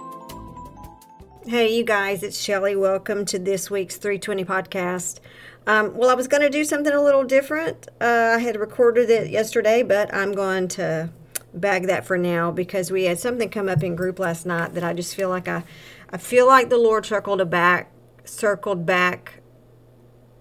Hey, 1.45 1.75
you 1.75 1.83
guys, 1.83 2.23
it's 2.23 2.39
Shelley. 2.39 2.73
Welcome 2.73 3.25
to 3.25 3.37
this 3.37 3.69
week's 3.69 3.97
320 3.97 4.45
podcast. 4.45 5.19
Um, 5.67 5.93
well, 5.93 6.09
I 6.09 6.13
was 6.13 6.29
going 6.29 6.41
to 6.41 6.49
do 6.49 6.63
something 6.63 6.93
a 6.93 7.03
little 7.03 7.25
different. 7.25 7.89
Uh, 7.99 8.35
I 8.37 8.39
had 8.39 8.57
recorded 8.57 9.09
it 9.09 9.29
yesterday, 9.29 9.83
but 9.83 10.13
I'm 10.13 10.31
going 10.31 10.69
to 10.69 11.09
bag 11.53 11.87
that 11.87 12.05
for 12.05 12.17
now 12.17 12.49
because 12.49 12.91
we 12.91 13.03
had 13.03 13.19
something 13.19 13.49
come 13.49 13.67
up 13.67 13.83
in 13.83 13.97
group 13.97 14.19
last 14.19 14.45
night 14.45 14.73
that 14.75 14.85
I 14.85 14.93
just 14.93 15.15
feel 15.15 15.27
like 15.27 15.49
I, 15.49 15.65
I 16.11 16.17
feel 16.17 16.47
like 16.47 16.69
the 16.69 16.77
Lord 16.77 17.05
circled 17.05 17.49
back, 17.49 17.91
circled 18.23 18.85
back 18.85 19.41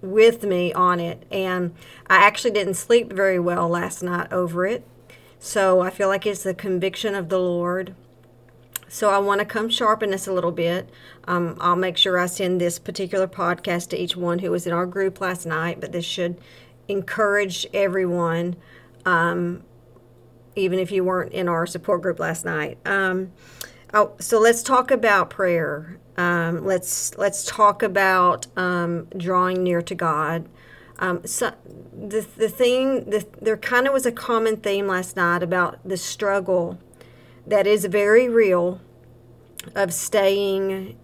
with 0.02 0.44
me 0.44 0.72
on 0.72 1.00
it, 1.00 1.26
and 1.32 1.74
I 2.06 2.24
actually 2.24 2.52
didn't 2.52 2.74
sleep 2.74 3.12
very 3.12 3.40
well 3.40 3.68
last 3.68 4.04
night 4.04 4.32
over 4.32 4.66
it. 4.66 4.86
So 5.40 5.80
I 5.80 5.90
feel 5.90 6.06
like 6.06 6.26
it's 6.26 6.44
the 6.44 6.54
conviction 6.54 7.16
of 7.16 7.28
the 7.28 7.40
Lord 7.40 7.96
so 8.92 9.08
I 9.08 9.16
want 9.16 9.38
to 9.38 9.46
come 9.46 9.70
sharpen 9.70 10.10
this 10.10 10.26
a 10.26 10.32
little 10.34 10.52
bit. 10.52 10.90
Um, 11.24 11.56
I'll 11.62 11.76
make 11.76 11.96
sure 11.96 12.18
I 12.18 12.26
send 12.26 12.60
this 12.60 12.78
particular 12.78 13.26
podcast 13.26 13.88
to 13.88 13.96
each 13.96 14.18
one 14.18 14.40
who 14.40 14.50
was 14.50 14.66
in 14.66 14.74
our 14.74 14.84
group 14.84 15.18
last 15.18 15.46
night, 15.46 15.80
but 15.80 15.92
this 15.92 16.04
should 16.04 16.36
encourage 16.88 17.66
everyone, 17.72 18.54
um, 19.06 19.62
even 20.56 20.78
if 20.78 20.92
you 20.92 21.04
weren't 21.04 21.32
in 21.32 21.48
our 21.48 21.64
support 21.64 22.02
group 22.02 22.20
last 22.20 22.44
night. 22.44 22.76
Um, 22.84 23.32
oh, 23.94 24.12
so 24.20 24.38
let's 24.38 24.62
talk 24.62 24.90
about 24.90 25.30
prayer. 25.30 25.98
Um, 26.18 26.66
let's 26.66 27.16
let's 27.16 27.46
talk 27.46 27.82
about 27.82 28.46
um, 28.58 29.06
drawing 29.16 29.62
near 29.62 29.80
to 29.80 29.94
God. 29.94 30.50
Um, 30.98 31.26
so 31.26 31.54
the 31.98 32.26
the 32.36 32.50
thing 32.50 33.08
the, 33.08 33.26
there 33.40 33.56
kind 33.56 33.86
of 33.86 33.94
was 33.94 34.04
a 34.04 34.12
common 34.12 34.58
theme 34.58 34.86
last 34.86 35.16
night 35.16 35.42
about 35.42 35.78
the 35.82 35.96
struggle 35.96 36.78
that 37.46 37.66
is 37.66 37.84
very 37.86 38.28
real 38.28 38.80
of 39.74 39.92
staying 39.92 40.98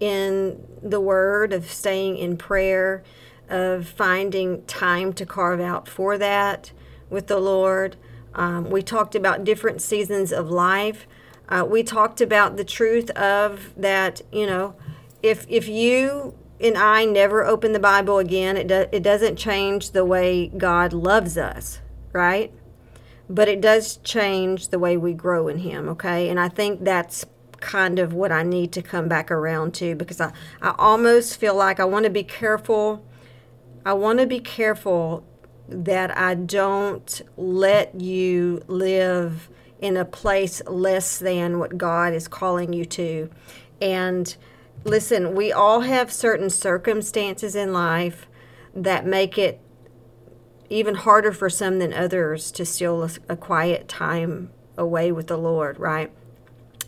in 0.00 0.66
the 0.82 1.00
Word, 1.00 1.52
of 1.52 1.70
staying 1.70 2.16
in 2.16 2.36
prayer, 2.36 3.02
of 3.48 3.86
finding 3.86 4.64
time 4.64 5.12
to 5.12 5.26
carve 5.26 5.60
out 5.60 5.88
for 5.88 6.18
that 6.18 6.72
with 7.10 7.26
the 7.26 7.38
Lord. 7.38 7.96
Um, 8.34 8.70
we 8.70 8.82
talked 8.82 9.14
about 9.14 9.44
different 9.44 9.82
seasons 9.82 10.32
of 10.32 10.50
life. 10.50 11.06
Uh, 11.48 11.64
we 11.68 11.82
talked 11.82 12.20
about 12.20 12.56
the 12.56 12.64
truth 12.64 13.10
of 13.10 13.74
that, 13.76 14.22
you 14.32 14.46
know, 14.46 14.74
if 15.22 15.46
if 15.48 15.68
you 15.68 16.34
and 16.60 16.78
I 16.78 17.04
never 17.04 17.44
open 17.44 17.72
the 17.72 17.80
Bible 17.80 18.18
again, 18.18 18.56
it, 18.56 18.68
do, 18.68 18.86
it 18.92 19.02
doesn't 19.02 19.36
change 19.36 19.90
the 19.90 20.04
way 20.04 20.48
God 20.48 20.92
loves 20.92 21.36
us, 21.36 21.80
right? 22.12 22.52
But 23.28 23.48
it 23.48 23.60
does 23.60 23.98
change 23.98 24.68
the 24.68 24.78
way 24.78 24.96
we 24.96 25.12
grow 25.12 25.48
in 25.48 25.58
Him, 25.58 25.88
okay? 25.90 26.28
And 26.28 26.38
I 26.38 26.48
think 26.48 26.84
that's 26.84 27.24
kind 27.60 27.98
of 27.98 28.12
what 28.12 28.32
I 28.32 28.42
need 28.42 28.72
to 28.72 28.82
come 28.82 29.08
back 29.08 29.30
around 29.30 29.72
to 29.74 29.94
because 29.94 30.20
I, 30.20 30.32
I 30.60 30.74
almost 30.78 31.38
feel 31.38 31.54
like 31.54 31.80
I 31.80 31.84
want 31.84 32.04
to 32.04 32.10
be 32.10 32.24
careful. 32.24 33.04
I 33.86 33.92
want 33.94 34.18
to 34.18 34.26
be 34.26 34.40
careful 34.40 35.24
that 35.68 36.16
I 36.16 36.34
don't 36.34 37.22
let 37.36 38.00
you 38.00 38.62
live 38.66 39.48
in 39.80 39.96
a 39.96 40.04
place 40.04 40.62
less 40.66 41.18
than 41.18 41.58
what 41.58 41.78
God 41.78 42.12
is 42.12 42.28
calling 42.28 42.72
you 42.72 42.84
to. 42.86 43.30
And 43.80 44.34
listen, 44.84 45.34
we 45.34 45.52
all 45.52 45.80
have 45.80 46.12
certain 46.12 46.50
circumstances 46.50 47.56
in 47.56 47.72
life 47.72 48.28
that 48.74 49.06
make 49.06 49.38
it 49.38 49.60
even 50.72 50.94
harder 50.94 51.32
for 51.32 51.50
some 51.50 51.78
than 51.78 51.92
others 51.92 52.50
to 52.52 52.64
steal 52.64 53.02
a, 53.02 53.10
a 53.28 53.36
quiet 53.36 53.88
time 53.88 54.50
away 54.76 55.12
with 55.12 55.26
the 55.26 55.36
Lord, 55.36 55.78
right? 55.78 56.10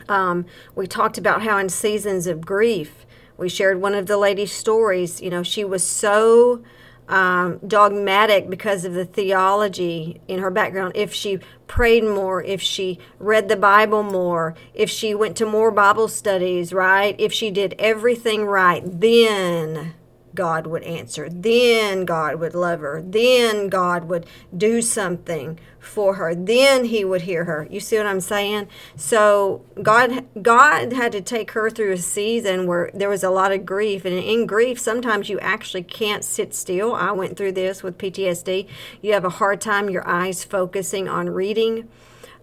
Um, 0.08 0.46
we 0.74 0.86
talked 0.86 1.18
about 1.18 1.42
how 1.42 1.58
in 1.58 1.68
seasons 1.68 2.26
of 2.26 2.44
grief, 2.44 3.06
we 3.36 3.48
shared 3.48 3.80
one 3.80 3.94
of 3.94 4.06
the 4.06 4.16
lady's 4.16 4.52
stories. 4.52 5.20
You 5.20 5.30
know, 5.30 5.42
she 5.42 5.64
was 5.64 5.86
so 5.86 6.62
um, 7.08 7.58
dogmatic 7.66 8.48
because 8.48 8.84
of 8.84 8.94
the 8.94 9.04
theology 9.04 10.20
in 10.28 10.38
her 10.38 10.50
background. 10.50 10.92
If 10.94 11.12
she 11.12 11.40
prayed 11.66 12.04
more, 12.04 12.42
if 12.42 12.62
she 12.62 12.98
read 13.18 13.48
the 13.48 13.56
Bible 13.56 14.02
more, 14.02 14.54
if 14.72 14.88
she 14.88 15.14
went 15.14 15.36
to 15.38 15.46
more 15.46 15.70
Bible 15.70 16.08
studies, 16.08 16.72
right? 16.72 17.14
If 17.18 17.32
she 17.32 17.50
did 17.50 17.74
everything 17.78 18.46
right, 18.46 18.82
then 18.84 19.94
God 20.34 20.66
would 20.66 20.82
answer. 20.82 21.28
Then 21.28 22.04
God 22.04 22.36
would 22.36 22.54
love 22.54 22.80
her. 22.80 23.02
Then 23.02 23.68
God 23.68 24.08
would 24.08 24.26
do 24.56 24.82
something 24.82 25.58
for 25.78 26.14
her. 26.14 26.34
Then 26.34 26.86
he 26.86 27.04
would 27.04 27.22
hear 27.22 27.44
her. 27.44 27.68
You 27.70 27.80
see 27.80 27.96
what 27.96 28.06
I'm 28.06 28.20
saying? 28.20 28.68
So 28.96 29.62
God 29.82 30.26
God 30.42 30.92
had 30.92 31.12
to 31.12 31.20
take 31.20 31.52
her 31.52 31.70
through 31.70 31.92
a 31.92 31.98
season 31.98 32.66
where 32.66 32.90
there 32.94 33.08
was 33.08 33.22
a 33.22 33.30
lot 33.30 33.52
of 33.52 33.66
grief 33.66 34.04
and 34.04 34.14
in 34.14 34.46
grief 34.46 34.80
sometimes 34.80 35.28
you 35.28 35.38
actually 35.40 35.82
can't 35.82 36.24
sit 36.24 36.54
still. 36.54 36.94
I 36.94 37.12
went 37.12 37.36
through 37.36 37.52
this 37.52 37.82
with 37.82 37.98
PTSD. 37.98 38.66
You 39.02 39.12
have 39.12 39.24
a 39.24 39.30
hard 39.30 39.60
time 39.60 39.90
your 39.90 40.06
eyes 40.08 40.42
focusing 40.44 41.08
on 41.08 41.30
reading 41.30 41.88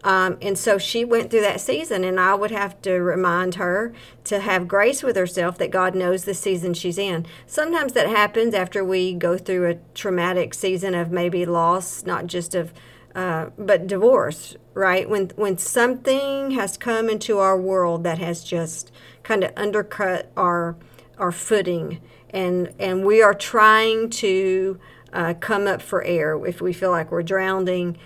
um, 0.03 0.37
and 0.41 0.57
so 0.57 0.77
she 0.77 1.05
went 1.05 1.29
through 1.29 1.41
that 1.41 1.61
season, 1.61 2.03
and 2.03 2.19
I 2.19 2.33
would 2.33 2.51
have 2.51 2.81
to 2.81 2.93
remind 2.93 3.55
her 3.55 3.93
to 4.25 4.39
have 4.39 4.67
grace 4.67 5.03
with 5.03 5.15
herself 5.15 5.57
that 5.59 5.69
God 5.69 5.93
knows 5.93 6.25
the 6.25 6.33
season 6.33 6.73
she's 6.73 6.97
in. 6.97 7.25
Sometimes 7.45 7.93
that 7.93 8.07
happens 8.07 8.53
after 8.55 8.83
we 8.83 9.13
go 9.13 9.37
through 9.37 9.69
a 9.69 9.75
traumatic 9.93 10.53
season 10.53 10.95
of 10.95 11.11
maybe 11.11 11.45
loss, 11.45 12.03
not 12.03 12.25
just 12.25 12.55
of, 12.55 12.73
uh, 13.13 13.49
but 13.57 13.85
divorce, 13.85 14.55
right? 14.73 15.07
When 15.07 15.29
when 15.35 15.57
something 15.57 16.51
has 16.51 16.77
come 16.77 17.09
into 17.09 17.37
our 17.37 17.59
world 17.59 18.03
that 18.03 18.17
has 18.17 18.43
just 18.43 18.91
kind 19.21 19.43
of 19.43 19.51
undercut 19.55 20.31
our 20.35 20.77
our 21.19 21.31
footing, 21.31 22.01
and 22.31 22.73
and 22.79 23.05
we 23.05 23.21
are 23.21 23.35
trying 23.35 24.09
to 24.09 24.79
uh, 25.13 25.35
come 25.39 25.67
up 25.67 25.81
for 25.81 26.03
air 26.03 26.43
if 26.45 26.59
we 26.61 26.73
feel 26.73 26.89
like 26.89 27.11
we're 27.11 27.21
drowning 27.21 27.97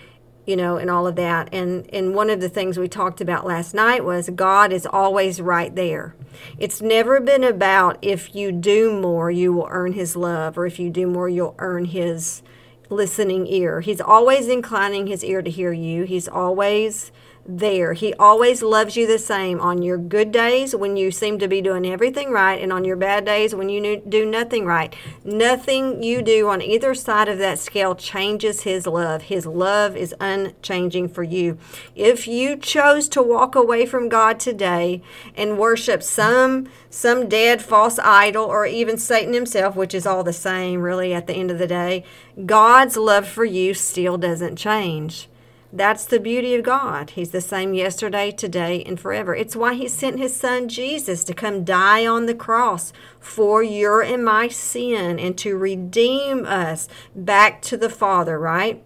you 0.45 0.55
know, 0.55 0.77
and 0.77 0.89
all 0.89 1.07
of 1.07 1.15
that. 1.15 1.49
And 1.51 1.89
and 1.93 2.13
one 2.13 2.29
of 2.29 2.39
the 2.39 2.49
things 2.49 2.77
we 2.77 2.87
talked 2.87 3.21
about 3.21 3.45
last 3.45 3.73
night 3.73 4.03
was 4.03 4.29
God 4.29 4.71
is 4.71 4.85
always 4.85 5.41
right 5.41 5.73
there. 5.75 6.15
It's 6.57 6.81
never 6.81 7.19
been 7.19 7.43
about 7.43 7.97
if 8.01 8.35
you 8.35 8.51
do 8.51 8.99
more, 8.99 9.31
you 9.31 9.53
will 9.53 9.67
earn 9.69 9.93
his 9.93 10.15
love, 10.15 10.57
or 10.57 10.65
if 10.65 10.79
you 10.79 10.89
do 10.89 11.07
more, 11.07 11.29
you'll 11.29 11.55
earn 11.59 11.85
his 11.85 12.43
listening 12.89 13.47
ear. 13.47 13.81
He's 13.81 14.01
always 14.01 14.47
inclining 14.47 15.07
his 15.07 15.23
ear 15.23 15.41
to 15.41 15.49
hear 15.49 15.71
you. 15.71 16.03
He's 16.03 16.27
always 16.27 17.11
there. 17.45 17.93
He 17.93 18.13
always 18.15 18.61
loves 18.61 18.97
you 18.97 19.05
the 19.05 19.19
same 19.19 19.59
on 19.59 19.81
your 19.81 19.97
good 19.97 20.31
days 20.31 20.75
when 20.75 20.97
you 20.97 21.11
seem 21.11 21.37
to 21.39 21.47
be 21.47 21.61
doing 21.61 21.85
everything 21.85 22.31
right, 22.31 22.61
and 22.61 22.73
on 22.73 22.85
your 22.85 22.95
bad 22.95 23.25
days 23.25 23.53
when 23.53 23.69
you 23.69 23.97
do 23.97 24.25
nothing 24.25 24.65
right. 24.65 24.95
Nothing 25.23 26.01
you 26.01 26.21
do 26.21 26.49
on 26.49 26.61
either 26.61 26.93
side 26.95 27.27
of 27.27 27.37
that 27.37 27.59
scale 27.59 27.95
changes 27.95 28.61
His 28.61 28.87
love. 28.87 29.23
His 29.23 29.45
love 29.45 29.95
is 29.95 30.15
unchanging 30.19 31.09
for 31.09 31.23
you. 31.23 31.57
If 31.95 32.27
you 32.27 32.57
chose 32.57 33.07
to 33.09 33.21
walk 33.21 33.55
away 33.55 33.85
from 33.85 34.09
God 34.09 34.39
today 34.39 35.01
and 35.35 35.59
worship 35.59 36.01
some 36.01 36.67
some 36.89 37.27
dead 37.27 37.61
false 37.61 37.99
idol 37.99 38.45
or 38.45 38.65
even 38.65 38.97
Satan 38.97 39.33
himself, 39.33 39.75
which 39.75 39.93
is 39.93 40.07
all 40.07 40.23
the 40.23 40.31
same 40.31 40.81
really 40.81 41.13
at 41.13 41.27
the 41.27 41.33
end 41.33 41.51
of 41.51 41.59
the 41.59 41.67
day, 41.67 42.05
God's 42.45 42.95
love 42.95 43.27
for 43.27 43.43
you 43.43 43.73
still 43.73 44.17
doesn't 44.17 44.55
change. 44.55 45.27
That's 45.75 46.05
the 46.05 46.21
beauty 46.21 46.55
of 46.55 46.63
God. 46.63 47.09
He's 47.11 47.31
the 47.31 47.41
same 47.41 47.73
yesterday, 47.73 48.31
today, 48.31 48.81
and 48.85 48.97
forever. 48.97 49.35
It's 49.35 49.57
why 49.57 49.73
He 49.73 49.89
sent 49.89 50.19
His 50.19 50.33
Son 50.33 50.69
Jesus 50.69 51.25
to 51.25 51.33
come 51.33 51.65
die 51.65 52.07
on 52.07 52.27
the 52.27 52.33
cross 52.33 52.93
for 53.19 53.61
your 53.61 54.01
and 54.01 54.23
my 54.23 54.47
sin 54.47 55.19
and 55.19 55.37
to 55.39 55.57
redeem 55.57 56.45
us 56.45 56.87
back 57.13 57.61
to 57.63 57.75
the 57.75 57.89
Father, 57.89 58.39
right? 58.39 58.81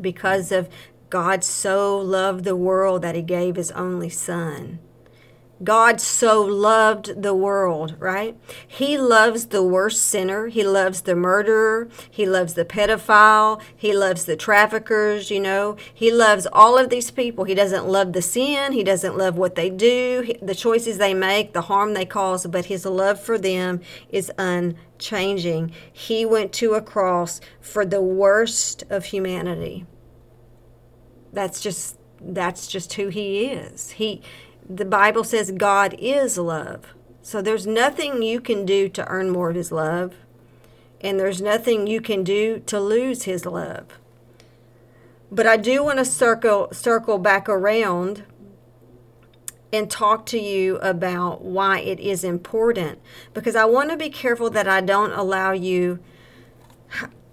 Because 0.00 0.50
of 0.50 0.68
God 1.08 1.44
so 1.44 1.96
loved 1.98 2.42
the 2.42 2.56
world 2.56 3.02
that 3.02 3.14
He 3.14 3.22
gave 3.22 3.54
His 3.54 3.70
only 3.70 4.08
Son. 4.08 4.80
God 5.64 6.00
so 6.00 6.42
loved 6.42 7.22
the 7.22 7.34
world, 7.34 7.96
right? 7.98 8.36
He 8.66 8.98
loves 8.98 9.46
the 9.46 9.62
worst 9.62 10.02
sinner. 10.02 10.48
He 10.48 10.64
loves 10.64 11.02
the 11.02 11.14
murderer. 11.14 11.88
He 12.10 12.26
loves 12.26 12.54
the 12.54 12.64
pedophile. 12.64 13.60
He 13.76 13.92
loves 13.92 14.24
the 14.24 14.36
traffickers, 14.36 15.30
you 15.30 15.40
know. 15.40 15.76
He 15.92 16.10
loves 16.10 16.46
all 16.52 16.78
of 16.78 16.90
these 16.90 17.10
people. 17.10 17.44
He 17.44 17.54
doesn't 17.54 17.86
love 17.86 18.12
the 18.12 18.22
sin. 18.22 18.72
He 18.72 18.82
doesn't 18.82 19.16
love 19.16 19.36
what 19.36 19.54
they 19.54 19.70
do, 19.70 20.32
the 20.40 20.54
choices 20.54 20.98
they 20.98 21.14
make, 21.14 21.52
the 21.52 21.62
harm 21.62 21.94
they 21.94 22.06
cause, 22.06 22.46
but 22.46 22.66
his 22.66 22.84
love 22.84 23.20
for 23.20 23.38
them 23.38 23.80
is 24.10 24.30
unchanging. 24.38 25.72
He 25.92 26.24
went 26.24 26.52
to 26.54 26.74
a 26.74 26.82
cross 26.82 27.40
for 27.60 27.84
the 27.84 28.02
worst 28.02 28.84
of 28.90 29.06
humanity. 29.06 29.86
That's 31.32 31.60
just 31.60 31.98
that's 32.24 32.68
just 32.68 32.92
who 32.92 33.08
he 33.08 33.46
is. 33.46 33.90
He 33.90 34.22
the 34.68 34.84
Bible 34.84 35.24
says 35.24 35.50
God 35.50 35.94
is 35.98 36.38
love. 36.38 36.94
So 37.22 37.40
there's 37.40 37.66
nothing 37.66 38.22
you 38.22 38.40
can 38.40 38.66
do 38.66 38.88
to 38.90 39.06
earn 39.08 39.30
more 39.30 39.50
of 39.50 39.56
his 39.56 39.70
love, 39.70 40.14
and 41.00 41.20
there's 41.20 41.40
nothing 41.40 41.86
you 41.86 42.00
can 42.00 42.24
do 42.24 42.58
to 42.66 42.80
lose 42.80 43.24
his 43.24 43.46
love. 43.46 43.86
But 45.30 45.46
I 45.46 45.56
do 45.56 45.84
want 45.84 45.98
to 45.98 46.04
circle 46.04 46.68
circle 46.72 47.18
back 47.18 47.48
around 47.48 48.24
and 49.72 49.90
talk 49.90 50.26
to 50.26 50.38
you 50.38 50.76
about 50.78 51.42
why 51.42 51.78
it 51.80 51.98
is 51.98 52.24
important 52.24 53.00
because 53.32 53.56
I 53.56 53.64
want 53.64 53.90
to 53.90 53.96
be 53.96 54.10
careful 54.10 54.50
that 54.50 54.68
I 54.68 54.82
don't 54.82 55.12
allow 55.12 55.52
you 55.52 56.00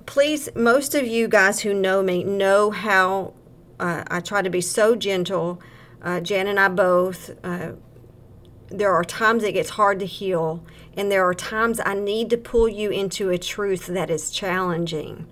please 0.06 0.50
most 0.56 0.96
of 0.96 1.06
you 1.06 1.28
guys 1.28 1.60
who 1.60 1.74
know 1.74 2.02
me 2.02 2.24
know 2.24 2.72
how 2.72 3.34
uh, 3.80 4.04
I 4.08 4.22
try 4.22 4.42
to 4.42 4.50
be 4.50 4.62
so 4.62 4.96
gentle 4.96 5.62
uh, 6.02 6.20
Jan 6.20 6.48
and 6.48 6.60
I 6.60 6.70
both. 6.70 7.32
Uh, 7.44 7.74
there 8.70 8.94
are 8.94 9.04
times 9.04 9.44
it 9.44 9.54
gets 9.54 9.72
hard 9.72 10.00
to 10.00 10.06
heal, 10.06 10.64
and 10.96 11.12
there 11.12 11.26
are 11.26 11.34
times 11.34 11.80
I 11.84 11.96
need 11.96 12.30
to 12.30 12.38
pull 12.38 12.70
you 12.70 12.92
into 12.92 13.30
a 13.30 13.38
truth 13.38 13.88
that 13.88 14.10
is 14.10 14.30
challenging. 14.30 15.28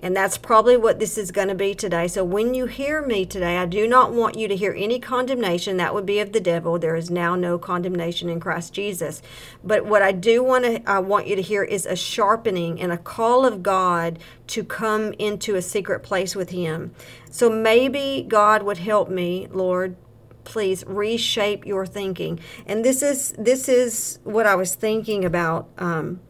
And 0.00 0.16
that's 0.16 0.38
probably 0.38 0.76
what 0.76 1.00
this 1.00 1.18
is 1.18 1.32
going 1.32 1.48
to 1.48 1.56
be 1.56 1.74
today. 1.74 2.06
So 2.06 2.22
when 2.22 2.54
you 2.54 2.66
hear 2.66 3.02
me 3.02 3.26
today, 3.26 3.58
I 3.58 3.66
do 3.66 3.88
not 3.88 4.12
want 4.12 4.38
you 4.38 4.46
to 4.46 4.54
hear 4.54 4.72
any 4.78 5.00
condemnation. 5.00 5.76
That 5.76 5.92
would 5.92 6.06
be 6.06 6.20
of 6.20 6.32
the 6.32 6.40
devil. 6.40 6.78
There 6.78 6.94
is 6.94 7.10
now 7.10 7.34
no 7.34 7.58
condemnation 7.58 8.28
in 8.28 8.38
Christ 8.38 8.72
Jesus. 8.72 9.22
But 9.64 9.86
what 9.86 10.02
I 10.02 10.12
do 10.12 10.42
want 10.44 10.64
to 10.64 10.88
I 10.88 11.00
want 11.00 11.26
you 11.26 11.34
to 11.34 11.42
hear 11.42 11.64
is 11.64 11.84
a 11.84 11.96
sharpening 11.96 12.80
and 12.80 12.92
a 12.92 12.96
call 12.96 13.44
of 13.44 13.62
God 13.62 14.20
to 14.48 14.62
come 14.62 15.14
into 15.14 15.56
a 15.56 15.62
secret 15.62 16.04
place 16.04 16.36
with 16.36 16.50
him. 16.50 16.94
So 17.28 17.50
maybe 17.50 18.24
God 18.26 18.62
would 18.62 18.78
help 18.78 19.10
me, 19.10 19.48
Lord, 19.50 19.96
please 20.48 20.82
reshape 20.86 21.66
your 21.66 21.84
thinking. 21.86 22.40
And 22.66 22.84
this 22.84 23.02
is 23.02 23.34
this 23.38 23.68
is 23.68 24.18
what 24.24 24.46
I 24.46 24.54
was 24.54 24.74
thinking 24.74 25.24
about 25.24 25.68
um, 25.76 26.20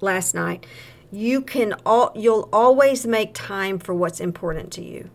last 0.00 0.34
night. 0.34 0.66
You 1.10 1.40
can 1.40 1.74
all 1.86 2.12
you'll 2.14 2.50
always 2.52 3.06
make 3.06 3.32
time 3.32 3.78
for 3.78 3.94
what's 3.94 4.20
important 4.20 4.72
to 4.74 4.84
you. 4.84 5.10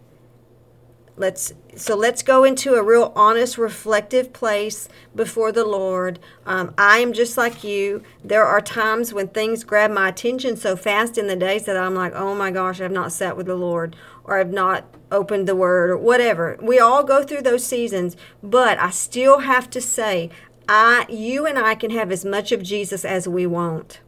Let's 1.18 1.54
so 1.76 1.96
let's 1.96 2.24
go 2.24 2.44
into 2.44 2.74
a 2.74 2.84
real 2.84 3.14
honest, 3.16 3.58
reflective 3.58 4.34
place 4.34 4.90
before 5.16 5.52
the 5.52 5.66
Lord. 5.66 6.18
Um, 6.48 6.74
I 6.78 7.00
am 7.00 7.14
just 7.14 7.38
like 7.38 7.64
you. 7.64 8.02
There 8.24 8.46
are 8.46 8.62
times 8.62 9.14
when 9.14 9.28
things 9.28 9.64
grab 9.64 9.92
my 9.92 10.10
attention 10.10 10.58
so 10.58 10.76
fast 10.76 11.18
in 11.18 11.28
the 11.28 11.36
days 11.36 11.66
that 11.66 11.78
I'm 11.78 11.94
like, 11.94 12.14
oh 12.16 12.34
my 12.34 12.50
gosh, 12.50 12.82
I've 12.82 12.92
not 12.92 13.12
sat 13.12 13.38
with 13.38 13.46
the 13.46 13.56
Lord, 13.56 13.96
or 14.30 14.40
I've 14.40 14.54
not 14.54 14.86
opened 15.12 15.48
the 15.48 15.56
Word, 15.56 15.90
or 15.90 15.98
whatever. 15.98 16.56
We 16.62 16.78
all 16.78 17.04
go 17.04 17.24
through 17.24 17.42
those 17.42 17.66
seasons, 17.66 18.16
but 18.44 18.78
I 18.78 18.92
still 18.92 19.40
have 19.40 19.70
to 19.72 19.82
say, 19.82 20.30
I, 20.68 21.08
you 21.10 21.48
and 21.48 21.58
I 21.58 21.74
can 21.74 21.90
have 21.90 22.12
as 22.12 22.24
much 22.24 22.52
of 22.52 22.62
Jesus 22.62 23.04
as 23.04 23.28
we 23.28 23.48
want. 23.48 24.02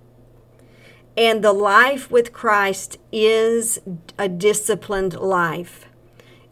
And 1.17 1.43
the 1.43 1.53
life 1.53 2.11
with 2.11 2.31
Christ 2.31 2.99
is 3.11 3.79
a 4.19 4.29
disciplined 4.29 5.15
life. 5.15 5.87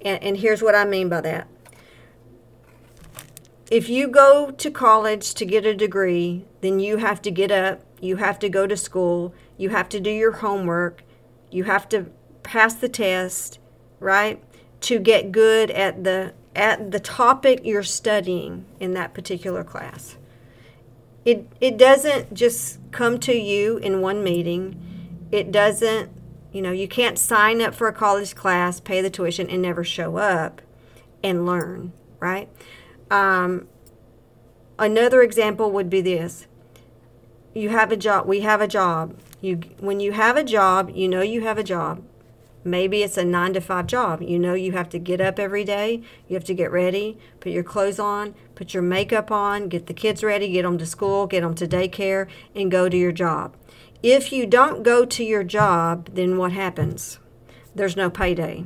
And, 0.01 0.21
and 0.23 0.37
here's 0.37 0.63
what 0.63 0.73
I 0.73 0.83
mean 0.83 1.07
by 1.07 1.21
that. 1.21 1.47
If 3.69 3.87
you 3.87 4.07
go 4.07 4.49
to 4.49 4.71
college 4.71 5.35
to 5.35 5.45
get 5.45 5.63
a 5.63 5.75
degree, 5.75 6.45
then 6.61 6.79
you 6.79 6.97
have 6.97 7.21
to 7.21 7.29
get 7.29 7.51
up, 7.51 7.81
you 8.01 8.15
have 8.15 8.39
to 8.39 8.49
go 8.49 8.65
to 8.65 8.75
school, 8.75 9.31
you 9.57 9.69
have 9.69 9.89
to 9.89 9.99
do 9.99 10.09
your 10.09 10.31
homework, 10.31 11.03
you 11.51 11.65
have 11.65 11.87
to 11.89 12.07
pass 12.41 12.73
the 12.73 12.89
test, 12.89 13.58
right? 13.99 14.43
To 14.81 14.99
get 14.99 15.31
good 15.31 15.71
at 15.71 16.03
the 16.03 16.33
at 16.55 16.91
the 16.91 16.99
topic 16.99 17.61
you're 17.63 17.83
studying 17.83 18.65
in 18.79 18.93
that 18.93 19.13
particular 19.13 19.63
class. 19.63 20.17
It 21.25 21.47
it 21.59 21.77
doesn't 21.77 22.33
just 22.33 22.79
come 22.91 23.19
to 23.21 23.33
you 23.33 23.77
in 23.77 24.01
one 24.01 24.23
meeting. 24.23 25.27
It 25.31 25.51
doesn't 25.51 26.11
you 26.51 26.63
know, 26.63 26.71
you 26.71 26.87
can't 26.87 27.19
sign 27.19 27.61
up 27.61 27.75
for 27.75 27.87
a 27.87 27.93
college 27.93 28.33
class, 28.33 28.79
pay 28.79 29.01
the 29.01 29.09
tuition, 29.11 29.47
and 29.51 29.61
never 29.61 29.83
show 29.83 30.17
up 30.17 30.63
and 31.23 31.45
learn, 31.45 31.93
right? 32.19 32.49
Um, 33.11 33.67
another 34.79 35.21
example 35.21 35.71
would 35.71 35.89
be 35.89 36.01
this 36.01 36.47
you 37.53 37.69
have 37.69 37.91
a 37.91 37.97
job 37.97 38.25
we 38.25 38.41
have 38.41 38.61
a 38.61 38.67
job 38.67 39.19
you 39.41 39.55
when 39.79 39.99
you 39.99 40.13
have 40.13 40.37
a 40.37 40.43
job 40.43 40.89
you 40.93 41.07
know 41.07 41.21
you 41.21 41.41
have 41.41 41.57
a 41.57 41.63
job 41.63 42.01
maybe 42.63 43.03
it's 43.03 43.17
a 43.17 43.23
nine 43.23 43.53
to 43.53 43.61
five 43.61 43.87
job 43.87 44.21
you 44.21 44.37
know 44.37 44.53
you 44.53 44.71
have 44.73 44.89
to 44.89 44.99
get 44.99 45.21
up 45.21 45.39
every 45.39 45.63
day 45.63 46.01
you 46.27 46.35
have 46.35 46.43
to 46.43 46.53
get 46.53 46.71
ready 46.71 47.17
put 47.39 47.51
your 47.51 47.63
clothes 47.63 47.99
on 47.99 48.33
put 48.55 48.73
your 48.73 48.83
makeup 48.83 49.31
on 49.31 49.69
get 49.69 49.85
the 49.87 49.93
kids 49.93 50.23
ready 50.23 50.51
get 50.51 50.63
them 50.63 50.77
to 50.77 50.85
school 50.85 51.25
get 51.25 51.41
them 51.41 51.55
to 51.55 51.67
daycare 51.67 52.27
and 52.53 52.69
go 52.69 52.89
to 52.89 52.97
your 52.97 53.11
job 53.11 53.55
if 54.01 54.31
you 54.31 54.45
don't 54.45 54.83
go 54.83 55.03
to 55.03 55.23
your 55.25 55.43
job, 55.43 56.09
then 56.13 56.37
what 56.37 56.53
happens? 56.53 57.19
There's 57.75 57.97
no 57.97 58.09
payday, 58.09 58.65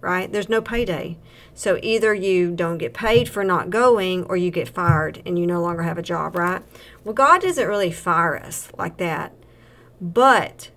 right? 0.00 0.30
There's 0.30 0.48
no 0.48 0.62
payday. 0.62 1.18
So 1.54 1.78
either 1.82 2.14
you 2.14 2.52
don't 2.52 2.78
get 2.78 2.94
paid 2.94 3.28
for 3.28 3.42
not 3.42 3.70
going 3.70 4.24
or 4.24 4.36
you 4.36 4.52
get 4.52 4.68
fired 4.68 5.20
and 5.26 5.38
you 5.38 5.46
no 5.46 5.60
longer 5.60 5.82
have 5.82 5.98
a 5.98 6.02
job, 6.02 6.36
right? 6.36 6.62
Well, 7.02 7.14
God 7.14 7.42
doesn't 7.42 7.66
really 7.66 7.90
fire 7.90 8.36
us 8.36 8.70
like 8.78 8.98
that. 8.98 9.34
But 10.00 10.70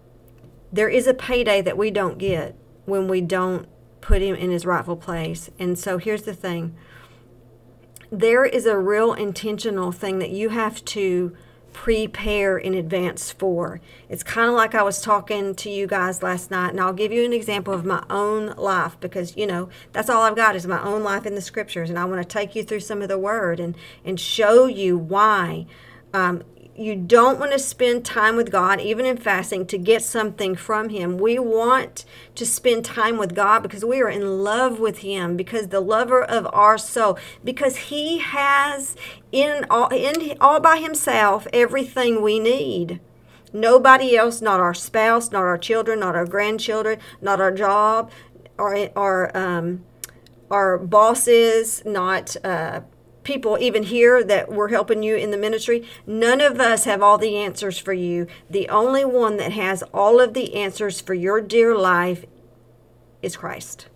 there 0.75 0.89
is 0.89 1.07
a 1.07 1.13
payday 1.13 1.61
that 1.61 1.77
we 1.77 1.89
don't 1.89 2.17
get 2.17 2.53
when 2.83 3.07
we 3.07 3.21
don't 3.21 3.65
put 4.01 4.21
him 4.21 4.35
in 4.35 4.51
his 4.51 4.65
rightful 4.65 4.97
place. 4.97 5.49
And 5.57 5.79
so 5.79 5.97
here's 5.97 6.23
the 6.23 6.33
thing 6.33 6.75
there 8.11 8.45
is 8.45 8.65
a 8.65 8.77
real 8.77 9.13
intentional 9.13 9.91
thing 9.91 10.19
that 10.19 10.29
you 10.29 10.49
have 10.49 10.83
to 10.85 11.35
prepare 11.71 12.57
in 12.57 12.73
advance 12.73 13.31
for. 13.31 13.79
It's 14.09 14.21
kind 14.21 14.49
of 14.49 14.55
like 14.55 14.75
I 14.75 14.83
was 14.83 15.01
talking 15.01 15.55
to 15.55 15.69
you 15.69 15.87
guys 15.87 16.21
last 16.21 16.51
night, 16.51 16.69
and 16.69 16.79
I'll 16.79 16.93
give 16.93 17.11
you 17.11 17.25
an 17.25 17.33
example 17.33 17.73
of 17.73 17.83
my 17.83 18.03
own 18.09 18.53
life 18.57 18.97
because, 18.99 19.35
you 19.35 19.47
know, 19.47 19.69
that's 19.91 20.09
all 20.09 20.21
I've 20.21 20.35
got 20.35 20.55
is 20.55 20.67
my 20.67 20.81
own 20.83 21.03
life 21.03 21.25
in 21.25 21.35
the 21.35 21.41
scriptures. 21.41 21.89
And 21.89 21.97
I 21.97 22.05
want 22.05 22.21
to 22.21 22.27
take 22.27 22.53
you 22.53 22.63
through 22.63 22.81
some 22.81 23.01
of 23.01 23.07
the 23.07 23.17
word 23.17 23.59
and, 23.59 23.75
and 24.03 24.19
show 24.19 24.67
you 24.67 24.97
why 24.97 25.65
um, 26.13 26.43
you 26.77 26.95
don't 26.95 27.39
want 27.39 27.53
to 27.53 27.59
spend 27.59 28.03
time 28.03 28.35
with 28.35 28.51
God, 28.51 28.81
even 28.81 29.05
in 29.05 29.17
fasting, 29.17 29.65
to 29.67 29.77
get 29.77 30.03
something 30.03 30.55
from 30.55 30.89
Him. 30.89 31.17
We 31.17 31.39
want 31.39 32.03
to 32.35 32.45
spend 32.45 32.83
time 32.83 33.17
with 33.17 33.33
God 33.33 33.63
because 33.63 33.85
we 33.85 34.01
are 34.01 34.09
in 34.09 34.43
love 34.43 34.79
with 34.79 34.99
Him, 34.99 35.37
because 35.37 35.69
the 35.69 35.79
lover 35.79 36.23
of 36.23 36.47
our 36.53 36.77
soul, 36.77 37.17
because 37.43 37.77
He 37.77 38.19
has 38.19 38.95
in 39.31 39.65
all, 39.69 39.87
in 39.87 40.37
all 40.41 40.59
by 40.59 40.77
Himself 40.77 41.47
everything 41.53 42.21
we 42.21 42.39
need. 42.39 42.99
Nobody 43.53 44.17
else, 44.17 44.41
not 44.41 44.59
our 44.59 44.73
spouse, 44.73 45.31
not 45.31 45.43
our 45.43 45.57
children, 45.57 46.01
not 46.01 46.15
our 46.15 46.25
grandchildren, 46.25 46.99
not 47.21 47.39
our 47.39 47.53
job, 47.53 48.11
our 48.59 48.89
our 48.97 49.35
um, 49.35 49.85
our 50.51 50.77
bosses, 50.77 51.81
not 51.85 52.35
uh, 52.43 52.81
people 53.25 53.57
even 53.59 53.83
here 53.83 54.23
that 54.23 54.49
we're 54.49 54.69
helping 54.69 55.03
you 55.03 55.17
in 55.17 55.31
the 55.31 55.37
ministry, 55.37 55.85
none 56.07 56.39
of 56.39 56.61
us 56.61 56.85
have 56.85 57.03
all 57.03 57.17
the 57.17 57.35
answers 57.35 57.77
for 57.77 57.91
you. 57.91 58.27
The 58.49 58.69
only 58.69 59.03
one 59.03 59.35
that 59.37 59.51
has 59.51 59.83
all 59.93 60.21
of 60.21 60.33
the 60.33 60.55
answers 60.55 61.01
for 61.01 61.13
your 61.13 61.41
dear 61.41 61.75
life 61.75 62.25
is 63.21 63.35
Christ. 63.35 63.89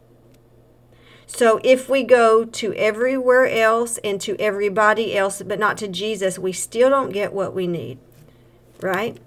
So 1.26 1.62
if 1.64 1.88
we 1.88 2.04
go 2.04 2.44
to 2.44 2.74
everywhere 2.74 3.48
else 3.48 4.00
and 4.00 4.20
to 4.22 4.36
everybody 4.40 5.16
else, 5.16 5.42
but 5.44 5.60
not 5.60 5.78
to 5.78 5.88
Jesus, 5.88 6.40
we 6.40 6.52
still 6.52 6.90
don't 6.90 7.14
get 7.14 7.32
what 7.32 7.54
we 7.54 7.68
need, 7.68 8.00
right? 8.82 9.18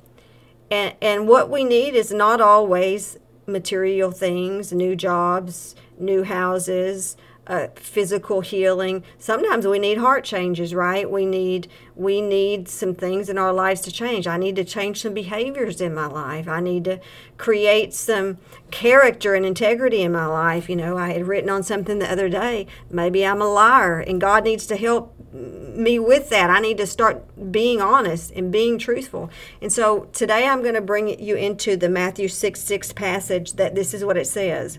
And, 0.69 0.97
and 1.01 1.29
what 1.29 1.49
we 1.49 1.63
need 1.63 1.95
is 1.95 2.13
not 2.13 2.41
always 2.41 3.19
material 3.47 4.11
things, 4.11 4.73
new 4.73 4.97
jobs, 4.97 5.77
new 5.99 6.25
houses, 6.25 7.17
uh, 7.47 7.67
physical 7.75 8.41
healing. 8.41 9.03
Sometimes 9.19 9.67
we 9.67 9.79
need 9.79 9.99
heart 9.99 10.25
changes, 10.25 10.75
right? 10.75 11.11
We 11.11 11.27
need 11.27 11.69
we 11.95 12.21
need 12.21 12.69
some 12.69 12.95
things 12.95 13.29
in 13.29 13.37
our 13.37 13.53
lives 13.53 13.81
to 13.83 13.93
change. 13.93 14.27
I 14.27 14.37
need 14.37 14.57
to 14.57 14.65
change 14.65 15.03
some 15.03 15.13
behaviors 15.13 15.81
in 15.81 15.95
my 15.95 16.07
life. 16.07 16.49
I 16.49 16.61
need 16.61 16.85
to 16.85 17.01
create 17.39 17.93
some 17.93 18.39
character 18.71 19.35
and 19.35 19.45
integrity 19.45 20.03
in 20.03 20.13
my 20.13 20.27
life. 20.27 20.71
You 20.71 20.77
know, 20.77 20.97
I 20.97 21.13
had 21.13 21.27
written 21.27 21.51
on 21.51 21.63
something 21.63 21.99
the 21.99 22.11
other 22.11 22.29
day. 22.29 22.67
Maybe 22.91 23.27
I'm 23.27 23.43
a 23.43 23.49
liar, 23.49 23.99
and 23.99 24.21
God 24.21 24.45
needs 24.45 24.67
to 24.67 24.77
help 24.77 25.15
me 25.33 25.99
with 25.99 26.31
that. 26.31 26.49
I 26.49 26.61
need 26.61 26.79
to 26.79 26.87
start 26.87 27.51
being 27.51 27.81
honest 27.81 28.31
and 28.33 28.53
being 28.53 28.79
truthful. 28.79 29.31
And 29.61 29.73
so 29.73 30.09
today 30.13 30.47
I'm 30.47 30.63
going 30.63 30.75
to 30.75 30.81
bring 30.81 31.21
you 31.21 31.35
into 31.35 31.77
the 31.77 31.89
Matthew 31.89 32.29
6 32.29 32.61
6 32.61 32.93
passage 32.93 33.55
that 33.55 33.75
this 33.75 33.93
is 33.93 34.05
what 34.05 34.17
it 34.17 34.27
says 34.27 34.79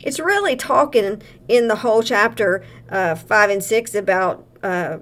it's 0.00 0.18
really 0.18 0.56
talking 0.56 1.22
in 1.48 1.68
the 1.68 1.76
whole 1.76 2.02
chapter 2.02 2.64
uh, 2.90 3.14
5 3.14 3.50
and 3.50 3.64
6 3.64 3.94
about 3.94 4.46
uh, 4.62 4.98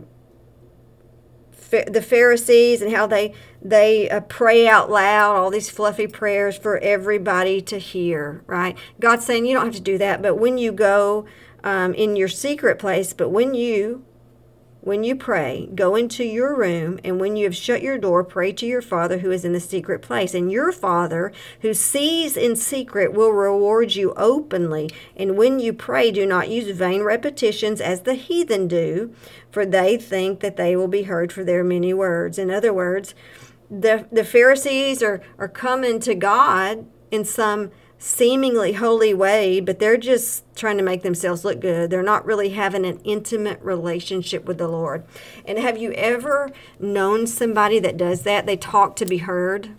the 1.71 2.03
Pharisees 2.03 2.83
and 2.83 2.93
how 2.93 3.07
they 3.07 3.33
they 3.63 4.11
uh, 4.11 4.21
pray 4.23 4.67
out 4.67 4.91
loud 4.91 5.37
all 5.37 5.51
these 5.51 5.71
fluffy 5.71 6.07
prayers 6.07 6.57
for 6.57 6.79
everybody 6.79 7.61
to 7.61 7.79
hear 7.79 8.43
right? 8.47 8.77
God's 8.99 9.25
saying 9.25 9.47
you 9.47 9.55
don't 9.55 9.67
have 9.67 9.75
to 9.75 9.81
do 9.81 9.99
that 9.99 10.21
but 10.23 10.37
when 10.37 10.59
you 10.59 10.73
go 10.73 11.27
um, 11.63 11.95
in 11.95 12.17
your 12.17 12.29
secret 12.29 12.79
place 12.79 13.13
but 13.13 13.29
when 13.29 13.55
you 13.55 14.05
when 14.83 15.05
you 15.05 15.15
pray, 15.15 15.69
go 15.75 15.95
into 15.95 16.25
your 16.25 16.57
room, 16.57 16.99
and 17.05 17.21
when 17.21 17.37
you 17.37 17.45
have 17.45 17.57
shut 17.57 17.83
your 17.83 17.99
door, 17.99 18.25
pray 18.25 18.51
to 18.53 18.67
your 18.67 18.81
Father 18.81 19.19
who 19.19 19.31
is 19.31 19.45
in 19.45 19.53
the 19.53 19.61
secret 19.61 20.01
place. 20.01 20.33
And 20.33 20.51
your 20.51 20.73
Father 20.73 21.33
who 21.61 21.75
sees 21.75 22.37
in 22.37 22.57
secret 22.57 23.13
will 23.13 23.31
reward 23.31 23.95
you 23.95 24.15
openly. 24.17 24.89
And 25.17 25.37
when 25.37 25.59
you 25.59 25.75
pray, 25.75 26.11
do 26.11 26.25
not 26.25 26.49
use 26.49 26.75
vain 26.77 27.03
repetitions 27.03 27.81
as 27.81 28.03
the 28.03 28.15
heathen 28.15 28.69
do, 28.69 29.15
for 29.51 29.67
they 29.67 29.99
think 29.99 30.41
that 30.41 30.57
they 30.57 30.75
will 30.75 30.89
be 30.89 31.03
heard 31.03 31.31
for 31.31 31.45
their 31.45 31.63
many 31.63 31.93
words. 31.93 32.39
In 32.39 32.51
other 32.51 32.73
words, 32.73 33.15
the, 33.71 34.07
the 34.11 34.25
Pharisees 34.25 35.03
are, 35.03 35.21
are 35.39 35.49
coming 35.49 36.01
to 36.01 36.15
God 36.15 36.87
in 37.11 37.25
some 37.25 37.71
seemingly 38.03 38.73
holy 38.73 39.13
way, 39.13 39.61
but 39.61 39.79
they're 39.79 39.99
just 39.99 40.43
trying 40.57 40.79
to 40.79 40.83
make 40.83 41.03
themselves 41.03 41.45
look 41.45 41.61
good. 41.61 41.91
They're 41.91 42.03
not 42.03 42.25
really 42.25 42.49
having 42.49 42.87
an 42.87 42.99
intimate 43.05 43.61
relationship 43.61 44.47
with 44.47 44.57
the 44.57 44.69
Lord. 44.69 45.05
And 45.45 45.59
have 45.59 45.77
you 45.77 45.93
ever 45.93 46.51
known 46.79 47.27
somebody 47.27 47.79
that 47.79 47.99
does 47.99 48.23
that? 48.23 48.47
They 48.47 48.57
talk 48.57 48.97
to 48.97 49.05
be 49.05 49.19
heard, 49.19 49.77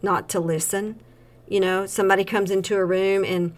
not 0.00 0.30
to 0.30 0.40
listen. 0.40 0.98
You 1.46 1.60
know, 1.60 1.84
somebody 1.84 2.24
comes 2.24 2.50
into 2.50 2.76
a 2.76 2.84
room 2.84 3.24
and 3.24 3.54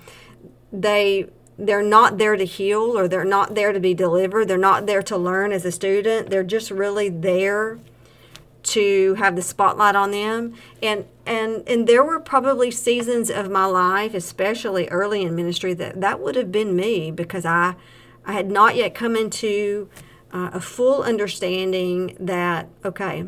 they 0.73 1.30
they're 1.61 1.83
not 1.83 2.18
there 2.18 2.37
to 2.37 2.45
heal 2.45 2.97
or 2.97 3.09
they're 3.09 3.25
not 3.25 3.54
there 3.54 3.73
to 3.73 3.80
be 3.80 3.95
delivered. 3.95 4.47
They're 4.47 4.59
not 4.59 4.87
there 4.87 5.02
to 5.02 5.16
learn 5.16 5.52
as 5.52 5.64
a 5.64 5.73
student. 5.73 6.30
They're 6.30 6.45
just 6.45 6.71
really 6.71 7.09
there 7.09 7.78
to 8.62 9.15
have 9.15 9.37
the 9.37 9.43
spotlight 9.43 9.95
on 9.97 10.11
them. 10.11 10.55
And 10.83 11.07
and 11.29 11.62
and 11.69 11.87
there 11.87 12.03
were 12.03 12.19
probably 12.19 12.71
seasons 12.71 13.31
of 13.31 13.50
my 13.50 13.67
life 13.67 14.15
especially 14.15 14.88
early 14.88 15.23
in 15.23 15.37
ministry 15.37 15.75
that 15.75 16.00
that 16.00 16.21
would 16.21 16.35
have 16.35 16.50
been 16.50 16.75
me 16.75 17.11
because 17.11 17.45
i 17.45 17.75
i 18.25 18.33
had 18.33 18.50
not 18.50 18.75
yet 18.75 18.95
come 18.95 19.15
into 19.15 19.88
uh, 20.33 20.50
a 20.55 20.61
full 20.61 21.03
understanding 21.03 22.17
that 22.19 22.69
okay 22.85 23.27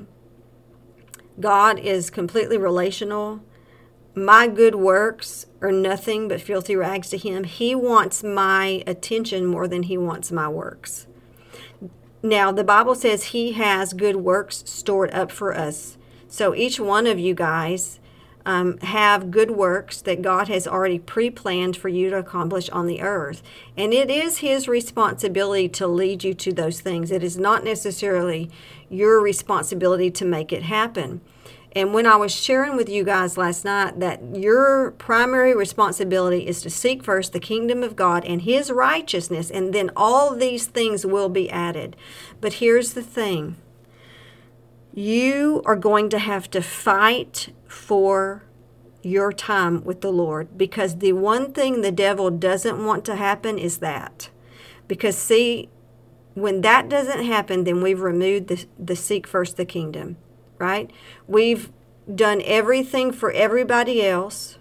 god 1.39 1.79
is 1.79 2.11
completely 2.11 2.57
relational. 2.57 3.41
My 4.13 4.49
good 4.49 4.75
works 4.75 5.47
are 5.63 5.71
nothing 5.71 6.27
but 6.27 6.41
filthy 6.41 6.75
rags 6.75 7.11
to 7.11 7.17
him. 7.17 7.45
He 7.45 7.77
wants 7.77 8.25
my 8.25 8.83
attention 8.85 9.47
more 9.47 9.69
than 9.69 9.85
he 9.85 9.97
wants 9.97 10.33
my 10.33 10.49
works 10.49 11.07
now, 12.23 12.53
the 12.53 12.65
Bible 12.65 12.95
says 12.95 13.25
He 13.25 13.53
has 13.53 13.93
good 13.93 14.17
works 14.17 14.63
stored 14.67 15.11
up 15.13 15.31
for 15.31 15.57
us. 15.57 15.97
So 16.29 16.55
each 16.55 16.79
one 16.79 17.07
of 17.07 17.19
you 17.19 17.35
guys 17.35 17.99
um, 18.45 18.79
have 18.79 19.31
good 19.31 19.51
works 19.51 20.01
that 20.03 20.23
God 20.23 20.49
has 20.49 20.67
already 20.67 20.99
pre 20.99 21.31
planned 21.31 21.77
for 21.77 21.89
you 21.89 22.11
to 22.11 22.19
accomplish 22.19 22.69
on 22.71 22.87
the 22.87 23.01
earth. 23.01 23.43
And 23.77 23.95
it 23.95 24.11
is 24.11 24.39
His 24.39 24.69
responsibility 24.69 25.69
to 25.71 25.87
lead 25.87 26.23
you 26.23 26.35
to 26.35 26.53
those 26.53 26.81
things. 26.81 27.11
It 27.11 27.25
is 27.25 27.39
not 27.39 27.65
necessarily 27.65 28.51
your 28.91 29.21
responsibility 29.21 30.11
to 30.11 30.25
make 30.25 30.53
it 30.53 30.65
happen. 30.65 31.23
And 31.73 31.95
when 31.95 32.07
I 32.07 32.17
was 32.17 32.35
sharing 32.35 32.77
with 32.77 32.89
you 32.89 33.05
guys 33.05 33.37
last 33.37 33.65
night 33.65 34.01
that 34.01 34.35
your 34.35 34.91
primary 34.93 35.55
responsibility 35.55 36.47
is 36.47 36.63
to 36.63 36.71
seek 36.71 37.05
first 37.05 37.33
the 37.33 37.39
kingdom 37.39 37.85
of 37.85 37.95
God 37.95 38.25
and 38.25 38.43
his 38.43 38.73
righteousness, 38.73 39.51
and 39.51 39.73
then 39.73 39.91
all 39.95 40.35
these 40.35 40.67
things 40.67 41.07
will 41.07 41.29
be 41.29 41.49
added. 41.49 41.97
But 42.41 42.55
here's 42.55 42.95
the 42.95 43.03
thing 43.03 43.57
you 44.93 45.63
are 45.65 45.77
going 45.77 46.09
to 46.11 46.19
have 46.19 46.51
to 46.51 46.61
fight 46.61 47.55
for 47.69 48.43
your 49.03 49.33
time 49.33 49.85
with 49.85 50.01
the 50.01 50.11
Lord 50.11 50.59
because 50.59 50.99
the 50.99 51.13
one 51.13 51.53
thing 51.53 51.81
the 51.81 51.93
devil 51.93 52.31
doesn't 52.31 52.85
want 52.85 53.05
to 53.05 53.15
happen 53.15 53.57
is 53.57 53.79
that. 53.79 54.31
Because, 54.89 55.17
see, 55.17 55.69
when 56.35 56.63
that 56.63 56.89
doesn't 56.89 57.25
happen, 57.25 57.63
then 57.63 57.81
we've 57.81 58.01
removed 58.01 58.49
the, 58.49 58.67
the 58.77 58.97
seek 58.97 59.29
first 59.29 59.57
the 59.57 59.65
kingdom 59.65 60.17
right? 60.61 60.91
We've 61.27 61.73
done 62.13 62.43
everything 62.45 63.13
for 63.13 63.33
everybody 63.33 64.07
else, 64.07 64.59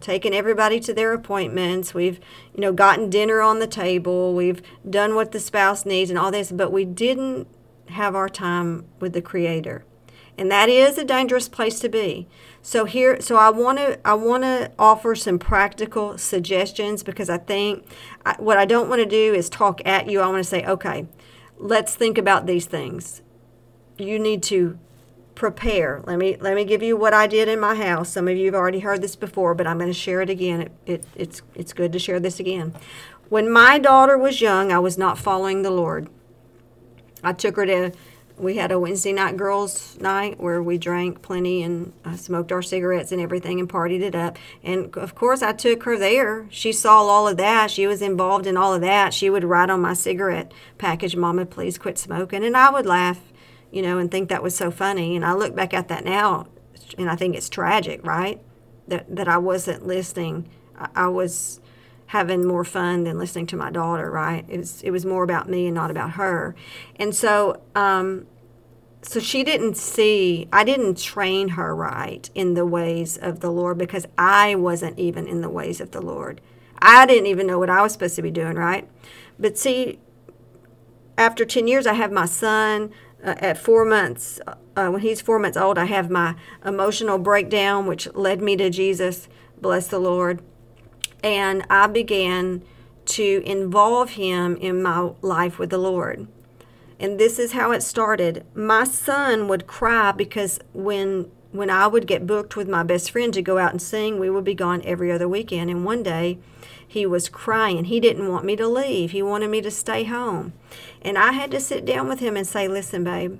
taken 0.00 0.34
everybody 0.34 0.80
to 0.80 0.92
their 0.92 1.12
appointments. 1.12 1.94
We've, 1.94 2.20
you 2.54 2.60
know, 2.60 2.72
gotten 2.72 3.08
dinner 3.08 3.40
on 3.40 3.58
the 3.58 3.66
table. 3.66 4.34
We've 4.34 4.62
done 4.88 5.14
what 5.14 5.32
the 5.32 5.40
spouse 5.40 5.86
needs 5.86 6.10
and 6.10 6.18
all 6.18 6.30
this, 6.30 6.52
but 6.52 6.72
we 6.72 6.84
didn't 6.84 7.48
have 7.88 8.14
our 8.14 8.28
time 8.28 8.84
with 9.00 9.12
the 9.12 9.22
Creator. 9.22 9.84
And 10.36 10.50
that 10.52 10.68
is 10.68 10.96
a 10.98 11.04
dangerous 11.04 11.48
place 11.48 11.80
to 11.80 11.88
be. 11.88 12.28
So 12.62 12.84
here, 12.84 13.20
so 13.20 13.36
I 13.36 13.50
want 13.50 13.78
to 13.78 13.98
I 14.04 14.14
want 14.14 14.44
to 14.44 14.70
offer 14.78 15.16
some 15.16 15.38
practical 15.38 16.16
suggestions 16.16 17.02
because 17.02 17.28
I 17.28 17.38
think 17.38 17.84
I, 18.24 18.36
what 18.38 18.56
I 18.56 18.64
don't 18.64 18.88
want 18.88 19.00
to 19.00 19.06
do 19.06 19.34
is 19.34 19.48
talk 19.48 19.80
at 19.84 20.08
you. 20.08 20.20
I 20.20 20.28
want 20.28 20.38
to 20.38 20.48
say, 20.48 20.64
okay, 20.64 21.06
let's 21.56 21.96
think 21.96 22.18
about 22.18 22.46
these 22.46 22.66
things. 22.66 23.22
You 23.96 24.18
need 24.20 24.44
to 24.44 24.78
prepare. 25.38 26.02
Let 26.04 26.18
me 26.18 26.36
let 26.40 26.56
me 26.56 26.64
give 26.64 26.82
you 26.82 26.96
what 26.96 27.14
I 27.14 27.28
did 27.28 27.48
in 27.48 27.60
my 27.60 27.76
house. 27.76 28.10
Some 28.10 28.26
of 28.26 28.36
you 28.36 28.46
have 28.46 28.56
already 28.56 28.80
heard 28.80 29.00
this 29.00 29.14
before, 29.14 29.54
but 29.54 29.68
I'm 29.68 29.78
going 29.78 29.88
to 29.88 29.94
share 29.94 30.20
it 30.20 30.28
again. 30.28 30.62
It, 30.62 30.72
it, 30.84 31.04
it's 31.14 31.42
it's 31.54 31.72
good 31.72 31.92
to 31.92 31.98
share 31.98 32.18
this 32.18 32.40
again. 32.40 32.74
When 33.28 33.50
my 33.50 33.78
daughter 33.78 34.18
was 34.18 34.40
young, 34.40 34.72
I 34.72 34.80
was 34.80 34.98
not 34.98 35.16
following 35.16 35.62
the 35.62 35.70
Lord. 35.70 36.08
I 37.22 37.32
took 37.32 37.56
her 37.56 37.64
to. 37.66 37.92
We 38.36 38.56
had 38.56 38.70
a 38.70 38.78
Wednesday 38.78 39.12
night 39.12 39.36
girls' 39.36 39.98
night 40.00 40.38
where 40.40 40.62
we 40.62 40.78
drank 40.78 41.22
plenty 41.22 41.62
and 41.62 41.92
uh, 42.04 42.16
smoked 42.16 42.52
our 42.52 42.62
cigarettes 42.62 43.10
and 43.10 43.20
everything 43.20 43.58
and 43.58 43.68
partied 43.68 44.00
it 44.00 44.14
up. 44.14 44.38
And 44.62 44.96
of 44.96 45.16
course, 45.16 45.42
I 45.42 45.52
took 45.52 45.82
her 45.84 45.98
there. 45.98 46.46
She 46.50 46.72
saw 46.72 47.02
all 47.02 47.26
of 47.26 47.36
that. 47.36 47.70
She 47.70 47.88
was 47.88 48.00
involved 48.00 48.46
in 48.46 48.56
all 48.56 48.74
of 48.74 48.80
that. 48.80 49.12
She 49.12 49.28
would 49.28 49.42
write 49.44 49.70
on 49.70 49.80
my 49.80 49.94
cigarette 49.94 50.52
package, 50.78 51.14
"Mama, 51.14 51.46
please 51.46 51.78
quit 51.78 51.96
smoking," 51.96 52.44
and 52.44 52.56
I 52.56 52.70
would 52.70 52.86
laugh 52.86 53.20
you 53.70 53.82
know, 53.82 53.98
and 53.98 54.10
think 54.10 54.28
that 54.28 54.42
was 54.42 54.56
so 54.56 54.70
funny. 54.70 55.16
And 55.16 55.24
I 55.24 55.34
look 55.34 55.54
back 55.54 55.74
at 55.74 55.88
that 55.88 56.04
now, 56.04 56.48
and 56.96 57.10
I 57.10 57.16
think 57.16 57.36
it's 57.36 57.48
tragic, 57.48 58.04
right? 58.04 58.40
That 58.86 59.14
that 59.14 59.28
I 59.28 59.38
wasn't 59.38 59.86
listening. 59.86 60.48
I, 60.76 60.88
I 60.94 61.08
was 61.08 61.60
having 62.08 62.46
more 62.46 62.64
fun 62.64 63.04
than 63.04 63.18
listening 63.18 63.46
to 63.46 63.56
my 63.56 63.70
daughter, 63.70 64.10
right? 64.10 64.44
It 64.48 64.58
was 64.58 64.82
it 64.82 64.90
was 64.90 65.04
more 65.04 65.22
about 65.22 65.48
me 65.48 65.66
and 65.66 65.74
not 65.74 65.90
about 65.90 66.12
her. 66.12 66.54
And 66.96 67.14
so 67.14 67.60
um 67.74 68.26
so 69.02 69.20
she 69.20 69.44
didn't 69.44 69.76
see 69.76 70.48
I 70.52 70.64
didn't 70.64 70.98
train 70.98 71.50
her 71.50 71.76
right 71.76 72.28
in 72.34 72.54
the 72.54 72.66
ways 72.66 73.16
of 73.18 73.40
the 73.40 73.50
Lord 73.50 73.78
because 73.78 74.06
I 74.16 74.54
wasn't 74.54 74.98
even 74.98 75.28
in 75.28 75.42
the 75.42 75.50
ways 75.50 75.80
of 75.80 75.90
the 75.90 76.00
Lord. 76.00 76.40
I 76.80 77.06
didn't 77.06 77.26
even 77.26 77.46
know 77.46 77.58
what 77.58 77.70
I 77.70 77.82
was 77.82 77.92
supposed 77.92 78.16
to 78.16 78.22
be 78.22 78.30
doing, 78.30 78.56
right? 78.56 78.88
But 79.38 79.58
see 79.58 79.98
after 81.18 81.44
10 81.44 81.68
years 81.68 81.86
I 81.86 81.92
have 81.92 82.10
my 82.10 82.26
son 82.26 82.90
uh, 83.24 83.34
at 83.38 83.58
four 83.58 83.84
months, 83.84 84.40
uh, 84.46 84.88
when 84.88 85.00
he's 85.00 85.20
four 85.20 85.38
months 85.38 85.56
old, 85.56 85.78
I 85.78 85.86
have 85.86 86.10
my 86.10 86.36
emotional 86.64 87.18
breakdown, 87.18 87.86
which 87.86 88.12
led 88.14 88.40
me 88.40 88.56
to 88.56 88.70
Jesus. 88.70 89.28
Bless 89.60 89.88
the 89.88 89.98
Lord. 89.98 90.42
And 91.22 91.64
I 91.68 91.88
began 91.88 92.62
to 93.06 93.42
involve 93.44 94.10
him 94.10 94.56
in 94.56 94.82
my 94.82 95.12
life 95.22 95.58
with 95.58 95.70
the 95.70 95.78
Lord. 95.78 96.28
And 97.00 97.18
this 97.18 97.38
is 97.38 97.52
how 97.52 97.72
it 97.72 97.82
started. 97.82 98.44
My 98.54 98.84
son 98.84 99.48
would 99.48 99.66
cry 99.66 100.12
because 100.12 100.60
when 100.72 101.30
when 101.50 101.70
I 101.70 101.86
would 101.86 102.06
get 102.06 102.26
booked 102.26 102.56
with 102.56 102.68
my 102.68 102.82
best 102.82 103.10
friend 103.10 103.32
to 103.32 103.40
go 103.40 103.56
out 103.56 103.70
and 103.70 103.80
sing, 103.80 104.18
we 104.18 104.28
would 104.28 104.44
be 104.44 104.54
gone 104.54 104.82
every 104.84 105.10
other 105.10 105.26
weekend. 105.26 105.70
And 105.70 105.82
one 105.82 106.02
day 106.02 106.38
he 106.86 107.06
was 107.06 107.30
crying. 107.30 107.84
He 107.84 108.00
didn't 108.00 108.28
want 108.28 108.44
me 108.44 108.54
to 108.56 108.68
leave. 108.68 109.12
He 109.12 109.22
wanted 109.22 109.48
me 109.48 109.62
to 109.62 109.70
stay 109.70 110.04
home. 110.04 110.52
And 111.02 111.16
I 111.16 111.32
had 111.32 111.50
to 111.52 111.60
sit 111.60 111.84
down 111.84 112.08
with 112.08 112.20
him 112.20 112.36
and 112.36 112.46
say, 112.46 112.68
Listen, 112.68 113.04
babe, 113.04 113.38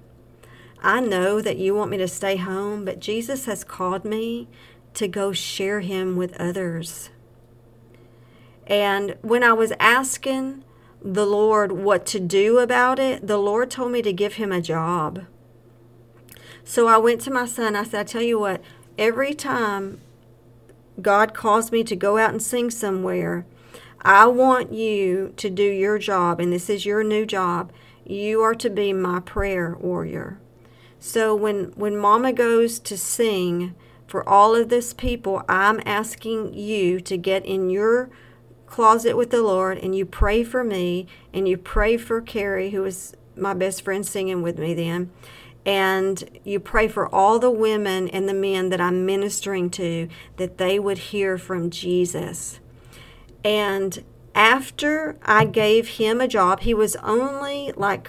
I 0.82 1.00
know 1.00 1.40
that 1.40 1.56
you 1.56 1.74
want 1.74 1.90
me 1.90 1.96
to 1.98 2.08
stay 2.08 2.36
home, 2.36 2.84
but 2.84 3.00
Jesus 3.00 3.46
has 3.46 3.64
called 3.64 4.04
me 4.04 4.48
to 4.94 5.08
go 5.08 5.32
share 5.32 5.80
him 5.80 6.16
with 6.16 6.38
others. 6.40 7.10
And 8.66 9.16
when 9.22 9.42
I 9.42 9.52
was 9.52 9.72
asking 9.80 10.64
the 11.02 11.26
Lord 11.26 11.72
what 11.72 12.04
to 12.06 12.20
do 12.20 12.58
about 12.58 12.98
it, 12.98 13.26
the 13.26 13.38
Lord 13.38 13.70
told 13.70 13.92
me 13.92 14.02
to 14.02 14.12
give 14.12 14.34
him 14.34 14.52
a 14.52 14.60
job. 14.60 15.24
So 16.64 16.86
I 16.86 16.98
went 16.98 17.20
to 17.22 17.30
my 17.30 17.46
son. 17.46 17.74
I 17.74 17.84
said, 17.84 18.00
I 18.00 18.04
tell 18.04 18.22
you 18.22 18.38
what, 18.38 18.60
every 18.98 19.32
time 19.32 20.00
God 21.00 21.32
calls 21.32 21.72
me 21.72 21.82
to 21.84 21.96
go 21.96 22.18
out 22.18 22.30
and 22.30 22.42
sing 22.42 22.70
somewhere, 22.70 23.46
I 24.02 24.26
want 24.26 24.72
you 24.72 25.32
to 25.36 25.50
do 25.50 25.64
your 25.64 25.98
job, 25.98 26.40
and 26.40 26.52
this 26.52 26.70
is 26.70 26.86
your 26.86 27.02
new 27.02 27.26
job. 27.26 27.72
You 28.04 28.42
are 28.42 28.54
to 28.54 28.70
be 28.70 28.92
my 28.92 29.20
prayer 29.20 29.76
warrior. 29.80 30.38
So 31.00 31.34
when 31.34 31.72
when 31.76 31.96
mama 31.96 32.32
goes 32.32 32.78
to 32.80 32.96
sing 32.96 33.74
for 34.06 34.28
all 34.28 34.54
of 34.54 34.68
this 34.68 34.92
people, 34.92 35.42
I'm 35.48 35.80
asking 35.84 36.54
you 36.54 37.00
to 37.00 37.16
get 37.16 37.44
in 37.44 37.70
your 37.70 38.10
closet 38.66 39.16
with 39.16 39.30
the 39.30 39.42
Lord 39.42 39.78
and 39.78 39.94
you 39.94 40.04
pray 40.04 40.44
for 40.44 40.62
me 40.62 41.06
and 41.32 41.48
you 41.48 41.56
pray 41.56 41.96
for 41.96 42.20
Carrie, 42.20 42.70
who 42.70 42.82
was 42.82 43.14
my 43.36 43.54
best 43.54 43.82
friend 43.82 44.06
singing 44.06 44.42
with 44.42 44.58
me 44.58 44.74
then. 44.74 45.10
And 45.64 46.40
you 46.44 46.60
pray 46.60 46.88
for 46.88 47.12
all 47.14 47.38
the 47.38 47.50
women 47.50 48.08
and 48.08 48.28
the 48.28 48.34
men 48.34 48.70
that 48.70 48.80
I'm 48.80 49.04
ministering 49.04 49.70
to 49.70 50.08
that 50.36 50.58
they 50.58 50.78
would 50.78 50.98
hear 50.98 51.36
from 51.36 51.70
Jesus. 51.70 52.60
And 53.44 54.04
after 54.34 55.16
I 55.22 55.44
gave 55.44 55.88
him 55.88 56.20
a 56.20 56.28
job, 56.28 56.60
he 56.60 56.74
was 56.74 56.96
only 56.96 57.72
like 57.76 58.08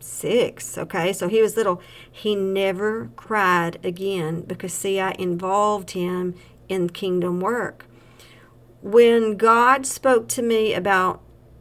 six, 0.00 0.78
okay? 0.78 1.12
So 1.12 1.28
he 1.28 1.40
was 1.40 1.56
little. 1.56 1.80
He 2.10 2.34
never 2.34 3.10
cried 3.16 3.78
again 3.84 4.42
because, 4.42 4.72
see, 4.72 5.00
I 5.00 5.12
involved 5.18 5.92
him 5.92 6.34
in 6.68 6.90
kingdom 6.90 7.40
work. 7.40 7.86
When 8.80 9.36
God 9.36 9.86
spoke 9.86 10.28
to 10.28 10.42
me 10.42 10.74
about 10.74 11.20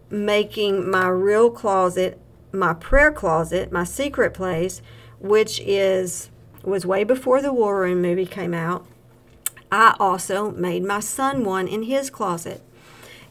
making 0.09 0.89
my 0.89 1.07
real 1.07 1.49
closet 1.49 2.19
my 2.51 2.73
prayer 2.73 3.11
closet, 3.11 3.71
my 3.71 3.83
secret 3.83 4.33
place, 4.33 4.81
which 5.19 5.59
is 5.61 6.29
was 6.63 6.85
way 6.85 7.03
before 7.03 7.41
the 7.41 7.53
War 7.53 7.81
Room 7.81 8.01
movie 8.01 8.25
came 8.25 8.53
out. 8.53 8.85
I 9.71 9.95
also 9.99 10.51
made 10.51 10.83
my 10.83 10.99
son 10.99 11.43
one 11.43 11.67
in 11.67 11.83
his 11.83 12.09
closet. 12.09 12.61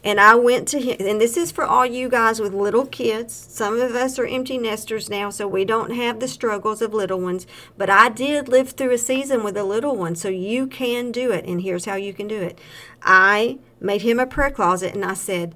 And 0.03 0.19
I 0.19 0.35
went 0.35 0.67
to 0.69 0.79
him, 0.79 0.97
and 0.99 1.19
this 1.19 1.35
is 1.35 1.51
for 1.51 1.65
all 1.65 1.85
you 1.85 2.07
guys 2.07 2.39
with 2.39 2.53
little 2.53 2.85
kids. 2.85 3.33
Some 3.33 3.79
of 3.79 3.95
us 3.95 4.17
are 4.19 4.25
empty 4.25 4.57
nesters 4.57 5.09
now, 5.09 5.29
so 5.29 5.47
we 5.47 5.65
don't 5.65 5.91
have 5.91 6.19
the 6.19 6.27
struggles 6.27 6.81
of 6.81 6.93
little 6.93 7.19
ones. 7.19 7.47
But 7.77 7.89
I 7.89 8.09
did 8.09 8.47
live 8.47 8.71
through 8.71 8.91
a 8.91 8.97
season 8.97 9.43
with 9.43 9.57
a 9.57 9.63
little 9.63 9.95
one, 9.95 10.15
so 10.15 10.29
you 10.29 10.67
can 10.67 11.11
do 11.11 11.31
it. 11.31 11.45
And 11.45 11.61
here's 11.61 11.85
how 11.85 11.95
you 11.95 12.13
can 12.13 12.27
do 12.27 12.41
it 12.41 12.59
I 13.01 13.59
made 13.79 14.03
him 14.03 14.19
a 14.19 14.27
prayer 14.27 14.51
closet, 14.51 14.93
and 14.93 15.03
I 15.03 15.13
said, 15.13 15.55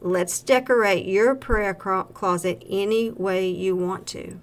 Let's 0.00 0.40
decorate 0.40 1.06
your 1.06 1.34
prayer 1.34 1.72
closet 1.72 2.62
any 2.68 3.10
way 3.10 3.48
you 3.48 3.74
want 3.74 4.06
to. 4.08 4.38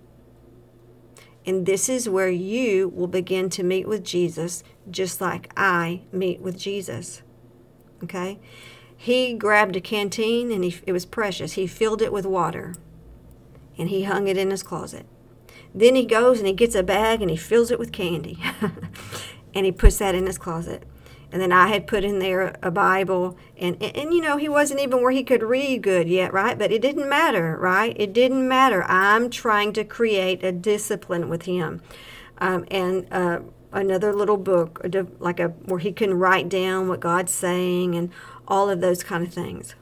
And 1.45 1.65
this 1.65 1.89
is 1.89 2.09
where 2.09 2.29
you 2.29 2.89
will 2.89 3.07
begin 3.07 3.49
to 3.51 3.63
meet 3.63 3.87
with 3.87 4.03
Jesus, 4.03 4.63
just 4.89 5.21
like 5.21 5.51
I 5.55 6.01
meet 6.11 6.41
with 6.41 6.57
Jesus. 6.57 7.21
Okay? 8.03 8.39
He 9.03 9.33
grabbed 9.33 9.75
a 9.75 9.81
canteen 9.81 10.51
and 10.51 10.63
he, 10.63 10.79
it 10.85 10.91
was 10.91 11.07
precious. 11.07 11.53
He 11.53 11.65
filled 11.65 12.03
it 12.03 12.13
with 12.13 12.23
water 12.23 12.75
and 13.75 13.89
he 13.89 14.03
hung 14.03 14.27
it 14.27 14.37
in 14.37 14.51
his 14.51 14.61
closet. 14.61 15.07
Then 15.73 15.95
he 15.95 16.05
goes 16.05 16.37
and 16.37 16.45
he 16.45 16.53
gets 16.53 16.75
a 16.75 16.83
bag 16.83 17.19
and 17.19 17.31
he 17.31 17.35
fills 17.35 17.71
it 17.71 17.79
with 17.79 17.91
candy 17.91 18.37
and 19.55 19.65
he 19.65 19.71
puts 19.71 19.97
that 19.97 20.13
in 20.13 20.27
his 20.27 20.37
closet. 20.37 20.83
And 21.31 21.41
then 21.41 21.51
I 21.51 21.69
had 21.69 21.87
put 21.87 22.03
in 22.03 22.19
there 22.19 22.55
a 22.61 22.69
Bible, 22.69 23.37
and, 23.57 23.81
and, 23.81 23.95
and, 23.95 24.13
you 24.13 24.21
know, 24.21 24.37
he 24.37 24.49
wasn't 24.49 24.81
even 24.81 25.01
where 25.01 25.11
he 25.11 25.23
could 25.23 25.41
read 25.41 25.81
good 25.81 26.07
yet, 26.07 26.31
right? 26.31 26.59
But 26.59 26.71
it 26.71 26.81
didn't 26.81 27.09
matter, 27.09 27.57
right? 27.57 27.95
It 27.97 28.13
didn't 28.13 28.47
matter. 28.47 28.83
I'm 28.83 29.31
trying 29.31 29.73
to 29.73 29.83
create 29.83 30.43
a 30.43 30.51
discipline 30.51 31.27
with 31.27 31.43
him. 31.43 31.81
Um, 32.37 32.65
and 32.69 33.07
uh, 33.11 33.39
another 33.71 34.13
little 34.13 34.37
book, 34.37 34.85
like 35.19 35.39
a 35.39 35.47
where 35.47 35.79
he 35.79 35.91
can 35.91 36.13
write 36.13 36.49
down 36.49 36.87
what 36.87 36.99
God's 36.99 37.33
saying 37.33 37.95
and 37.95 38.11
all 38.47 38.69
of 38.69 38.81
those 38.81 39.03
kind 39.03 39.25
of 39.25 39.33
things. 39.33 39.75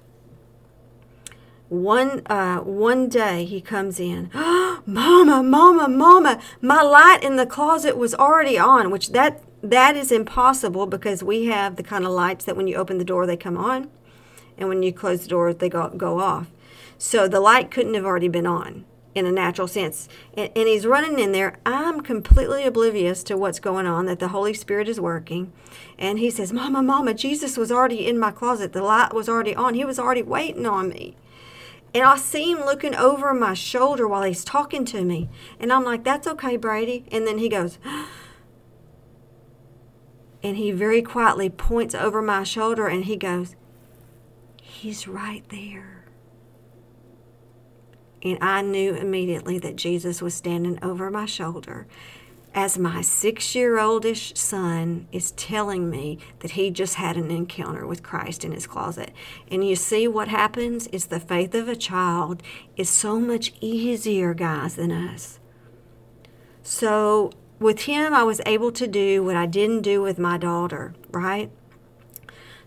One 1.69 2.23
uh, 2.25 2.59
one 2.59 3.09
day 3.09 3.45
he 3.45 3.61
comes 3.61 3.99
in, 3.99 4.31
oh, 4.33 4.81
Mama, 4.85 5.43
Mama, 5.43 5.87
Mama, 5.87 6.41
my 6.61 6.81
light 6.81 7.19
in 7.21 7.35
the 7.35 7.45
closet 7.45 7.95
was 7.95 8.15
already 8.15 8.57
on, 8.57 8.89
which 8.89 9.11
that 9.11 9.43
that 9.61 9.95
is 9.95 10.11
impossible 10.11 10.87
because 10.87 11.21
we 11.21 11.45
have 11.45 11.75
the 11.75 11.83
kind 11.83 12.05
of 12.05 12.11
lights 12.11 12.45
that 12.45 12.57
when 12.57 12.67
you 12.67 12.75
open 12.75 12.97
the 12.97 13.05
door 13.05 13.25
they 13.25 13.37
come 13.37 13.57
on, 13.57 13.89
and 14.57 14.67
when 14.67 14.81
you 14.81 14.91
close 14.91 15.21
the 15.21 15.27
door 15.27 15.53
they 15.53 15.69
go 15.69 15.89
go 15.89 16.19
off. 16.19 16.47
So 16.97 17.27
the 17.27 17.39
light 17.39 17.71
couldn't 17.71 17.93
have 17.93 18.05
already 18.05 18.27
been 18.27 18.47
on 18.47 18.85
in 19.19 19.25
a 19.25 19.31
natural 19.31 19.67
sense. 19.67 20.09
And, 20.33 20.51
and, 20.55 20.67
he's 20.67 20.87
running 20.87 21.19
in 21.19 21.31
there. 21.31 21.59
I'm 21.65 22.01
completely 22.01 22.63
oblivious 22.63 23.23
to 23.25 23.37
what's 23.37 23.59
going 23.59 23.85
on, 23.85 24.07
that 24.07 24.19
the 24.19 24.29
Holy 24.29 24.53
Spirit 24.53 24.87
is 24.87 24.99
working. 24.99 25.51
And 25.97 26.17
he 26.17 26.31
says, 26.31 26.51
Mama, 26.51 26.81
Mama, 26.81 27.13
Jesus 27.13 27.57
was 27.57 27.71
already 27.71 28.07
in 28.07 28.17
my 28.17 28.31
closet. 28.31 28.73
The 28.73 28.81
light 28.81 29.13
was 29.13 29.29
already 29.29 29.53
on. 29.53 29.75
He 29.75 29.85
was 29.85 29.99
already 29.99 30.23
waiting 30.23 30.65
on 30.65 30.89
me. 30.89 31.15
And 31.93 32.03
I 32.03 32.17
see 32.17 32.51
him 32.51 32.59
looking 32.59 32.95
over 32.95 33.33
my 33.33 33.53
shoulder 33.53 34.07
while 34.07 34.23
he's 34.23 34.43
talking 34.43 34.85
to 34.85 35.03
me. 35.03 35.29
And 35.59 35.73
I'm 35.73 35.83
like, 35.83 36.03
that's 36.03 36.27
okay, 36.27 36.55
Brady. 36.55 37.05
And 37.11 37.27
then 37.27 37.39
he 37.39 37.49
goes, 37.49 37.79
and 40.43 40.57
he 40.57 40.71
very 40.71 41.01
quietly 41.01 41.49
points 41.49 41.95
over 41.95 42.21
my 42.21 42.43
shoulder 42.43 42.87
and 42.87 43.05
he 43.05 43.17
goes, 43.17 43.55
He's 44.61 45.07
right 45.07 45.43
there. 45.49 45.98
And 48.23 48.37
I 48.41 48.61
knew 48.61 48.93
immediately 48.95 49.59
that 49.59 49.75
Jesus 49.75 50.21
was 50.21 50.33
standing 50.33 50.77
over 50.83 51.09
my 51.09 51.25
shoulder 51.25 51.87
as 52.53 52.79
my 52.79 53.01
six 53.01 53.53
year 53.53 53.77
oldish 53.79 54.33
son 54.35 55.07
is 55.11 55.31
telling 55.31 55.89
me 55.89 56.17
that 56.39 56.51
he 56.51 56.71
just 56.71 56.95
had 56.95 57.15
an 57.15 57.29
encounter 57.29 57.85
with 57.85 58.03
Christ 58.03 58.43
in 58.43 58.51
his 58.51 58.67
closet. 58.67 59.11
And 59.51 59.67
you 59.67 59.75
see 59.75 60.07
what 60.07 60.27
happens 60.27 60.87
is 60.87 61.07
the 61.07 61.19
faith 61.19 61.53
of 61.53 61.67
a 61.67 61.75
child 61.75 62.41
is 62.75 62.89
so 62.89 63.19
much 63.19 63.53
easier, 63.61 64.33
guys, 64.33 64.75
than 64.75 64.91
us. 64.91 65.39
So 66.63 67.31
with 67.59 67.81
him, 67.81 68.13
I 68.13 68.23
was 68.23 68.41
able 68.45 68.71
to 68.73 68.87
do 68.87 69.23
what 69.23 69.35
I 69.35 69.45
didn't 69.45 69.81
do 69.81 70.01
with 70.01 70.17
my 70.17 70.37
daughter, 70.37 70.93
right? 71.11 71.51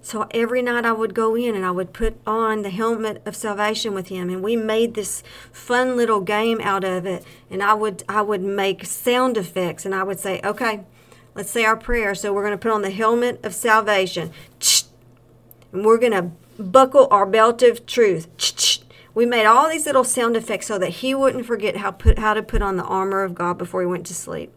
So 0.02 0.26
every 0.32 0.62
night 0.62 0.84
I 0.84 0.92
would 0.92 1.14
go 1.14 1.36
in 1.36 1.54
and 1.54 1.64
I 1.64 1.70
would 1.70 1.92
put 1.92 2.16
on 2.26 2.62
the 2.62 2.70
helmet 2.70 3.22
of 3.24 3.36
salvation 3.36 3.94
with 3.94 4.08
him 4.08 4.28
and 4.28 4.42
we 4.42 4.56
made 4.56 4.94
this 4.94 5.22
fun 5.52 5.96
little 5.96 6.20
game 6.20 6.60
out 6.60 6.84
of 6.84 7.06
it 7.06 7.24
and 7.48 7.62
I 7.62 7.74
would 7.74 8.02
I 8.08 8.20
would 8.20 8.42
make 8.42 8.84
sound 8.84 9.36
effects 9.36 9.86
and 9.86 9.94
I 9.94 10.02
would 10.02 10.18
say, 10.18 10.40
"Okay, 10.44 10.80
let's 11.34 11.50
say 11.50 11.64
our 11.64 11.76
prayer. 11.76 12.14
So 12.14 12.32
we're 12.32 12.42
going 12.42 12.52
to 12.52 12.58
put 12.58 12.72
on 12.72 12.82
the 12.82 12.90
helmet 12.90 13.44
of 13.44 13.54
salvation. 13.54 14.30
And 15.72 15.84
we're 15.84 15.98
going 15.98 16.12
to 16.12 16.62
buckle 16.62 17.08
our 17.10 17.26
belt 17.26 17.62
of 17.62 17.86
truth. 17.86 18.28
We 19.14 19.26
made 19.26 19.46
all 19.46 19.68
these 19.68 19.86
little 19.86 20.04
sound 20.04 20.36
effects 20.36 20.66
so 20.66 20.78
that 20.78 20.88
he 20.88 21.14
wouldn't 21.14 21.46
forget 21.46 21.76
how 21.76 21.90
put 21.90 22.18
how 22.18 22.34
to 22.34 22.42
put 22.42 22.62
on 22.62 22.76
the 22.76 22.84
armor 22.84 23.22
of 23.22 23.34
God 23.34 23.58
before 23.58 23.82
he 23.82 23.86
went 23.86 24.06
to 24.06 24.14
sleep. 24.14 24.52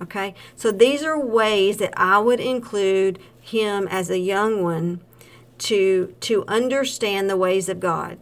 Okay? 0.00 0.34
So 0.54 0.70
these 0.70 1.02
are 1.02 1.18
ways 1.18 1.78
that 1.78 1.94
I 1.96 2.18
would 2.18 2.40
include 2.40 3.18
him 3.40 3.88
as 3.88 4.10
a 4.10 4.18
young 4.18 4.62
one 4.62 5.00
to 5.58 6.14
to 6.20 6.44
understand 6.46 7.30
the 7.30 7.36
ways 7.36 7.68
of 7.68 7.80
God 7.80 8.18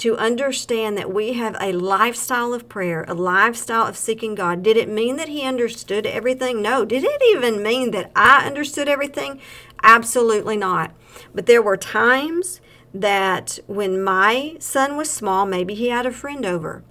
to 0.00 0.16
understand 0.16 0.96
that 0.96 1.12
we 1.12 1.34
have 1.34 1.54
a 1.60 1.72
lifestyle 1.72 2.54
of 2.54 2.70
prayer, 2.70 3.04
a 3.06 3.12
lifestyle 3.12 3.86
of 3.86 3.98
seeking 3.98 4.34
God. 4.34 4.62
Did 4.62 4.78
it 4.78 4.88
mean 4.88 5.16
that 5.16 5.28
he 5.28 5.42
understood 5.42 6.06
everything? 6.06 6.62
No. 6.62 6.86
Did 6.86 7.04
it 7.04 7.20
even 7.32 7.62
mean 7.62 7.90
that 7.90 8.10
I 8.16 8.46
understood 8.46 8.88
everything? 8.88 9.42
Absolutely 9.82 10.56
not. 10.56 10.92
But 11.34 11.44
there 11.44 11.60
were 11.60 11.76
times 11.76 12.62
that 12.94 13.58
when 13.66 14.02
my 14.02 14.56
son 14.58 14.96
was 14.96 15.10
small, 15.10 15.44
maybe 15.44 15.74
he 15.74 15.90
had 15.90 16.06
a 16.06 16.12
friend 16.12 16.46
over, 16.46 16.82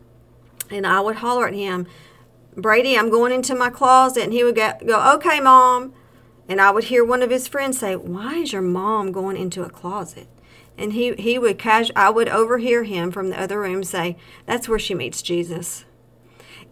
and 0.70 0.86
I 0.86 1.00
would 1.00 1.16
holler 1.16 1.48
at 1.48 1.56
him, 1.56 1.88
Brady, 2.62 2.98
I'm 2.98 3.10
going 3.10 3.32
into 3.32 3.56
my 3.56 3.69
closet. 3.69 4.24
And 4.24 4.34
he 4.34 4.43
would 4.43 4.56
go, 4.56 5.13
okay, 5.15 5.39
mom. 5.39 5.93
And 6.48 6.60
I 6.60 6.72
would 6.72 6.86
hear 6.86 7.06
one 7.06 7.22
of 7.22 7.30
his 7.30 7.48
friends 7.48 7.80
say, 7.80 7.95
why 7.95 8.38
is 8.38 8.54
your 8.54 8.62
mom 8.62 9.12
going 9.12 9.38
into 9.38 9.63
a 9.63 9.69
closet? 9.69 10.28
And 10.78 10.93
he, 10.93 11.13
he 11.15 11.38
would 11.38 11.60
cash, 11.60 11.91
I 11.95 12.10
would 12.10 12.30
overhear 12.30 12.84
him 12.84 13.12
from 13.12 13.30
the 13.30 13.39
other 13.39 13.60
room 13.60 13.84
say, 13.84 14.17
that's 14.45 14.67
where 14.67 14.80
she 14.80 14.95
meets 14.95 15.22
Jesus. 15.22 15.86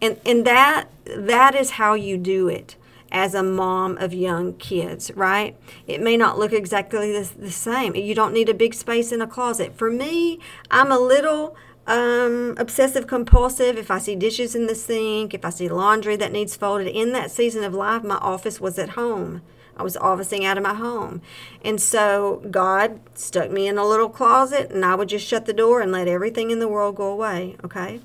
And, 0.01 0.19
and 0.25 0.45
that, 0.45 0.89
that 1.05 1.55
is 1.55 1.71
how 1.71 1.93
you 1.93 2.17
do 2.17 2.47
it 2.47 2.75
as 3.11 3.33
a 3.33 3.43
mom 3.43 3.97
of 3.97 4.13
young 4.13 4.53
kids, 4.53 5.11
right? 5.11 5.57
It 5.85 6.01
may 6.01 6.17
not 6.17 6.37
look 6.39 6.53
exactly 6.53 7.11
the, 7.11 7.29
the 7.37 7.51
same. 7.51 7.95
You 7.95 8.15
don't 8.15 8.33
need 8.33 8.49
a 8.49 8.53
big 8.53 8.73
space 8.73 9.11
in 9.11 9.21
a 9.21 9.27
closet. 9.27 9.77
For 9.77 9.89
me, 9.89 10.39
I'm 10.71 10.91
a 10.91 10.99
little 10.99 11.55
um, 11.87 12.55
obsessive 12.57 13.07
compulsive. 13.07 13.77
If 13.77 13.89
I 13.89 13.97
see 13.97 14.15
dishes 14.15 14.53
in 14.53 14.67
the 14.67 14.75
sink, 14.75 15.33
if 15.33 15.43
I 15.43 15.49
see 15.49 15.69
laundry 15.69 16.15
that 16.17 16.31
needs 16.31 16.55
folded, 16.55 16.87
in 16.87 17.13
that 17.13 17.31
season 17.31 17.63
of 17.63 17.73
life, 17.73 18.03
my 18.03 18.17
office 18.17 18.59
was 18.59 18.77
at 18.77 18.89
home. 18.89 19.41
I 19.77 19.83
was 19.83 19.95
officing 19.97 20.43
out 20.43 20.57
of 20.57 20.63
my 20.63 20.73
home. 20.73 21.21
And 21.63 21.79
so 21.79 22.43
God 22.49 22.99
stuck 23.13 23.51
me 23.51 23.67
in 23.67 23.77
a 23.77 23.87
little 23.87 24.09
closet 24.09 24.71
and 24.71 24.83
I 24.83 24.95
would 24.95 25.09
just 25.09 25.25
shut 25.25 25.45
the 25.45 25.53
door 25.53 25.81
and 25.81 25.91
let 25.91 26.07
everything 26.07 26.51
in 26.51 26.59
the 26.59 26.67
world 26.67 26.95
go 26.95 27.11
away, 27.11 27.55
okay? 27.63 28.01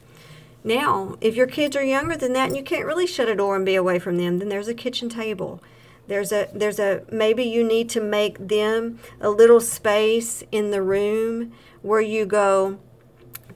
Now, 0.62 1.16
if 1.21 1.35
your 1.35 1.47
kids 1.47 1.75
are 1.75 1.83
younger 1.83 2.16
than 2.16 2.35
that 2.35 2.49
and 2.49 2.57
you 2.57 2.62
can't 2.62 2.87
really 2.87 3.07
shut 3.07 3.29
a 3.29 3.35
door 3.35 3.57
and 3.57 3.66
be 3.66 3.75
away 3.75 3.99
from 3.99 4.16
them, 4.16 4.38
then 4.38 4.49
there's 4.49 4.68
a 4.68 4.75
kitchen 4.75 5.09
table. 5.09 5.61
There's 6.09 6.31
a 6.31 6.49
there's 6.53 6.79
a 6.79 7.05
maybe 7.11 7.45
you 7.45 7.64
need 7.64 7.88
to 7.90 8.01
make 8.01 8.49
them 8.49 8.99
a 9.21 9.31
little 9.31 9.61
space 9.61 10.42
in 10.53 10.73
the 10.73 10.83
room 10.83 11.53
where 11.81 12.01
you 12.01 12.27
go 12.27 12.79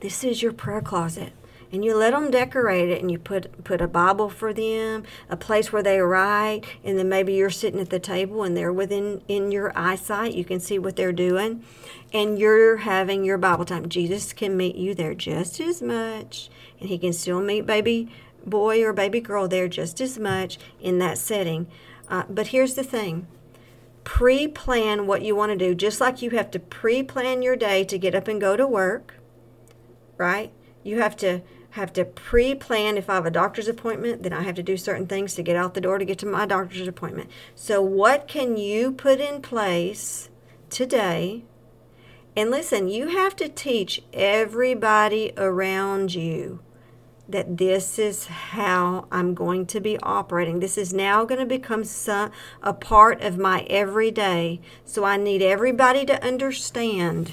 this 0.01 0.23
is 0.23 0.41
your 0.41 0.53
prayer 0.53 0.81
closet. 0.81 1.33
And 1.71 1.83
you 1.83 1.97
let 1.97 2.11
them 2.11 2.31
decorate 2.31 2.89
it 2.89 3.01
and 3.01 3.11
you 3.11 3.19
put 3.19 3.65
put 3.65 3.81
a 3.81 3.89
bible 3.89 4.29
for 4.29 4.53
them 4.53 5.03
a 5.29 5.35
place 5.35 5.73
where 5.73 5.83
they 5.83 5.99
write 5.99 6.61
and 6.81 6.97
then 6.97 7.09
maybe 7.09 7.33
you're 7.33 7.49
sitting 7.49 7.81
at 7.81 7.89
the 7.89 7.99
table 7.99 8.43
and 8.43 8.55
they're 8.55 8.71
within 8.71 9.21
in 9.27 9.51
your 9.51 9.77
eyesight 9.77 10.33
you 10.33 10.45
can 10.45 10.61
see 10.61 10.79
what 10.79 10.95
they're 10.95 11.11
doing. 11.11 11.63
And 12.13 12.39
you're 12.39 12.77
having 12.77 13.25
your 13.25 13.37
bible 13.37 13.65
time. 13.65 13.89
Jesus 13.89 14.31
can 14.31 14.55
meet 14.55 14.77
you 14.77 14.95
there 14.95 15.13
just 15.13 15.59
as 15.59 15.81
much 15.81 16.49
and 16.79 16.87
he 16.87 16.97
can 16.97 17.11
still 17.11 17.41
meet 17.41 17.65
baby 17.65 18.09
boy 18.45 18.81
or 18.83 18.93
baby 18.93 19.19
girl 19.19 19.47
there 19.47 19.67
just 19.67 19.99
as 19.99 20.17
much 20.17 20.57
in 20.79 20.99
that 20.99 21.17
setting. 21.17 21.67
Uh, 22.09 22.23
but 22.29 22.47
here's 22.47 22.75
the 22.75 22.83
thing. 22.83 23.27
Pre 24.03 24.47
plan 24.47 25.05
what 25.05 25.21
you 25.21 25.35
want 25.35 25.51
to 25.51 25.57
do, 25.57 25.75
just 25.75 25.99
like 25.99 26.21
you 26.21 26.29
have 26.31 26.49
to 26.51 26.59
pre 26.59 27.03
plan 27.03 27.41
your 27.41 27.57
day 27.57 27.83
to 27.83 27.97
get 27.97 28.15
up 28.15 28.29
and 28.29 28.39
go 28.39 28.55
to 28.55 28.65
work, 28.65 29.15
right? 30.17 30.51
You 30.83 31.01
have 31.01 31.15
to 31.17 31.41
have 31.71 31.93
to 31.93 32.05
pre 32.05 32.55
plan 32.55 32.97
if 32.97 33.09
I 33.09 33.15
have 33.15 33.25
a 33.25 33.31
doctor's 33.31 33.67
appointment, 33.67 34.23
then 34.23 34.33
I 34.33 34.41
have 34.43 34.55
to 34.55 34.63
do 34.63 34.77
certain 34.77 35.07
things 35.07 35.35
to 35.35 35.43
get 35.43 35.55
out 35.55 35.73
the 35.73 35.81
door 35.81 35.97
to 35.97 36.05
get 36.05 36.17
to 36.19 36.25
my 36.25 36.45
doctor's 36.45 36.87
appointment. 36.87 37.29
So, 37.55 37.81
what 37.81 38.27
can 38.27 38.57
you 38.57 38.91
put 38.91 39.19
in 39.19 39.41
place 39.41 40.29
today? 40.69 41.43
And 42.35 42.51
listen, 42.51 42.87
you 42.87 43.07
have 43.07 43.35
to 43.37 43.49
teach 43.49 44.03
everybody 44.13 45.33
around 45.37 46.13
you 46.13 46.59
that 47.29 47.57
this 47.57 47.99
is 47.99 48.27
how 48.27 49.07
I'm 49.11 49.33
going 49.33 49.65
to 49.67 49.79
be 49.79 49.97
operating. 49.99 50.59
This 50.59 50.77
is 50.77 50.93
now 50.93 51.25
going 51.25 51.39
to 51.39 51.45
become 51.45 51.83
some, 51.83 52.31
a 52.61 52.73
part 52.73 53.21
of 53.21 53.37
my 53.37 53.61
everyday. 53.61 54.61
So 54.85 55.03
I 55.03 55.17
need 55.17 55.41
everybody 55.41 56.05
to 56.05 56.23
understand 56.23 57.31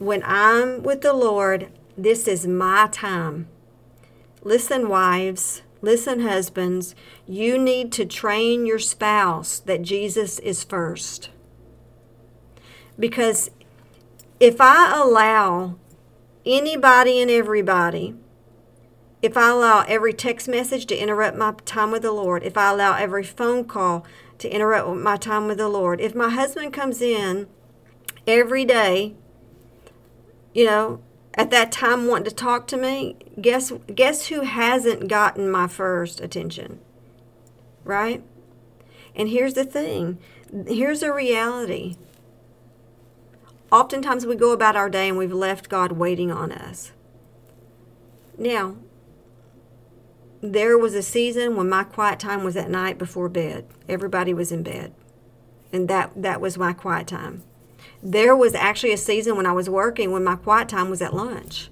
when 0.00 0.22
I'm 0.24 0.82
with 0.82 1.02
the 1.02 1.12
Lord, 1.12 1.68
this 1.96 2.26
is 2.26 2.46
my 2.46 2.88
time. 2.90 3.48
Listen, 4.42 4.88
wives, 4.88 5.60
listen, 5.82 6.20
husbands, 6.20 6.94
you 7.28 7.58
need 7.58 7.92
to 7.92 8.06
train 8.06 8.64
your 8.64 8.78
spouse 8.78 9.58
that 9.60 9.82
Jesus 9.82 10.38
is 10.38 10.64
first. 10.64 11.28
Because 12.98 13.50
if 14.40 14.58
I 14.58 14.98
allow 14.98 15.76
anybody 16.46 17.20
and 17.20 17.30
everybody 17.30 18.14
if 19.22 19.36
I 19.36 19.50
allow 19.50 19.84
every 19.86 20.14
text 20.14 20.48
message 20.48 20.86
to 20.86 20.96
interrupt 20.96 21.36
my 21.36 21.52
time 21.66 21.90
with 21.90 22.00
the 22.00 22.10
Lord, 22.10 22.42
if 22.42 22.56
I 22.56 22.70
allow 22.70 22.96
every 22.96 23.22
phone 23.22 23.66
call 23.66 24.06
to 24.38 24.48
interrupt 24.48 24.96
my 24.96 25.18
time 25.18 25.46
with 25.46 25.58
the 25.58 25.68
Lord, 25.68 26.00
if 26.00 26.14
my 26.14 26.30
husband 26.30 26.72
comes 26.72 27.02
in 27.02 27.46
every 28.26 28.64
day, 28.64 29.16
you 30.52 30.64
know, 30.64 31.00
at 31.34 31.50
that 31.50 31.72
time 31.72 32.06
wanting 32.06 32.28
to 32.28 32.34
talk 32.34 32.66
to 32.68 32.76
me, 32.76 33.16
guess 33.40 33.72
guess 33.94 34.28
who 34.28 34.42
hasn't 34.42 35.08
gotten 35.08 35.50
my 35.50 35.66
first 35.66 36.20
attention? 36.20 36.80
Right? 37.84 38.22
And 39.14 39.28
here's 39.28 39.54
the 39.54 39.64
thing. 39.64 40.18
Here's 40.66 41.02
a 41.02 41.12
reality. 41.12 41.96
Oftentimes 43.70 44.26
we 44.26 44.34
go 44.34 44.52
about 44.52 44.76
our 44.76 44.90
day 44.90 45.08
and 45.08 45.16
we've 45.16 45.32
left 45.32 45.68
God 45.68 45.92
waiting 45.92 46.32
on 46.32 46.50
us. 46.50 46.90
Now, 48.36 48.76
there 50.40 50.76
was 50.76 50.94
a 50.94 51.02
season 51.02 51.54
when 51.54 51.68
my 51.68 51.84
quiet 51.84 52.18
time 52.18 52.42
was 52.42 52.56
at 52.56 52.70
night 52.70 52.98
before 52.98 53.28
bed. 53.28 53.66
Everybody 53.88 54.34
was 54.34 54.50
in 54.50 54.62
bed. 54.62 54.94
And 55.72 55.86
that 55.88 56.10
that 56.16 56.40
was 56.40 56.58
my 56.58 56.72
quiet 56.72 57.06
time. 57.06 57.44
There 58.02 58.36
was 58.36 58.54
actually 58.54 58.92
a 58.92 58.96
season 58.96 59.36
when 59.36 59.46
I 59.46 59.52
was 59.52 59.68
working 59.68 60.12
when 60.12 60.24
my 60.24 60.36
quiet 60.36 60.68
time 60.68 60.90
was 60.90 61.02
at 61.02 61.14
lunch. 61.14 61.70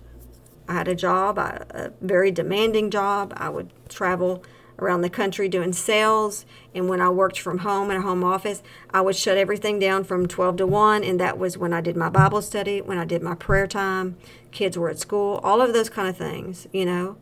I 0.68 0.74
had 0.74 0.88
a 0.88 0.94
job, 0.94 1.38
a 1.38 1.92
very 2.00 2.30
demanding 2.30 2.90
job. 2.90 3.32
I 3.36 3.48
would 3.48 3.70
travel 3.88 4.44
around 4.78 5.00
the 5.00 5.10
country 5.10 5.48
doing 5.48 5.72
sales. 5.72 6.44
And 6.74 6.88
when 6.88 7.00
I 7.00 7.08
worked 7.08 7.40
from 7.40 7.58
home 7.58 7.90
in 7.90 7.96
a 7.96 8.02
home 8.02 8.22
office, 8.22 8.62
I 8.92 9.00
would 9.00 9.16
shut 9.16 9.36
everything 9.36 9.78
down 9.78 10.04
from 10.04 10.28
12 10.28 10.58
to 10.58 10.66
1. 10.66 11.02
And 11.02 11.18
that 11.18 11.38
was 11.38 11.58
when 11.58 11.72
I 11.72 11.80
did 11.80 11.96
my 11.96 12.08
Bible 12.08 12.42
study, 12.42 12.80
when 12.80 12.98
I 12.98 13.04
did 13.04 13.22
my 13.22 13.34
prayer 13.34 13.66
time, 13.66 14.16
kids 14.50 14.78
were 14.78 14.90
at 14.90 14.98
school, 14.98 15.40
all 15.42 15.60
of 15.60 15.72
those 15.72 15.88
kind 15.88 16.08
of 16.08 16.16
things, 16.16 16.66
you 16.72 16.84
know. 16.84 17.16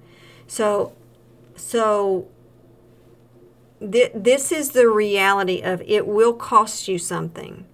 So 0.47 0.93
so 1.57 2.29
th- 3.81 4.13
this 4.15 4.53
is 4.53 4.71
the 4.71 4.89
reality 4.89 5.63
of 5.63 5.83
it 5.87 6.07
will 6.07 6.35
cost 6.35 6.89
you 6.89 6.99
something. 6.99 7.67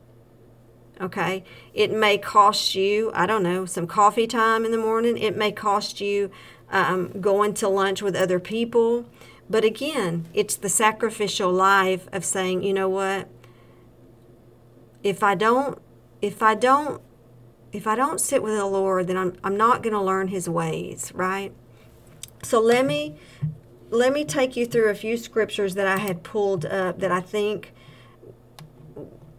Okay? 1.00 1.44
It 1.74 1.90
may 1.90 2.18
cost 2.18 2.74
you, 2.74 3.10
I 3.14 3.26
don't 3.26 3.42
know, 3.42 3.64
some 3.64 3.86
coffee 3.86 4.26
time 4.26 4.64
in 4.64 4.72
the 4.72 4.78
morning. 4.78 5.18
It 5.18 5.36
may 5.36 5.52
cost 5.52 6.00
you 6.00 6.30
um, 6.70 7.20
going 7.20 7.54
to 7.54 7.68
lunch 7.68 8.02
with 8.02 8.16
other 8.16 8.38
people. 8.38 9.06
But 9.48 9.64
again, 9.64 10.26
it's 10.32 10.56
the 10.56 10.68
sacrificial 10.68 11.52
life 11.52 12.08
of 12.12 12.24
saying, 12.24 12.62
you 12.62 12.72
know 12.72 12.88
what? 12.88 13.28
If 15.02 15.22
I 15.22 15.34
don't, 15.34 15.80
if 16.20 16.42
I 16.42 16.54
don't, 16.54 17.02
if 17.72 17.86
I 17.86 17.96
don't 17.96 18.20
sit 18.20 18.42
with 18.42 18.54
the 18.54 18.66
Lord, 18.66 19.08
then 19.08 19.16
I'm, 19.16 19.36
I'm 19.42 19.56
not 19.56 19.82
going 19.82 19.94
to 19.94 20.00
learn 20.00 20.28
his 20.28 20.48
ways, 20.48 21.10
right? 21.14 21.52
So 22.42 22.60
let 22.60 22.86
me 22.86 23.16
let 23.90 24.12
me 24.12 24.24
take 24.24 24.56
you 24.56 24.66
through 24.66 24.88
a 24.88 24.94
few 24.94 25.18
scriptures 25.18 25.74
that 25.74 25.86
I 25.86 25.98
had 25.98 26.22
pulled 26.22 26.64
up 26.64 26.98
that 27.00 27.12
I 27.12 27.20
think 27.20 27.74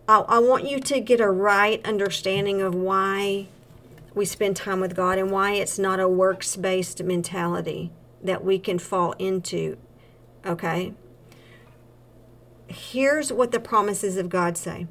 I, 0.08 0.20
I, 0.20 0.40
want 0.40 0.70
you 0.70 0.80
to 0.80 1.00
get 1.00 1.22
a 1.22 1.30
right 1.30 1.86
understanding 1.86 2.62
of 2.62 2.76
why 2.76 3.48
we 4.14 4.26
spend 4.26 4.58
time 4.58 4.80
with 4.80 4.96
God 4.96 5.18
and 5.18 5.32
why 5.32 5.54
it's 5.54 5.80
not 5.80 6.00
a 6.00 6.10
works 6.10 6.56
based 6.56 7.02
mentality 7.04 7.92
that 8.22 8.44
we 8.44 8.60
can 8.60 8.80
fall 8.80 9.14
into. 9.14 9.78
Okay? 10.46 10.94
Here's 12.68 13.32
what 13.32 13.52
the 13.52 13.60
promises 13.60 14.18
of 14.18 14.30
God 14.30 14.58
say. 14.58 14.88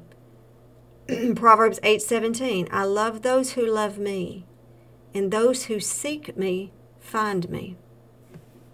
Proverbs 1.35 1.79
8:17 1.81 2.69
I 2.71 2.83
love 2.83 3.21
those 3.21 3.51
who 3.51 3.65
love 3.65 3.97
me 3.97 4.45
and 5.13 5.31
those 5.31 5.65
who 5.65 5.79
seek 5.79 6.35
me 6.37 6.71
find 6.99 7.49
me. 7.49 7.75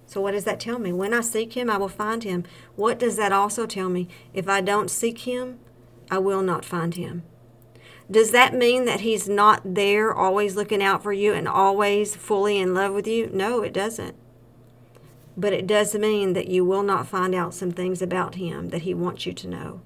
So, 0.06 0.22
what 0.22 0.32
does 0.32 0.44
that 0.46 0.60
tell 0.60 0.80
me? 0.80 0.92
When 0.92 1.14
I 1.14 1.22
seek 1.22 1.54
him, 1.54 1.70
I 1.70 1.78
will 1.78 1.90
find 1.90 2.24
him. 2.24 2.44
What 2.76 2.98
does 2.98 3.16
that 3.18 3.32
also 3.32 3.66
tell 3.66 3.90
me? 3.90 4.08
If 4.34 4.48
I 4.48 4.62
don't 4.62 4.90
seek 4.90 5.20
him, 5.20 5.60
I 6.12 6.18
will 6.18 6.42
not 6.42 6.66
find 6.66 6.96
him. 6.96 7.24
Does 8.10 8.32
that 8.32 8.56
mean 8.56 8.86
that 8.86 9.02
he's 9.02 9.30
not 9.30 9.62
there, 9.64 10.14
always 10.14 10.56
looking 10.56 10.82
out 10.82 11.04
for 11.04 11.14
you 11.14 11.34
and 11.34 11.48
always 11.48 12.16
fully 12.16 12.58
in 12.58 12.74
love 12.74 12.94
with 12.94 13.06
you? 13.06 13.30
No, 13.32 13.62
it 13.62 13.74
doesn't. 13.74 14.16
But 15.38 15.54
it 15.54 15.68
does 15.68 15.94
mean 15.94 16.34
that 16.34 16.48
you 16.48 16.66
will 16.66 16.84
not 16.84 17.08
find 17.08 17.36
out 17.36 17.54
some 17.54 17.72
things 17.72 18.02
about 18.02 18.36
him 18.36 18.70
that 18.70 18.82
he 18.82 18.94
wants 18.94 19.26
you 19.26 19.34
to 19.34 19.48
know. 19.48 19.82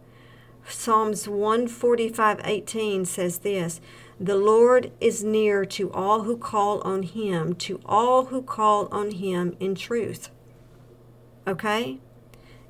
Psalms 0.66 1.28
145:18 1.28 3.06
says 3.06 3.40
this, 3.40 3.82
the 4.20 4.38
Lord 4.38 4.92
is 5.02 5.24
near 5.24 5.66
to 5.66 5.92
all 5.92 6.24
who 6.24 6.38
call 6.38 6.80
on 6.82 7.04
him, 7.04 7.56
to 7.56 7.82
all 7.86 8.26
who 8.26 8.42
call 8.42 8.88
on 8.92 9.12
him 9.12 9.58
in 9.60 9.76
truth. 9.76 10.30
Okay? 11.46 12.00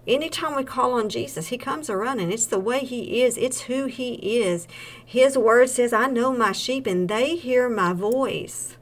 Anytime 0.05 0.55
we 0.55 0.63
call 0.63 0.93
on 0.93 1.07
Jesus, 1.07 1.47
he 1.47 1.57
comes 1.57 1.89
a 1.89 1.95
running. 1.95 2.31
It's 2.31 2.45
the 2.45 2.59
way 2.59 2.79
he 2.79 3.21
is, 3.21 3.37
it's 3.37 3.61
who 3.61 3.85
he 3.85 4.15
is. 4.41 4.67
His 5.03 5.37
word 5.37 5.69
says, 5.69 5.93
I 5.93 6.07
know 6.07 6.33
my 6.33 6.51
sheep 6.51 6.85
and 6.85 7.07
they 7.07 7.35
hear 7.35 7.69
my 7.69 7.93
voice. 7.93 8.75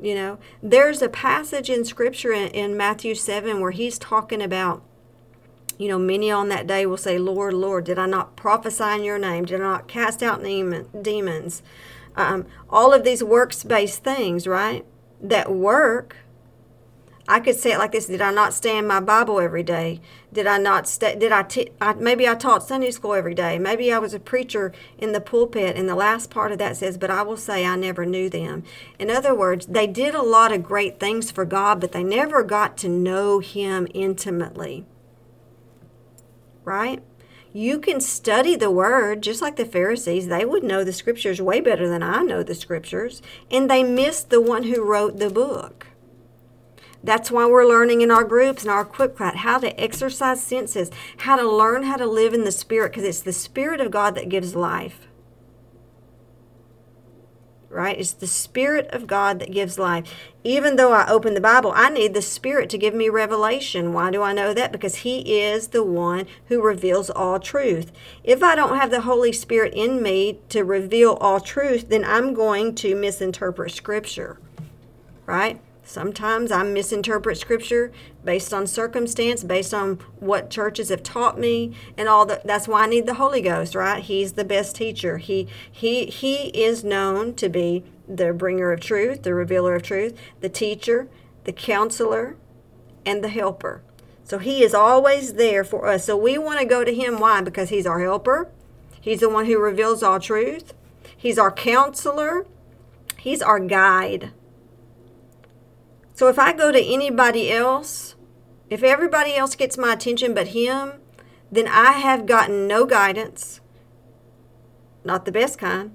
You 0.00 0.14
know, 0.14 0.38
there's 0.62 1.02
a 1.02 1.08
passage 1.08 1.70
in 1.70 1.84
scripture 1.84 2.32
in, 2.32 2.48
in 2.48 2.76
Matthew 2.76 3.14
7 3.14 3.60
where 3.60 3.72
he's 3.72 3.98
talking 3.98 4.42
about 4.42 4.82
you 5.78 5.86
know, 5.86 5.98
many 5.98 6.30
on 6.30 6.48
that 6.48 6.66
day 6.66 6.84
will 6.86 6.96
say, 6.96 7.18
Lord, 7.18 7.54
Lord, 7.54 7.84
did 7.84 7.98
I 7.98 8.06
not 8.06 8.34
prophesy 8.34 8.96
in 8.96 9.04
your 9.04 9.18
name? 9.18 9.44
Did 9.44 9.60
I 9.60 9.64
not 9.64 9.86
cast 9.86 10.22
out 10.22 10.42
demons? 10.42 11.62
Um, 12.16 12.46
all 12.68 12.92
of 12.92 13.04
these 13.04 13.22
works 13.22 13.62
based 13.62 14.02
things, 14.02 14.46
right? 14.46 14.84
That 15.20 15.52
work. 15.52 16.16
I 17.28 17.40
could 17.40 17.56
say 17.56 17.72
it 17.74 17.78
like 17.78 17.92
this: 17.92 18.06
Did 18.06 18.22
I 18.22 18.32
not 18.32 18.54
stand 18.54 18.88
my 18.88 19.00
Bible 19.00 19.40
every 19.40 19.62
day? 19.62 20.00
Did 20.32 20.46
I 20.48 20.58
not 20.58 20.88
stay? 20.88 21.16
Did 21.16 21.32
I, 21.32 21.42
t- 21.44 21.70
I? 21.80 21.94
Maybe 21.94 22.28
I 22.28 22.34
taught 22.34 22.66
Sunday 22.66 22.90
school 22.90 23.14
every 23.14 23.34
day. 23.34 23.58
Maybe 23.58 23.92
I 23.92 23.98
was 23.98 24.14
a 24.14 24.20
preacher 24.20 24.72
in 24.98 25.12
the 25.12 25.20
pulpit. 25.20 25.76
And 25.76 25.88
the 25.88 25.94
last 25.96 26.30
part 26.30 26.52
of 26.52 26.58
that 26.58 26.76
says, 26.78 26.98
"But 26.98 27.10
I 27.10 27.22
will 27.22 27.36
say 27.36 27.66
I 27.66 27.76
never 27.76 28.06
knew 28.06 28.30
them." 28.30 28.64
In 28.98 29.10
other 29.10 29.34
words, 29.34 29.66
they 29.66 29.86
did 29.86 30.14
a 30.14 30.22
lot 30.22 30.52
of 30.52 30.64
great 30.64 30.98
things 31.00 31.30
for 31.30 31.44
God, 31.44 31.80
but 31.80 31.92
they 31.92 32.04
never 32.04 32.42
got 32.42 32.76
to 32.78 32.88
know 32.88 33.40
Him 33.40 33.86
intimately. 33.94 34.86
right? 36.64 37.02
You 37.52 37.78
can 37.80 38.00
study 38.00 38.56
the 38.56 38.70
word 38.70 39.22
just 39.22 39.42
like 39.42 39.56
the 39.56 39.64
Pharisees. 39.66 40.28
They 40.28 40.44
would 40.44 40.64
know 40.64 40.84
the 40.84 40.92
scriptures 40.92 41.40
way 41.42 41.60
better 41.60 41.88
than 41.88 42.02
I 42.02 42.22
know 42.22 42.42
the 42.42 42.54
scriptures, 42.54 43.22
and 43.50 43.70
they 43.70 43.82
missed 43.82 44.30
the 44.30 44.40
one 44.40 44.64
who 44.64 44.82
wrote 44.84 45.18
the 45.18 45.30
book. 45.30 45.87
That's 47.02 47.30
why 47.30 47.46
we're 47.46 47.66
learning 47.66 48.00
in 48.00 48.10
our 48.10 48.24
groups 48.24 48.62
and 48.62 48.70
our 48.70 48.84
quick 48.84 49.16
class 49.16 49.36
how 49.36 49.58
to 49.58 49.80
exercise 49.80 50.42
senses, 50.42 50.90
how 51.18 51.36
to 51.36 51.48
learn 51.48 51.84
how 51.84 51.96
to 51.96 52.06
live 52.06 52.34
in 52.34 52.44
the 52.44 52.52
Spirit, 52.52 52.92
because 52.92 53.04
it's 53.04 53.22
the 53.22 53.32
Spirit 53.32 53.80
of 53.80 53.90
God 53.90 54.14
that 54.16 54.28
gives 54.28 54.56
life. 54.56 55.06
Right? 57.70 57.98
It's 57.98 58.12
the 58.12 58.26
Spirit 58.26 58.88
of 58.88 59.06
God 59.06 59.38
that 59.38 59.52
gives 59.52 59.78
life. 59.78 60.10
Even 60.42 60.76
though 60.76 60.92
I 60.92 61.08
open 61.08 61.34
the 61.34 61.40
Bible, 61.40 61.70
I 61.76 61.90
need 61.90 62.14
the 62.14 62.22
Spirit 62.22 62.70
to 62.70 62.78
give 62.78 62.94
me 62.94 63.10
revelation. 63.10 63.92
Why 63.92 64.10
do 64.10 64.22
I 64.22 64.32
know 64.32 64.52
that? 64.54 64.72
Because 64.72 64.96
He 64.96 65.38
is 65.40 65.68
the 65.68 65.84
one 65.84 66.26
who 66.46 66.62
reveals 66.62 67.10
all 67.10 67.38
truth. 67.38 67.92
If 68.24 68.42
I 68.42 68.56
don't 68.56 68.76
have 68.76 68.90
the 68.90 69.02
Holy 69.02 69.32
Spirit 69.32 69.74
in 69.74 70.02
me 70.02 70.40
to 70.48 70.64
reveal 70.64 71.12
all 71.20 71.40
truth, 71.40 71.90
then 71.90 72.04
I'm 72.04 72.34
going 72.34 72.74
to 72.76 72.96
misinterpret 72.96 73.70
Scripture. 73.70 74.40
Right? 75.26 75.60
Sometimes 75.88 76.52
I 76.52 76.64
misinterpret 76.64 77.38
scripture 77.38 77.90
based 78.22 78.52
on 78.52 78.66
circumstance, 78.66 79.42
based 79.42 79.72
on 79.72 79.94
what 80.20 80.50
churches 80.50 80.90
have 80.90 81.02
taught 81.02 81.38
me, 81.38 81.74
and 81.96 82.10
all 82.10 82.26
that. 82.26 82.46
That's 82.46 82.68
why 82.68 82.82
I 82.82 82.86
need 82.86 83.06
the 83.06 83.14
Holy 83.14 83.40
Ghost, 83.40 83.74
right? 83.74 84.02
He's 84.02 84.34
the 84.34 84.44
best 84.44 84.76
teacher. 84.76 85.16
He 85.16 85.48
he 85.72 86.04
he 86.04 86.48
is 86.48 86.84
known 86.84 87.34
to 87.36 87.48
be 87.48 87.84
the 88.06 88.34
bringer 88.34 88.70
of 88.70 88.80
truth, 88.80 89.22
the 89.22 89.32
revealer 89.32 89.74
of 89.76 89.82
truth, 89.82 90.14
the 90.42 90.50
teacher, 90.50 91.08
the 91.44 91.54
counselor, 91.54 92.36
and 93.06 93.24
the 93.24 93.30
helper. 93.30 93.80
So 94.24 94.36
he 94.36 94.62
is 94.62 94.74
always 94.74 95.34
there 95.34 95.64
for 95.64 95.86
us. 95.86 96.04
So 96.04 96.18
we 96.18 96.36
want 96.36 96.60
to 96.60 96.66
go 96.66 96.84
to 96.84 96.94
him. 96.94 97.18
Why? 97.18 97.40
Because 97.40 97.70
he's 97.70 97.86
our 97.86 98.00
helper. 98.00 98.50
He's 99.00 99.20
the 99.20 99.30
one 99.30 99.46
who 99.46 99.58
reveals 99.58 100.02
all 100.02 100.20
truth. 100.20 100.74
He's 101.16 101.38
our 101.38 101.50
counselor. 101.50 102.46
He's 103.16 103.40
our 103.40 103.58
guide. 103.58 104.32
So 106.18 106.26
if 106.26 106.36
I 106.36 106.52
go 106.52 106.72
to 106.72 106.84
anybody 106.84 107.52
else, 107.52 108.16
if 108.68 108.82
everybody 108.82 109.36
else 109.36 109.54
gets 109.54 109.78
my 109.78 109.92
attention 109.92 110.34
but 110.34 110.48
him, 110.48 110.94
then 111.52 111.68
I 111.68 111.92
have 111.92 112.26
gotten 112.26 112.66
no 112.66 112.86
guidance, 112.86 113.60
not 115.04 115.26
the 115.26 115.30
best 115.30 115.60
kind. 115.60 115.94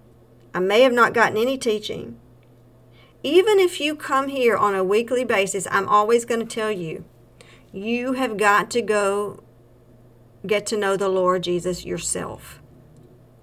I 0.54 0.60
may 0.60 0.80
have 0.84 0.94
not 0.94 1.14
gotten 1.14 1.36
any 1.36 1.58
teaching. 1.58 2.18
Even 3.22 3.60
if 3.60 3.82
you 3.82 3.98
come 3.98 4.30
here 4.30 4.56
on 4.56 4.74
a 4.74 4.82
weekly 4.82 5.26
basis, 5.26 5.68
I'm 5.70 5.90
always 5.90 6.24
going 6.24 6.40
to 6.40 6.46
tell 6.46 6.72
you, 6.72 7.04
you 7.74 8.14
have 8.14 8.38
got 8.38 8.72
to 8.72 8.82
go 8.82 9.44
get 10.48 10.66
to 10.68 10.78
know 10.78 10.96
the 10.96 11.10
Lord 11.10 11.44
Jesus 11.44 11.84
yourself. 11.84 12.62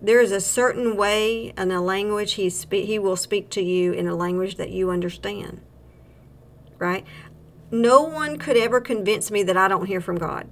There 0.00 0.22
is 0.22 0.32
a 0.32 0.40
certain 0.40 0.96
way 0.96 1.52
and 1.58 1.72
a 1.72 1.80
language 1.82 2.32
he, 2.34 2.48
spe- 2.48 2.86
he 2.86 2.98
will 2.98 3.16
speak 3.16 3.50
to 3.50 3.60
you 3.62 3.92
in 3.92 4.06
a 4.06 4.16
language 4.16 4.56
that 4.56 4.70
you 4.70 4.90
understand 4.90 5.60
right? 6.80 7.06
No 7.70 8.02
one 8.02 8.36
could 8.36 8.56
ever 8.56 8.80
convince 8.80 9.30
me 9.30 9.44
that 9.44 9.56
I 9.56 9.68
don't 9.68 9.86
hear 9.86 10.00
from 10.00 10.18
God. 10.18 10.48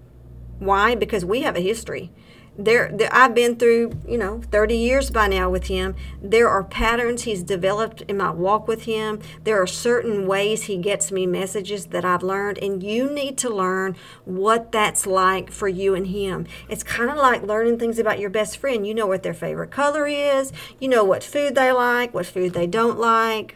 Why? 0.60 0.94
Because 0.94 1.24
we 1.24 1.42
have 1.42 1.56
a 1.56 1.60
history. 1.60 2.12
There, 2.60 2.90
there, 2.92 3.08
I've 3.12 3.36
been 3.36 3.54
through, 3.54 3.92
you 4.06 4.18
know, 4.18 4.40
30 4.50 4.76
years 4.76 5.10
by 5.10 5.28
now 5.28 5.48
with 5.48 5.68
him. 5.68 5.94
There 6.20 6.48
are 6.48 6.64
patterns 6.64 7.22
he's 7.22 7.44
developed 7.44 8.00
in 8.02 8.16
my 8.16 8.30
walk 8.30 8.66
with 8.66 8.82
him. 8.82 9.20
There 9.44 9.62
are 9.62 9.66
certain 9.66 10.26
ways 10.26 10.64
he 10.64 10.76
gets 10.76 11.12
me 11.12 11.24
messages 11.24 11.86
that 11.86 12.04
I've 12.04 12.24
learned, 12.24 12.58
and 12.58 12.82
you 12.82 13.12
need 13.12 13.38
to 13.38 13.48
learn 13.48 13.96
what 14.24 14.72
that's 14.72 15.06
like 15.06 15.52
for 15.52 15.68
you 15.68 15.94
and 15.94 16.08
him. 16.08 16.48
It's 16.68 16.82
kind 16.82 17.10
of 17.10 17.16
like 17.16 17.42
learning 17.42 17.78
things 17.78 18.00
about 18.00 18.18
your 18.18 18.30
best 18.30 18.58
friend. 18.58 18.84
You 18.84 18.94
know 18.94 19.06
what 19.06 19.22
their 19.22 19.34
favorite 19.34 19.70
color 19.70 20.08
is, 20.08 20.52
you 20.80 20.88
know 20.88 21.04
what 21.04 21.22
food 21.22 21.54
they 21.54 21.70
like, 21.70 22.12
what 22.12 22.26
food 22.26 22.54
they 22.54 22.66
don't 22.66 22.98
like, 22.98 23.54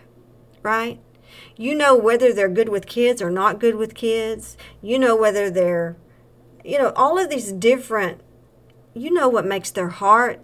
right? 0.62 1.00
You 1.62 1.76
know 1.76 1.94
whether 1.94 2.32
they're 2.32 2.48
good 2.48 2.68
with 2.68 2.88
kids 2.88 3.22
or 3.22 3.30
not 3.30 3.60
good 3.60 3.76
with 3.76 3.94
kids. 3.94 4.56
You 4.82 4.98
know 4.98 5.14
whether 5.14 5.48
they're, 5.48 5.96
you 6.64 6.76
know, 6.76 6.92
all 6.96 7.20
of 7.20 7.30
these 7.30 7.52
different, 7.52 8.20
you 8.94 9.12
know 9.12 9.28
what 9.28 9.46
makes 9.46 9.70
their 9.70 9.90
heart 9.90 10.40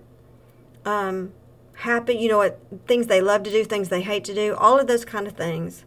um, 0.84 1.32
happy. 1.78 2.14
You 2.14 2.28
know 2.28 2.38
what 2.38 2.60
things 2.86 3.08
they 3.08 3.20
love 3.20 3.42
to 3.42 3.50
do, 3.50 3.64
things 3.64 3.88
they 3.88 4.02
hate 4.02 4.22
to 4.26 4.34
do, 4.34 4.54
all 4.54 4.78
of 4.78 4.86
those 4.86 5.04
kind 5.04 5.26
of 5.26 5.32
things. 5.32 5.84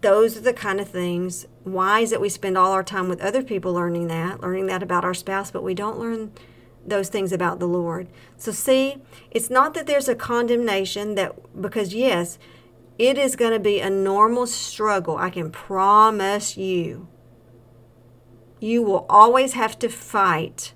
Those 0.00 0.36
are 0.36 0.40
the 0.40 0.52
kind 0.52 0.80
of 0.80 0.88
things. 0.88 1.46
Why 1.62 2.00
is 2.00 2.10
it 2.10 2.20
we 2.20 2.28
spend 2.28 2.58
all 2.58 2.72
our 2.72 2.82
time 2.82 3.08
with 3.08 3.20
other 3.20 3.44
people 3.44 3.74
learning 3.74 4.08
that, 4.08 4.40
learning 4.40 4.66
that 4.66 4.82
about 4.82 5.04
our 5.04 5.14
spouse, 5.14 5.52
but 5.52 5.62
we 5.62 5.72
don't 5.72 6.00
learn 6.00 6.32
those 6.84 7.10
things 7.10 7.30
about 7.30 7.60
the 7.60 7.68
Lord. 7.68 8.08
So, 8.38 8.50
see, 8.50 8.96
it's 9.30 9.50
not 9.50 9.72
that 9.74 9.86
there's 9.86 10.08
a 10.08 10.16
condemnation 10.16 11.14
that, 11.14 11.62
because 11.62 11.94
yes, 11.94 12.40
it 12.98 13.18
is 13.18 13.36
going 13.36 13.52
to 13.52 13.58
be 13.58 13.80
a 13.80 13.90
normal 13.90 14.46
struggle. 14.46 15.16
I 15.16 15.30
can 15.30 15.50
promise 15.50 16.56
you. 16.56 17.08
You 18.60 18.82
will 18.82 19.04
always 19.08 19.54
have 19.54 19.78
to 19.80 19.88
fight 19.88 20.72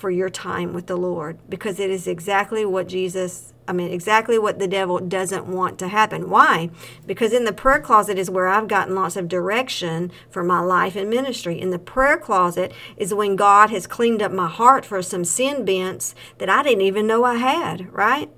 for 0.00 0.10
your 0.10 0.30
time 0.30 0.72
with 0.72 0.86
the 0.86 0.96
Lord 0.96 1.38
because 1.48 1.78
it 1.78 1.90
is 1.90 2.06
exactly 2.06 2.64
what 2.64 2.88
Jesus, 2.88 3.52
I 3.68 3.72
mean, 3.72 3.92
exactly 3.92 4.38
what 4.38 4.58
the 4.58 4.66
devil 4.66 4.98
doesn't 4.98 5.46
want 5.46 5.78
to 5.80 5.88
happen. 5.88 6.30
Why? 6.30 6.70
Because 7.04 7.34
in 7.34 7.44
the 7.44 7.52
prayer 7.52 7.80
closet 7.80 8.18
is 8.18 8.30
where 8.30 8.48
I've 8.48 8.68
gotten 8.68 8.94
lots 8.94 9.16
of 9.16 9.28
direction 9.28 10.10
for 10.30 10.42
my 10.42 10.60
life 10.60 10.96
and 10.96 11.10
ministry. 11.10 11.60
In 11.60 11.68
the 11.68 11.78
prayer 11.78 12.16
closet 12.16 12.72
is 12.96 13.12
when 13.12 13.36
God 13.36 13.68
has 13.68 13.86
cleaned 13.86 14.22
up 14.22 14.32
my 14.32 14.48
heart 14.48 14.86
for 14.86 15.02
some 15.02 15.24
sin 15.24 15.66
bents 15.66 16.14
that 16.38 16.48
I 16.48 16.62
didn't 16.62 16.82
even 16.82 17.06
know 17.06 17.24
I 17.24 17.34
had, 17.34 17.92
right? 17.92 18.30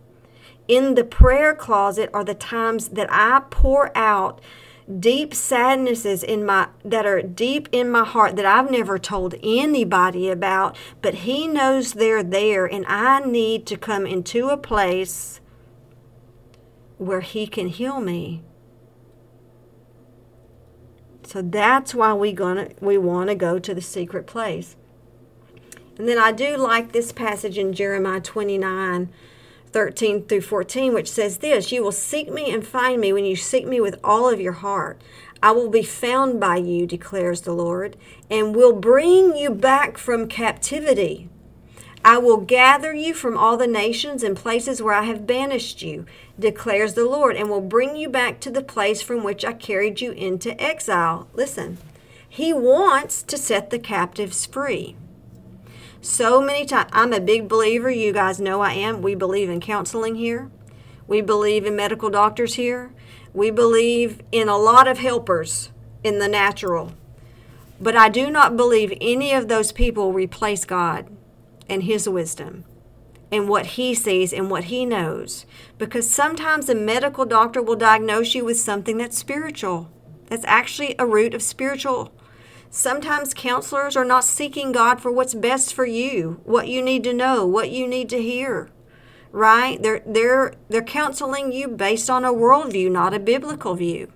In 0.68 0.94
the 0.94 1.04
prayer 1.04 1.54
closet 1.54 2.10
are 2.12 2.24
the 2.24 2.34
times 2.34 2.88
that 2.88 3.08
I 3.10 3.42
pour 3.50 3.96
out 3.96 4.40
deep 4.98 5.32
sadnesses 5.34 6.22
in 6.22 6.44
my 6.44 6.68
that 6.84 7.06
are 7.06 7.22
deep 7.22 7.68
in 7.72 7.90
my 7.90 8.04
heart 8.04 8.36
that 8.36 8.46
I've 8.46 8.70
never 8.70 8.98
told 8.98 9.34
anybody 9.42 10.28
about, 10.28 10.76
but 11.00 11.14
he 11.14 11.46
knows 11.46 11.92
they're 11.92 12.22
there 12.22 12.66
and 12.66 12.84
I 12.86 13.20
need 13.20 13.66
to 13.66 13.76
come 13.76 14.06
into 14.06 14.48
a 14.48 14.56
place 14.56 15.40
where 16.98 17.20
he 17.20 17.46
can 17.46 17.68
heal 17.68 18.00
me. 18.00 18.42
So 21.24 21.42
that's 21.42 21.94
why 21.94 22.12
we 22.14 22.32
gonna 22.32 22.70
we 22.80 22.98
want 22.98 23.28
to 23.30 23.34
go 23.34 23.58
to 23.58 23.74
the 23.74 23.80
secret 23.80 24.26
place. 24.26 24.76
And 25.98 26.08
then 26.08 26.18
I 26.18 26.32
do 26.32 26.56
like 26.56 26.92
this 26.92 27.12
passage 27.12 27.58
in 27.58 27.72
Jeremiah 27.72 28.20
29 28.20 29.12
13 29.72 30.26
through 30.26 30.42
14, 30.42 30.92
which 30.92 31.10
says 31.10 31.38
this 31.38 31.72
You 31.72 31.82
will 31.82 31.92
seek 31.92 32.30
me 32.30 32.52
and 32.52 32.66
find 32.66 33.00
me 33.00 33.12
when 33.12 33.24
you 33.24 33.36
seek 33.36 33.66
me 33.66 33.80
with 33.80 33.98
all 34.04 34.28
of 34.28 34.40
your 34.40 34.52
heart. 34.52 35.00
I 35.42 35.50
will 35.50 35.68
be 35.68 35.82
found 35.82 36.38
by 36.38 36.56
you, 36.56 36.86
declares 36.86 37.40
the 37.40 37.52
Lord, 37.52 37.96
and 38.30 38.54
will 38.54 38.72
bring 38.72 39.36
you 39.36 39.50
back 39.50 39.98
from 39.98 40.28
captivity. 40.28 41.28
I 42.04 42.18
will 42.18 42.38
gather 42.38 42.92
you 42.92 43.14
from 43.14 43.36
all 43.36 43.56
the 43.56 43.66
nations 43.66 44.22
and 44.22 44.36
places 44.36 44.82
where 44.82 44.94
I 44.94 45.02
have 45.02 45.26
banished 45.26 45.82
you, 45.82 46.04
declares 46.38 46.94
the 46.94 47.04
Lord, 47.04 47.36
and 47.36 47.48
will 47.48 47.60
bring 47.60 47.96
you 47.96 48.08
back 48.08 48.40
to 48.40 48.50
the 48.50 48.62
place 48.62 49.02
from 49.02 49.22
which 49.22 49.44
I 49.44 49.52
carried 49.52 50.00
you 50.00 50.12
into 50.12 50.60
exile. 50.60 51.28
Listen, 51.32 51.78
He 52.28 52.52
wants 52.52 53.22
to 53.24 53.38
set 53.38 53.70
the 53.70 53.78
captives 53.78 54.46
free 54.46 54.96
so 56.02 56.42
many 56.42 56.66
times. 56.66 56.90
I'm 56.92 57.12
a 57.12 57.20
big 57.20 57.48
believer. 57.48 57.90
You 57.90 58.12
guys 58.12 58.40
know 58.40 58.60
I 58.60 58.72
am. 58.72 59.00
We 59.00 59.14
believe 59.14 59.48
in 59.48 59.60
counseling 59.60 60.16
here. 60.16 60.50
We 61.06 61.20
believe 61.20 61.64
in 61.64 61.76
medical 61.76 62.10
doctors 62.10 62.54
here. 62.54 62.92
We 63.32 63.50
believe 63.50 64.20
in 64.30 64.48
a 64.48 64.58
lot 64.58 64.86
of 64.86 64.98
helpers 64.98 65.70
in 66.04 66.18
the 66.18 66.28
natural. 66.28 66.92
But 67.80 67.96
I 67.96 68.08
do 68.08 68.30
not 68.30 68.56
believe 68.56 68.92
any 69.00 69.32
of 69.32 69.48
those 69.48 69.72
people 69.72 70.12
replace 70.12 70.64
God 70.64 71.06
and 71.68 71.84
His 71.84 72.08
wisdom 72.08 72.64
and 73.30 73.48
what 73.48 73.66
He 73.66 73.94
sees 73.94 74.32
and 74.32 74.50
what 74.50 74.64
He 74.64 74.84
knows. 74.84 75.46
Because 75.78 76.08
sometimes 76.08 76.68
a 76.68 76.74
medical 76.74 77.24
doctor 77.24 77.62
will 77.62 77.76
diagnose 77.76 78.34
you 78.34 78.44
with 78.44 78.60
something 78.60 78.98
that's 78.98 79.18
spiritual, 79.18 79.90
that's 80.26 80.44
actually 80.46 80.94
a 80.98 81.06
root 81.06 81.34
of 81.34 81.42
spiritual 81.42 82.12
Sometimes 82.74 83.34
counselors 83.34 83.98
are 83.98 84.04
not 84.04 84.24
seeking 84.24 84.72
God 84.72 84.98
for 84.98 85.12
what's 85.12 85.34
best 85.34 85.74
for 85.74 85.84
you, 85.84 86.40
what 86.44 86.68
you 86.68 86.80
need 86.80 87.04
to 87.04 87.12
know, 87.12 87.46
what 87.46 87.70
you 87.70 87.86
need 87.86 88.08
to 88.08 88.22
hear. 88.22 88.70
Right? 89.30 89.80
They're 89.82 90.00
they're 90.06 90.54
they're 90.70 90.82
counseling 90.82 91.52
you 91.52 91.68
based 91.68 92.08
on 92.08 92.24
a 92.24 92.32
worldview, 92.32 92.90
not 92.90 93.12
a 93.12 93.18
biblical 93.18 93.74
view. 93.74 94.10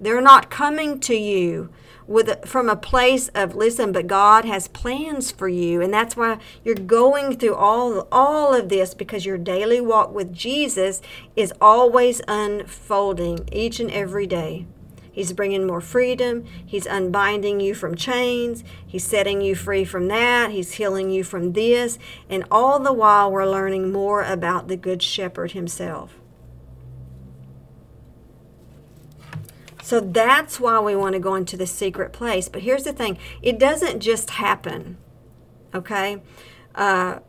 They're 0.00 0.20
not 0.20 0.50
coming 0.50 0.98
to 0.98 1.14
you 1.14 1.70
with 2.08 2.28
a, 2.28 2.44
from 2.44 2.68
a 2.68 2.74
place 2.74 3.28
of 3.28 3.54
listen, 3.54 3.92
but 3.92 4.08
God 4.08 4.44
has 4.44 4.66
plans 4.66 5.30
for 5.30 5.46
you, 5.46 5.80
and 5.80 5.94
that's 5.94 6.16
why 6.16 6.38
you're 6.64 6.74
going 6.74 7.36
through 7.36 7.54
all 7.54 8.08
all 8.10 8.54
of 8.54 8.70
this 8.70 8.92
because 8.92 9.24
your 9.24 9.38
daily 9.38 9.80
walk 9.80 10.12
with 10.12 10.34
Jesus 10.34 11.00
is 11.36 11.54
always 11.60 12.20
unfolding 12.26 13.48
each 13.52 13.78
and 13.78 13.92
every 13.92 14.26
day. 14.26 14.66
He's 15.16 15.32
bringing 15.32 15.66
more 15.66 15.80
freedom. 15.80 16.44
He's 16.66 16.84
unbinding 16.84 17.58
you 17.58 17.74
from 17.74 17.94
chains. 17.94 18.62
He's 18.86 19.02
setting 19.02 19.40
you 19.40 19.54
free 19.54 19.82
from 19.86 20.08
that. 20.08 20.50
He's 20.50 20.72
healing 20.72 21.08
you 21.08 21.24
from 21.24 21.54
this. 21.54 21.98
And 22.28 22.44
all 22.50 22.78
the 22.78 22.92
while, 22.92 23.32
we're 23.32 23.46
learning 23.46 23.90
more 23.90 24.22
about 24.22 24.68
the 24.68 24.76
Good 24.76 25.02
Shepherd 25.02 25.52
himself. 25.52 26.18
So 29.82 30.00
that's 30.00 30.60
why 30.60 30.80
we 30.80 30.94
want 30.94 31.14
to 31.14 31.18
go 31.18 31.34
into 31.34 31.56
the 31.56 31.66
secret 31.66 32.12
place. 32.12 32.50
But 32.50 32.60
here's 32.60 32.84
the 32.84 32.92
thing 32.92 33.16
it 33.40 33.58
doesn't 33.58 34.00
just 34.00 34.28
happen, 34.28 34.98
okay? 35.74 36.20
Uh, 36.74 37.20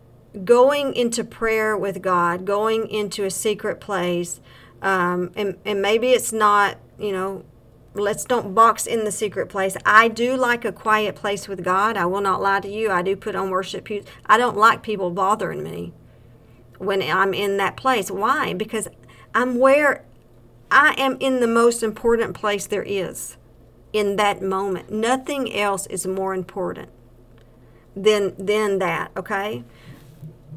going 0.44 0.94
into 0.94 1.24
prayer 1.24 1.78
with 1.78 2.02
God, 2.02 2.44
going 2.44 2.90
into 2.90 3.24
a 3.24 3.32
secret 3.32 3.80
place, 3.80 4.42
um, 4.82 5.32
and, 5.38 5.56
and 5.64 5.82
maybe 5.82 6.10
it's 6.10 6.34
not, 6.34 6.76
you 7.00 7.14
know, 7.14 7.46
let's 8.00 8.26
don't 8.26 8.54
box 8.54 8.86
in 8.86 9.04
the 9.06 9.12
secret 9.12 9.48
place. 9.48 9.78
I 9.86 10.08
do 10.08 10.36
like 10.36 10.66
a 10.66 10.72
quiet 10.72 11.16
place 11.16 11.48
with 11.48 11.64
God. 11.64 11.98
I 11.98 12.06
will 12.06 12.22
not 12.22 12.42
lie 12.42 12.60
to 12.62 12.70
you. 12.70 12.90
I 12.92 13.02
do 13.02 13.16
put 13.16 13.36
on 13.36 13.50
worship. 13.50 13.88
I 14.26 14.38
don't 14.38 14.58
like 14.58 14.84
people 14.84 15.12
bothering 15.12 15.64
me 15.64 15.94
when 16.78 17.02
I'm 17.02 17.34
in 17.34 17.58
that 17.58 17.78
place. 17.78 18.12
Why? 18.12 18.54
Because 18.54 18.88
I'm 19.34 19.60
where 19.60 20.06
I 20.70 20.96
am 20.98 21.18
in 21.20 21.40
the 21.40 21.48
most 21.48 21.84
important 21.84 22.34
place 22.36 22.68
there 22.68 22.84
is 22.84 23.38
in 23.94 24.16
that 24.18 24.42
moment. 24.42 24.92
Nothing 24.92 25.54
else 25.54 25.88
is 25.88 26.06
more 26.06 26.34
important 26.34 26.90
than 27.96 28.36
than 28.38 28.80
that, 28.80 29.12
okay? 29.16 29.64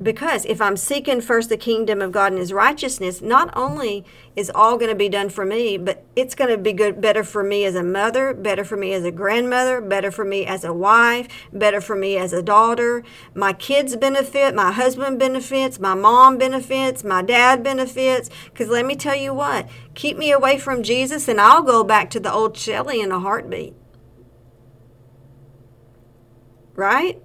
Because 0.02 0.46
if 0.46 0.62
I'm 0.62 0.76
seeking 0.78 1.20
first 1.20 1.50
the 1.50 1.58
kingdom 1.58 2.00
of 2.00 2.10
God 2.10 2.32
and 2.32 2.40
his 2.40 2.52
righteousness, 2.52 3.20
not 3.20 3.54
only 3.54 4.04
is 4.34 4.50
all 4.54 4.78
going 4.78 4.88
to 4.88 4.96
be 4.96 5.10
done 5.10 5.28
for 5.28 5.44
me, 5.44 5.76
but 5.76 6.04
it's 6.16 6.34
going 6.34 6.48
to 6.50 6.56
be 6.56 6.72
good 6.72 7.02
better 7.02 7.22
for 7.22 7.42
me 7.42 7.64
as 7.64 7.74
a 7.74 7.82
mother, 7.82 8.32
better 8.32 8.64
for 8.64 8.78
me 8.78 8.94
as 8.94 9.04
a 9.04 9.10
grandmother, 9.10 9.80
better 9.80 10.10
for 10.10 10.24
me 10.24 10.46
as 10.46 10.64
a 10.64 10.72
wife, 10.72 11.28
better 11.52 11.82
for 11.82 11.94
me 11.94 12.16
as 12.16 12.32
a 12.32 12.42
daughter. 12.42 13.02
My 13.34 13.52
kids 13.52 13.94
benefit, 13.94 14.54
my 14.54 14.72
husband 14.72 15.18
benefits, 15.18 15.78
my 15.78 15.94
mom 15.94 16.38
benefits, 16.38 17.04
my 17.04 17.20
dad 17.20 17.62
benefits. 17.62 18.30
Because 18.46 18.68
let 18.68 18.86
me 18.86 18.96
tell 18.96 19.16
you 19.16 19.34
what, 19.34 19.68
keep 19.94 20.16
me 20.16 20.32
away 20.32 20.58
from 20.58 20.82
Jesus 20.82 21.28
and 21.28 21.38
I'll 21.38 21.62
go 21.62 21.84
back 21.84 22.08
to 22.10 22.20
the 22.20 22.32
old 22.32 22.56
Shelley 22.56 23.02
in 23.02 23.12
a 23.12 23.20
heartbeat. 23.20 23.74
Right? 26.74 27.20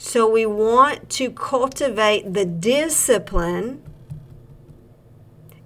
So 0.00 0.30
we 0.30 0.46
want 0.46 1.10
to 1.10 1.28
cultivate 1.28 2.32
the 2.32 2.44
discipline 2.44 3.82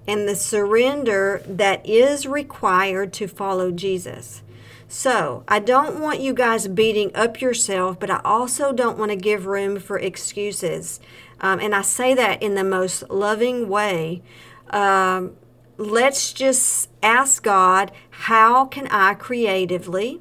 and 0.06 0.26
the 0.26 0.34
surrender 0.34 1.42
that 1.46 1.86
is 1.86 2.26
required 2.26 3.12
to 3.12 3.28
follow 3.28 3.70
Jesus. 3.70 4.42
So, 4.88 5.44
I 5.48 5.58
don't 5.58 6.00
want 6.00 6.20
you 6.20 6.34
guys 6.34 6.66
beating 6.68 7.14
up 7.14 7.40
yourself, 7.40 8.00
but 8.00 8.10
I 8.10 8.20
also 8.24 8.72
don't 8.72 8.98
want 8.98 9.10
to 9.10 9.16
give 9.16 9.46
room 9.46 9.78
for 9.78 9.98
excuses. 9.98 11.00
Um, 11.40 11.60
and 11.60 11.74
I 11.74 11.82
say 11.82 12.14
that 12.14 12.42
in 12.42 12.54
the 12.54 12.64
most 12.64 13.08
loving 13.10 13.68
way. 13.68 14.22
Um, 14.70 15.32
let's 15.76 16.32
just 16.32 16.90
ask 17.02 17.42
God, 17.42 17.90
how 18.10 18.66
can 18.66 18.86
I 18.88 19.14
creatively? 19.14 20.20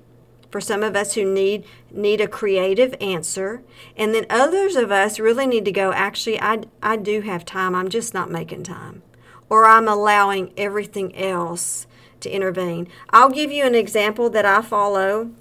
for 0.51 0.61
some 0.61 0.83
of 0.83 0.95
us 0.95 1.13
who 1.13 1.25
need 1.25 1.65
need 1.93 2.21
a 2.21 2.27
creative 2.27 2.95
answer. 3.01 3.61
And 3.95 4.13
then 4.13 4.25
others 4.29 4.75
of 4.75 4.91
us 4.91 5.19
really 5.19 5.47
need 5.47 5.65
to 5.65 5.71
go 5.71 5.91
actually 5.91 6.39
I, 6.39 6.63
I 6.81 6.97
do 6.97 7.21
have 7.21 7.45
time. 7.45 7.75
I'm 7.75 7.89
just 7.89 8.13
not 8.13 8.31
making 8.31 8.63
time. 8.63 9.03
Or 9.49 9.65
i'm 9.65 9.87
allowing 9.87 10.53
everything 10.57 11.15
else 11.15 11.87
to 12.21 12.29
intervene. 12.29 12.87
I'll 13.09 13.29
give 13.29 13.51
you 13.51 13.65
an 13.65 13.75
example 13.75 14.29
that 14.29 14.45
i 14.45 14.61
follow. 14.61 15.31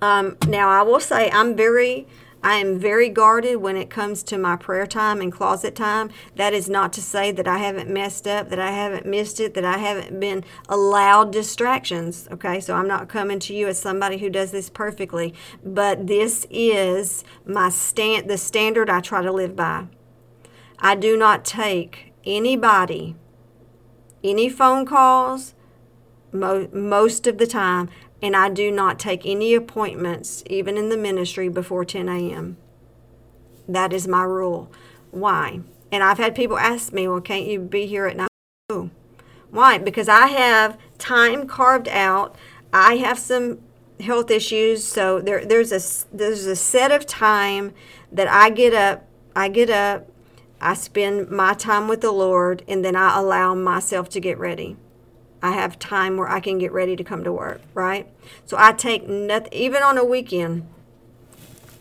Um, 0.00 0.36
now 0.46 0.68
i 0.68 0.82
will 0.82 1.00
say 1.00 1.30
i'm 1.30 1.56
very 1.56 2.06
I 2.42 2.54
am 2.54 2.78
very 2.78 3.08
guarded 3.08 3.56
when 3.56 3.76
it 3.76 3.90
comes 3.90 4.22
to 4.24 4.38
my 4.38 4.56
prayer 4.56 4.86
time 4.86 5.20
and 5.20 5.32
closet 5.32 5.74
time. 5.74 6.10
That 6.36 6.54
is 6.54 6.68
not 6.68 6.92
to 6.94 7.02
say 7.02 7.32
that 7.32 7.48
I 7.48 7.58
haven't 7.58 7.90
messed 7.90 8.26
up, 8.26 8.48
that 8.50 8.60
I 8.60 8.70
haven't 8.70 9.06
missed 9.06 9.40
it, 9.40 9.54
that 9.54 9.64
I 9.64 9.78
haven't 9.78 10.18
been 10.20 10.44
allowed 10.68 11.32
distractions. 11.32 12.28
Okay, 12.30 12.60
so 12.60 12.74
I'm 12.74 12.88
not 12.88 13.08
coming 13.08 13.38
to 13.40 13.54
you 13.54 13.68
as 13.68 13.80
somebody 13.80 14.18
who 14.18 14.30
does 14.30 14.52
this 14.52 14.70
perfectly, 14.70 15.34
but 15.64 16.06
this 16.06 16.46
is 16.50 17.24
my 17.44 17.68
stand 17.68 18.30
the 18.30 18.38
standard 18.38 18.88
I 18.88 19.00
try 19.00 19.22
to 19.22 19.32
live 19.32 19.56
by. 19.56 19.86
I 20.78 20.94
do 20.94 21.16
not 21.16 21.44
take 21.44 22.12
anybody 22.24 23.16
any 24.22 24.48
phone 24.48 24.84
calls 24.84 25.54
mo- 26.32 26.68
most 26.72 27.26
of 27.26 27.38
the 27.38 27.46
time 27.46 27.88
and 28.22 28.34
I 28.34 28.48
do 28.48 28.70
not 28.70 28.98
take 28.98 29.24
any 29.24 29.54
appointments, 29.54 30.42
even 30.46 30.76
in 30.76 30.88
the 30.88 30.96
ministry, 30.96 31.48
before 31.48 31.84
10 31.84 32.08
a.m. 32.08 32.56
That 33.68 33.92
is 33.92 34.08
my 34.08 34.22
rule. 34.22 34.70
Why? 35.10 35.60
And 35.92 36.02
I've 36.02 36.18
had 36.18 36.34
people 36.34 36.58
ask 36.58 36.92
me, 36.92 37.06
well, 37.08 37.20
can't 37.20 37.46
you 37.46 37.60
be 37.60 37.86
here 37.86 38.06
at 38.06 38.16
9? 38.16 38.28
Oh. 38.70 38.90
Why? 39.50 39.78
Because 39.78 40.08
I 40.08 40.26
have 40.28 40.78
time 40.98 41.46
carved 41.46 41.88
out. 41.88 42.36
I 42.72 42.96
have 42.96 43.18
some 43.18 43.60
health 44.00 44.30
issues, 44.30 44.84
so 44.84 45.20
there, 45.20 45.44
there's 45.44 45.72
a 45.72 45.80
there's 46.14 46.44
a 46.44 46.54
set 46.54 46.92
of 46.92 47.06
time 47.06 47.72
that 48.12 48.28
I 48.28 48.50
get 48.50 48.74
up. 48.74 49.06
I 49.34 49.48
get 49.48 49.70
up. 49.70 50.08
I 50.60 50.74
spend 50.74 51.30
my 51.30 51.54
time 51.54 51.88
with 51.88 52.00
the 52.00 52.12
Lord, 52.12 52.62
and 52.68 52.84
then 52.84 52.96
I 52.96 53.18
allow 53.18 53.54
myself 53.54 54.08
to 54.10 54.20
get 54.20 54.38
ready. 54.38 54.76
I 55.42 55.52
have 55.52 55.78
time 55.78 56.16
where 56.16 56.28
I 56.28 56.40
can 56.40 56.58
get 56.58 56.72
ready 56.72 56.96
to 56.96 57.04
come 57.04 57.22
to 57.24 57.32
work, 57.32 57.60
right? 57.74 58.08
So 58.44 58.56
I 58.58 58.72
take 58.72 59.08
nothing 59.08 59.52
even 59.52 59.82
on 59.82 59.96
a 59.96 60.04
weekend. 60.04 60.66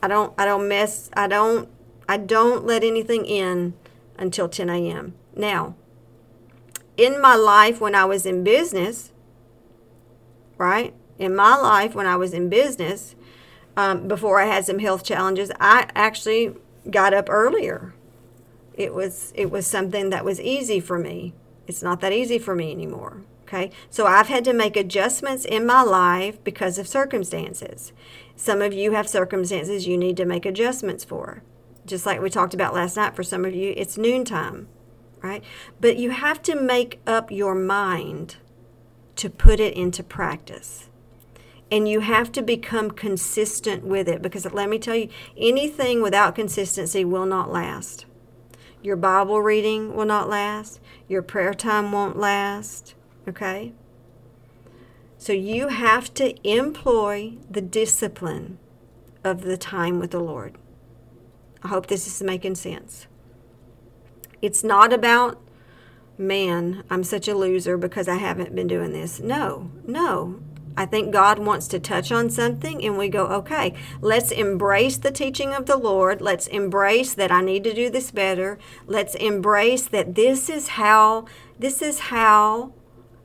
I 0.02 0.08
don't 0.08 0.34
I 0.38 0.46
don't 0.46 0.68
mess 0.68 1.10
I 1.14 1.28
don't 1.28 1.68
I 2.08 2.18
don't 2.18 2.66
let 2.66 2.84
anything 2.84 3.26
in 3.26 3.74
until 4.18 4.48
10 4.48 4.70
a.m. 4.70 5.16
Now, 5.36 5.76
in 6.96 7.22
my 7.22 7.36
life 7.36 7.82
when 7.82 7.96
I 7.96 8.06
was 8.06 8.26
in 8.26 8.44
business, 8.44 9.12
right? 10.58 10.94
In 11.18 11.36
my 11.36 11.56
life 11.56 11.96
when 11.96 12.06
I 12.06 12.16
was 12.16 12.34
in 12.34 12.50
business, 12.50 13.16
um, 13.76 14.08
before 14.08 14.40
I 14.40 14.46
had 14.46 14.66
some 14.66 14.80
health 14.80 15.04
challenges, 15.04 15.52
I 15.60 15.90
actually 15.96 16.56
got 16.90 17.14
up 17.14 17.28
earlier. 17.30 17.94
It 18.74 18.94
was 18.94 19.34
it 19.36 19.50
was 19.50 19.66
something 19.66 20.12
that 20.12 20.24
was 20.24 20.40
easy 20.40 20.80
for 20.80 21.00
me. 21.00 21.34
It's 21.68 21.84
not 21.84 22.00
that 22.02 22.14
easy 22.14 22.40
for 22.40 22.56
me 22.56 22.72
anymore. 22.72 23.24
Okay, 23.48 23.72
so 23.90 24.06
I've 24.06 24.28
had 24.28 24.44
to 24.44 24.52
make 24.52 24.76
adjustments 24.76 25.46
in 25.46 25.66
my 25.66 25.82
life 25.82 26.44
because 26.44 26.78
of 26.78 26.86
circumstances. 26.86 27.94
Some 28.36 28.62
of 28.62 28.74
you 28.74 28.92
have 28.92 29.08
circumstances 29.08 29.88
you 29.88 29.98
need 29.98 30.18
to 30.18 30.26
make 30.26 30.46
adjustments 30.46 31.06
for. 31.06 31.44
Just 31.86 32.06
like 32.06 32.22
we 32.22 32.30
talked 32.30 32.54
about 32.54 32.74
last 32.74 32.98
night, 32.98 33.16
for 33.16 33.24
some 33.24 33.46
of 33.46 33.56
you, 33.56 33.74
it's 33.78 33.98
noontime, 33.98 34.68
right? 35.24 35.42
But 35.80 35.96
you 35.96 36.10
have 36.10 36.42
to 36.42 36.60
make 36.60 37.00
up 37.08 37.32
your 37.32 37.56
mind 37.56 38.36
to 39.16 39.30
put 39.30 39.62
it 39.62 39.74
into 39.76 40.04
practice. 40.04 40.90
And 41.72 41.88
you 41.88 42.02
have 42.02 42.34
to 42.34 42.42
become 42.42 42.92
consistent 42.92 43.86
with 43.86 44.10
it 44.10 44.22
because 44.22 44.46
let 44.52 44.68
me 44.68 44.78
tell 44.78 44.96
you, 44.96 45.08
anything 45.38 46.02
without 46.02 46.36
consistency 46.36 47.06
will 47.06 47.26
not 47.26 47.50
last. 47.50 48.06
Your 48.84 48.98
Bible 48.98 49.42
reading 49.42 49.96
will 49.96 50.06
not 50.06 50.28
last. 50.28 50.82
Your 51.08 51.22
prayer 51.22 51.54
time 51.54 51.94
won't 51.94 52.18
last. 52.18 52.94
Okay? 53.28 53.74
So 55.18 55.34
you 55.34 55.70
have 55.70 56.14
to 56.16 56.36
employ 56.48 57.34
the 57.50 57.62
discipline 57.62 58.60
of 59.24 59.42
the 59.42 59.58
time 59.58 60.00
with 60.00 60.12
the 60.12 60.20
Lord. 60.20 60.58
I 61.64 61.70
hope 61.70 61.88
this 61.88 62.08
is 62.08 62.22
making 62.22 62.56
sense. 62.56 63.08
It's 64.42 64.64
not 64.64 64.94
about, 64.94 65.42
man, 66.18 66.84
I'm 66.90 67.04
such 67.04 67.28
a 67.28 67.36
loser 67.36 67.78
because 67.78 68.08
I 68.08 68.16
haven't 68.16 68.56
been 68.56 68.68
doing 68.68 68.94
this. 68.94 69.20
No, 69.20 69.72
no. 69.86 70.40
I 70.80 70.86
think 70.86 71.12
God 71.12 71.40
wants 71.40 71.68
to 71.70 71.80
touch 71.80 72.12
on 72.12 72.30
something 72.30 72.86
and 72.86 73.00
we 73.00 73.10
go, 73.10 73.26
okay, 73.26 73.74
let's 74.00 74.30
embrace 74.30 74.98
the 74.98 75.10
teaching 75.10 75.52
of 75.52 75.66
the 75.66 75.76
Lord. 75.76 76.22
Let's 76.22 76.46
embrace 76.46 77.16
that 77.16 77.32
I 77.32 77.42
need 77.42 77.64
to 77.64 77.74
do 77.74 77.90
this 77.90 78.12
better. 78.12 78.60
Let's 78.86 79.16
embrace 79.16 79.88
that 79.88 80.14
this 80.14 80.50
is 80.50 80.68
how 80.70 81.26
this 81.58 81.82
is 81.82 82.00
how 82.00 82.74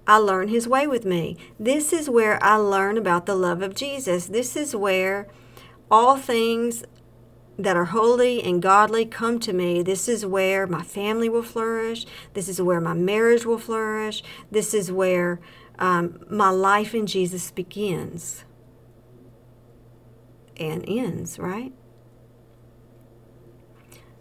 I 0.07 0.19
learn 0.19 0.49
his 0.49 0.67
way 0.67 0.87
with 0.87 1.05
me. 1.05 1.37
This 1.59 1.93
is 1.93 2.11
where 2.11 2.43
I 2.43 2.57
learn 2.57 2.99
about 2.99 3.27
the 3.27 3.37
love 3.37 3.63
of 3.63 3.75
Jesus. 3.75 4.27
This 4.27 4.57
is 4.57 4.75
where 4.75 5.29
all 5.91 6.17
things 6.17 6.85
that 7.59 7.77
are 7.77 7.87
holy 7.87 8.43
and 8.43 8.61
godly 8.63 9.05
come 9.05 9.39
to 9.41 9.53
me. 9.53 9.83
This 9.83 10.09
is 10.09 10.27
where 10.27 10.67
my 10.67 10.83
family 10.83 11.29
will 11.29 11.43
flourish. 11.43 12.07
This 12.35 12.49
is 12.49 12.61
where 12.61 12.81
my 12.81 12.95
marriage 12.95 13.45
will 13.45 13.59
flourish. 13.59 14.23
This 14.51 14.75
is 14.75 14.91
where 14.91 15.41
um, 15.79 16.25
my 16.29 16.51
life 16.51 16.95
in 16.95 17.07
Jesus 17.07 17.51
begins 17.51 18.45
and 20.57 20.85
ends, 20.89 21.39
right? 21.39 21.73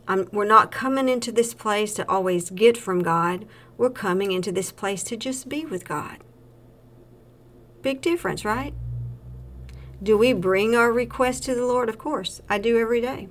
I'm, 0.07 0.27
we're 0.31 0.45
not 0.45 0.71
coming 0.71 1.07
into 1.07 1.31
this 1.31 1.53
place 1.53 1.93
to 1.93 2.09
always 2.09 2.49
get 2.49 2.77
from 2.77 3.01
God. 3.01 3.45
We're 3.81 3.89
coming 3.89 4.31
into 4.31 4.51
this 4.51 4.71
place 4.71 5.01
to 5.05 5.17
just 5.17 5.49
be 5.49 5.65
with 5.65 5.87
God. 5.87 6.19
Big 7.81 7.99
difference, 7.99 8.45
right? 8.45 8.75
Do 10.03 10.19
we 10.19 10.33
bring 10.33 10.75
our 10.75 10.91
requests 10.91 11.39
to 11.47 11.55
the 11.55 11.65
Lord? 11.65 11.89
Of 11.89 11.97
course, 11.97 12.41
I 12.47 12.59
do 12.59 12.77
every 12.77 13.01
day. 13.01 13.27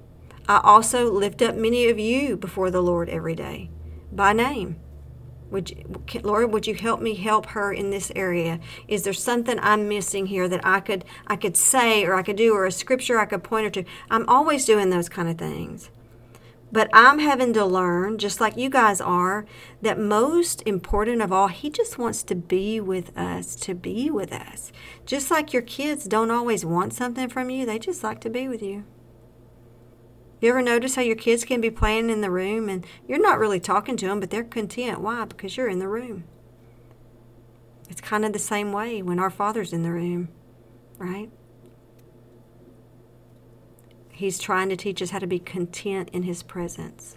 I 0.49 0.61
also 0.65 1.09
lift 1.09 1.41
up 1.41 1.55
many 1.55 1.89
of 1.89 2.01
you 2.01 2.37
before 2.37 2.69
the 2.73 2.81
Lord 2.81 3.09
every 3.09 3.37
day 3.37 3.71
by 4.11 4.33
name. 4.33 4.81
Would 5.53 5.71
you, 5.71 6.21
Lord, 6.25 6.53
would 6.53 6.67
you 6.67 6.75
help 6.75 7.01
me 7.01 7.15
help 7.15 7.47
her 7.51 7.73
in 7.73 7.91
this 7.91 8.11
area? 8.17 8.59
Is 8.89 9.05
there 9.05 9.13
something 9.13 9.57
I'm 9.61 9.89
missing 9.89 10.27
here 10.27 10.49
that 10.49 10.67
I 10.67 10.81
could 10.81 11.05
I 11.29 11.37
could 11.37 11.57
say 11.57 12.05
or 12.05 12.17
I 12.17 12.25
could 12.25 12.35
do 12.35 12.55
or 12.55 12.67
a 12.67 12.73
scripture 12.73 13.21
I 13.21 13.27
could 13.27 13.45
point 13.45 13.67
her 13.67 13.83
to? 13.83 13.85
I'm 14.11 14.29
always 14.29 14.65
doing 14.65 14.91
those 14.91 15.09
kind 15.09 15.29
of 15.29 15.39
things. 15.39 15.91
But 16.73 16.89
I'm 16.93 17.19
having 17.19 17.53
to 17.55 17.65
learn, 17.65 18.19
just 18.19 18.41
like 18.41 18.57
you 18.57 18.71
guys 18.71 19.01
are, 19.01 19.45
that 19.83 19.99
most 19.99 20.63
important 20.67 21.21
of 21.21 21.33
all, 21.33 21.49
He 21.49 21.69
just 21.69 21.99
wants 21.99 22.23
to 22.25 22.35
be 22.35 22.81
with 22.81 23.17
us, 23.19 23.57
to 23.57 23.75
be 23.75 24.09
with 24.09 24.33
us. 24.33 24.71
Just 25.05 25.31
like 25.31 25.53
your 25.53 25.63
kids 25.63 26.05
don't 26.05 26.31
always 26.31 26.65
want 26.65 26.95
something 26.95 27.29
from 27.29 27.51
you, 27.51 27.67
they 27.67 27.79
just 27.79 28.05
like 28.05 28.21
to 28.21 28.31
be 28.31 28.47
with 28.47 28.63
you. 28.63 28.85
You 30.41 30.51
ever 30.51 30.63
notice 30.63 30.95
how 30.95 31.03
your 31.03 31.17
kids 31.17 31.45
can 31.45 31.61
be 31.61 31.71
playing 31.71 32.09
in 32.09 32.23
the 32.23 32.31
room 32.31 32.69
and 32.69 32.87
you're 33.07 33.21
not 33.21 33.39
really 33.39 33.61
talking 33.61 33.97
to 33.99 34.07
them, 34.07 34.21
but 34.21 34.31
they're 34.31 34.45
content? 34.45 35.01
Why? 35.01 35.25
Because 35.27 35.57
you're 35.57 35.69
in 35.69 35.81
the 35.81 35.89
room. 35.89 36.25
It's 37.91 38.01
kind 38.01 38.25
of 38.25 38.33
the 38.33 38.39
same 38.39 38.73
way 38.73 39.03
when 39.03 39.19
our 39.19 39.31
Father's 39.31 39.73
in 39.73 39.83
the 39.83 39.91
room, 39.91 40.29
right? 40.99 41.31
He's 44.21 44.39
trying 44.39 44.69
to 44.69 44.77
teach 44.77 45.01
us 45.03 45.11
how 45.11 45.19
to 45.19 45.27
be 45.27 45.39
content 45.39 46.11
in 46.13 46.25
His 46.25 46.43
presence, 46.43 47.17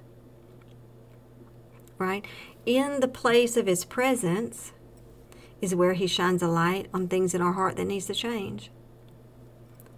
right? 1.97 2.25
In 2.65 2.99
the 2.99 3.07
place 3.07 3.57
of 3.57 3.67
His 3.67 3.85
presence 3.85 4.71
is 5.61 5.75
where 5.75 5.93
He 5.93 6.07
shines 6.07 6.41
a 6.41 6.47
light 6.47 6.87
on 6.93 7.07
things 7.07 7.33
in 7.33 7.41
our 7.41 7.53
heart 7.53 7.75
that 7.75 7.85
needs 7.85 8.05
to 8.07 8.13
change. 8.13 8.71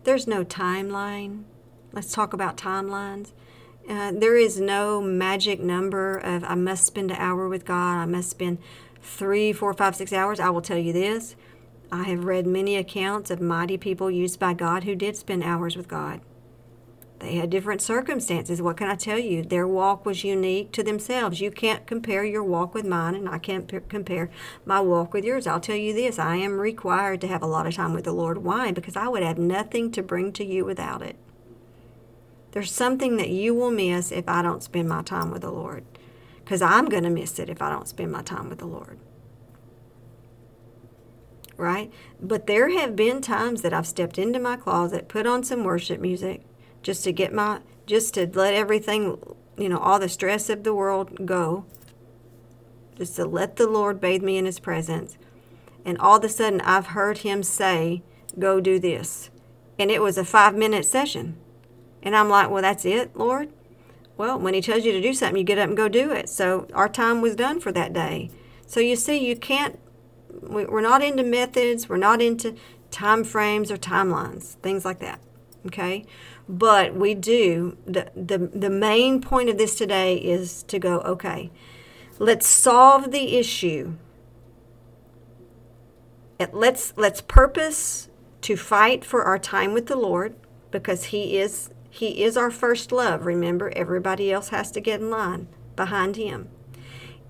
There's 0.04 0.28
no 0.28 0.44
timeline 0.44 1.46
Let's 1.96 2.12
talk 2.12 2.34
about 2.34 2.58
timelines. 2.58 3.32
Uh, 3.90 4.12
there 4.12 4.36
is 4.36 4.60
no 4.60 5.02
magic 5.02 5.62
number 5.62 6.18
of 6.18 6.44
I 6.44 6.56
must 6.56 6.86
spend 6.86 7.10
an 7.10 7.16
hour 7.18 7.48
with 7.48 7.64
God. 7.64 7.96
I 7.96 8.06
must 8.06 8.30
spend 8.30 8.58
three, 9.02 9.54
four, 9.54 9.74
five, 9.74 9.96
six 9.96 10.12
hours. 10.12 10.38
I 10.38 10.50
will 10.50 10.62
tell 10.62 10.78
you 10.78 10.92
this. 10.92 11.38
I 11.94 12.04
have 12.04 12.26
read 12.26 12.46
many 12.46 12.76
accounts 12.76 13.32
of 13.32 13.40
mighty 13.40 13.78
people 13.78 14.12
used 14.12 14.42
by 14.42 14.54
God 14.54 14.84
who 14.84 14.94
did 14.94 15.16
spend 15.16 15.42
hours 15.42 15.78
with 15.78 15.88
God. 15.88 16.20
They 17.26 17.38
had 17.38 17.50
different 17.50 17.82
circumstances. 17.82 18.62
What 18.62 18.78
can 18.78 18.88
I 18.88 18.94
tell 18.94 19.18
you? 19.18 19.42
Their 19.42 19.68
walk 19.68 20.06
was 20.06 20.24
unique 20.24 20.72
to 20.74 20.84
themselves. 20.84 21.42
You 21.42 21.50
can't 21.50 21.88
compare 21.88 22.24
your 22.24 22.44
walk 22.44 22.76
with 22.76 22.86
mine, 22.86 23.16
and 23.16 23.28
I 23.28 23.40
can't 23.40 23.68
p- 23.68 23.80
compare 23.90 24.30
my 24.64 24.80
walk 24.80 25.12
with 25.12 25.26
yours. 25.26 25.48
I'll 25.48 25.60
tell 25.60 25.76
you 25.76 25.92
this 25.92 26.20
I 26.20 26.36
am 26.36 26.60
required 26.60 27.22
to 27.22 27.28
have 27.28 27.42
a 27.42 27.48
lot 27.48 27.66
of 27.66 27.74
time 27.74 27.94
with 27.94 28.04
the 28.04 28.12
Lord. 28.12 28.44
Why? 28.44 28.72
Because 28.72 28.96
I 28.96 29.08
would 29.08 29.24
have 29.24 29.40
nothing 29.40 29.92
to 29.94 30.04
bring 30.04 30.34
to 30.34 30.46
you 30.46 30.66
without 30.66 31.02
it. 31.02 31.16
There's 32.52 32.72
something 32.72 33.18
that 33.18 33.30
you 33.30 33.56
will 33.56 33.72
miss 33.72 34.12
if 34.12 34.30
I 34.30 34.44
don't 34.44 34.62
spend 34.62 34.88
my 34.88 35.02
time 35.02 35.32
with 35.32 35.42
the 35.42 35.52
Lord. 35.52 35.84
Because 36.44 36.62
I'm 36.62 36.86
going 36.86 37.06
to 37.06 37.10
miss 37.10 37.40
it 37.40 37.50
if 37.50 37.60
I 37.60 37.72
don't 37.72 37.88
spend 37.88 38.12
my 38.12 38.22
time 38.22 38.50
with 38.50 38.60
the 38.60 38.68
Lord. 38.68 39.00
Right? 41.58 41.92
But 42.22 42.46
there 42.46 42.70
have 42.70 42.96
been 42.96 43.20
times 43.20 43.64
that 43.64 43.74
I've 43.74 43.88
stepped 43.88 44.20
into 44.20 44.38
my 44.38 44.58
closet, 44.58 45.08
put 45.08 45.26
on 45.26 45.44
some 45.44 45.64
worship 45.64 46.00
music, 46.00 46.44
just 46.86 47.04
to 47.04 47.12
get 47.12 47.34
my, 47.34 47.62
just 47.88 48.14
to 48.14 48.30
let 48.32 48.54
everything, 48.54 49.18
you 49.58 49.68
know, 49.68 49.80
all 49.80 49.98
the 49.98 50.08
stress 50.08 50.52
of 50.52 50.64
the 50.64 50.74
world 50.74 51.26
go. 51.26 51.66
Just 52.96 53.16
to 53.16 53.26
let 53.26 53.56
the 53.56 53.68
Lord 53.68 54.00
bathe 54.00 54.22
me 54.22 54.38
in 54.38 54.46
His 54.46 54.60
presence. 54.60 55.18
And 55.84 55.98
all 55.98 56.18
of 56.18 56.24
a 56.24 56.30
sudden, 56.30 56.62
I've 56.62 56.88
heard 56.88 57.20
Him 57.20 57.42
say, 57.42 58.04
Go 58.38 58.62
do 58.62 58.78
this. 58.78 59.32
And 59.80 59.90
it 59.90 60.00
was 60.00 60.18
a 60.20 60.24
five 60.24 60.56
minute 60.56 60.86
session. 60.86 61.38
And 62.04 62.16
I'm 62.16 62.30
like, 62.30 62.52
well, 62.52 62.62
that's 62.62 62.86
it, 62.86 63.18
Lord? 63.18 63.52
Well, 64.16 64.38
when 64.40 64.54
He 64.54 64.62
tells 64.62 64.86
you 64.86 64.92
to 64.92 65.02
do 65.02 65.14
something, 65.14 65.38
you 65.38 65.44
get 65.44 65.58
up 65.58 65.68
and 65.68 65.76
go 65.76 65.90
do 65.90 66.12
it. 66.12 66.30
So 66.30 66.68
our 66.76 66.88
time 66.88 67.20
was 67.20 67.36
done 67.36 67.60
for 67.60 67.72
that 67.72 67.94
day. 67.94 68.30
So 68.68 68.80
you 68.80 68.96
see, 68.96 69.28
you 69.28 69.36
can't, 69.36 69.80
we're 70.30 70.82
not 70.82 71.02
into 71.02 71.24
methods, 71.24 71.90
we're 71.90 71.98
not 71.98 72.22
into 72.22 72.56
time 72.92 73.24
frames 73.24 73.72
or 73.72 73.78
timelines, 73.78 74.54
things 74.62 74.86
like 74.86 75.00
that. 75.00 75.20
Okay? 75.68 76.06
But 76.48 76.96
we 76.96 77.16
do, 77.16 77.78
the, 77.86 78.12
the, 78.16 78.38
the 78.38 78.70
main 78.70 79.22
point 79.22 79.50
of 79.50 79.58
this 79.58 79.76
today 79.76 80.16
is 80.16 80.64
to 80.64 80.78
go, 80.78 81.00
okay, 81.00 81.52
let's 82.20 82.48
solve 82.48 83.12
the 83.12 83.38
issue. 83.38 83.94
Let's, 86.52 86.94
let's 86.98 87.22
purpose 87.22 88.10
to 88.42 88.56
fight 88.56 89.04
for 89.04 89.24
our 89.24 89.40
time 89.40 89.74
with 89.74 89.88
the 89.88 89.96
Lord 89.96 90.36
because 90.70 91.06
He 91.06 91.38
is 91.38 91.72
he 91.96 92.24
is 92.26 92.36
our 92.36 92.52
first 92.52 92.92
love. 92.92 93.26
Remember, 93.26 93.72
everybody 93.74 94.30
else 94.30 94.50
has 94.50 94.70
to 94.72 94.82
get 94.82 95.00
in 95.00 95.10
line 95.10 95.48
behind 95.78 96.18
Him. 96.18 96.50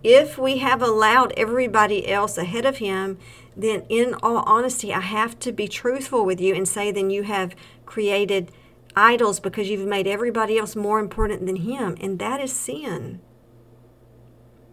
If 0.04 0.40
we 0.40 0.58
have 0.58 0.82
allowed 0.82 1.34
everybody 1.38 2.08
else 2.08 2.36
ahead 2.36 2.66
of 2.66 2.78
Him, 2.78 3.20
then 3.56 3.84
in 3.90 4.16
all 4.24 4.38
honesty, 4.38 4.92
I 4.92 5.02
have 5.02 5.38
to 5.42 5.52
be 5.52 5.68
truthful 5.68 6.26
with 6.26 6.42
you 6.42 6.56
and 6.56 6.68
say, 6.68 6.92
then 6.92 7.12
you 7.12 7.22
have 7.22 7.56
created 7.96 8.52
idols 8.94 9.40
because 9.40 9.70
you've 9.70 9.88
made 9.88 10.06
everybody 10.06 10.58
else 10.58 10.76
more 10.76 11.00
important 11.00 11.46
than 11.46 11.56
Him, 11.56 11.96
and 12.02 12.20
that 12.20 12.42
is 12.42 12.52
sin. 12.52 13.22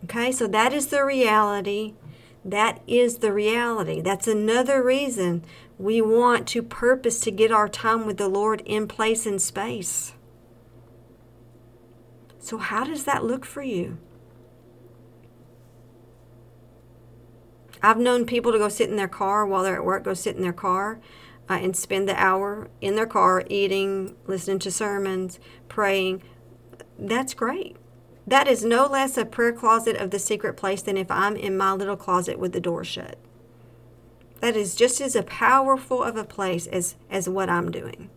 Okay, 0.02 0.32
so 0.32 0.48
that 0.48 0.72
is 0.72 0.88
the 0.88 1.04
reality. 1.04 1.94
That 2.44 2.82
is 2.88 3.18
the 3.18 3.32
reality. 3.32 4.00
That's 4.00 4.26
another 4.26 4.82
reason 4.82 5.44
we 5.78 6.00
want 6.00 6.48
to 6.48 6.64
purpose 6.64 7.20
to 7.20 7.30
get 7.30 7.52
our 7.52 7.68
time 7.68 8.06
with 8.06 8.16
the 8.16 8.26
Lord 8.26 8.60
in 8.66 8.88
place 8.88 9.24
and 9.24 9.40
space. 9.40 10.14
So, 12.40 12.58
how 12.58 12.82
does 12.82 13.04
that 13.04 13.22
look 13.22 13.44
for 13.44 13.62
you? 13.62 13.98
I've 17.84 17.98
known 17.98 18.26
people 18.26 18.50
to 18.50 18.58
go 18.58 18.68
sit 18.68 18.90
in 18.90 18.96
their 18.96 19.06
car 19.06 19.46
while 19.46 19.62
they're 19.62 19.76
at 19.76 19.84
work, 19.84 20.02
go 20.02 20.14
sit 20.14 20.34
in 20.34 20.42
their 20.42 20.52
car 20.52 20.98
uh, 21.49 21.55
and 21.55 21.76
spend 21.76 22.09
the 22.09 22.20
hour 22.20 22.68
in 22.80 22.97
their 22.97 23.07
car 23.07 23.45
eating, 23.49 24.16
listening 24.26 24.59
to 24.61 24.70
sermons, 24.70 25.38
praying. 25.68 26.22
That's 26.99 27.34
great. 27.34 27.76
That 28.26 28.47
is 28.47 28.64
no 28.64 28.86
less 28.86 29.16
a 29.16 29.24
prayer 29.24 29.53
closet 29.53 29.97
of 29.97 30.11
the 30.11 30.18
secret 30.18 30.57
place 30.57 30.82
than 30.82 30.97
if 30.97 31.11
I'm 31.11 31.36
in 31.36 31.57
my 31.57 31.72
little 31.72 31.97
closet 31.97 32.38
with 32.38 32.53
the 32.53 32.61
door 32.61 32.84
shut 32.84 33.18
that 34.43 34.57
is 34.57 34.74
just 34.74 35.01
as 35.01 35.14
a 35.14 35.22
powerful 35.22 36.03
of 36.03 36.16
a 36.16 36.24
place 36.24 36.66
as, 36.66 36.97
as 37.09 37.28
what 37.28 37.49
I'm 37.49 37.70
doing. 37.70 38.11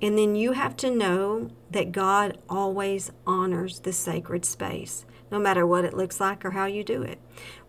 And 0.00 0.16
then 0.18 0.34
you 0.34 0.52
have 0.52 0.74
to 0.78 0.90
know 0.90 1.50
that 1.70 1.92
God 1.92 2.38
always 2.48 3.12
honors 3.26 3.80
the 3.80 3.92
sacred 3.92 4.46
space, 4.46 5.04
no 5.30 5.38
matter 5.38 5.66
what 5.66 5.84
it 5.84 5.92
looks 5.92 6.20
like 6.20 6.42
or 6.42 6.52
how 6.52 6.64
you 6.64 6.82
do 6.82 7.02
it. 7.02 7.20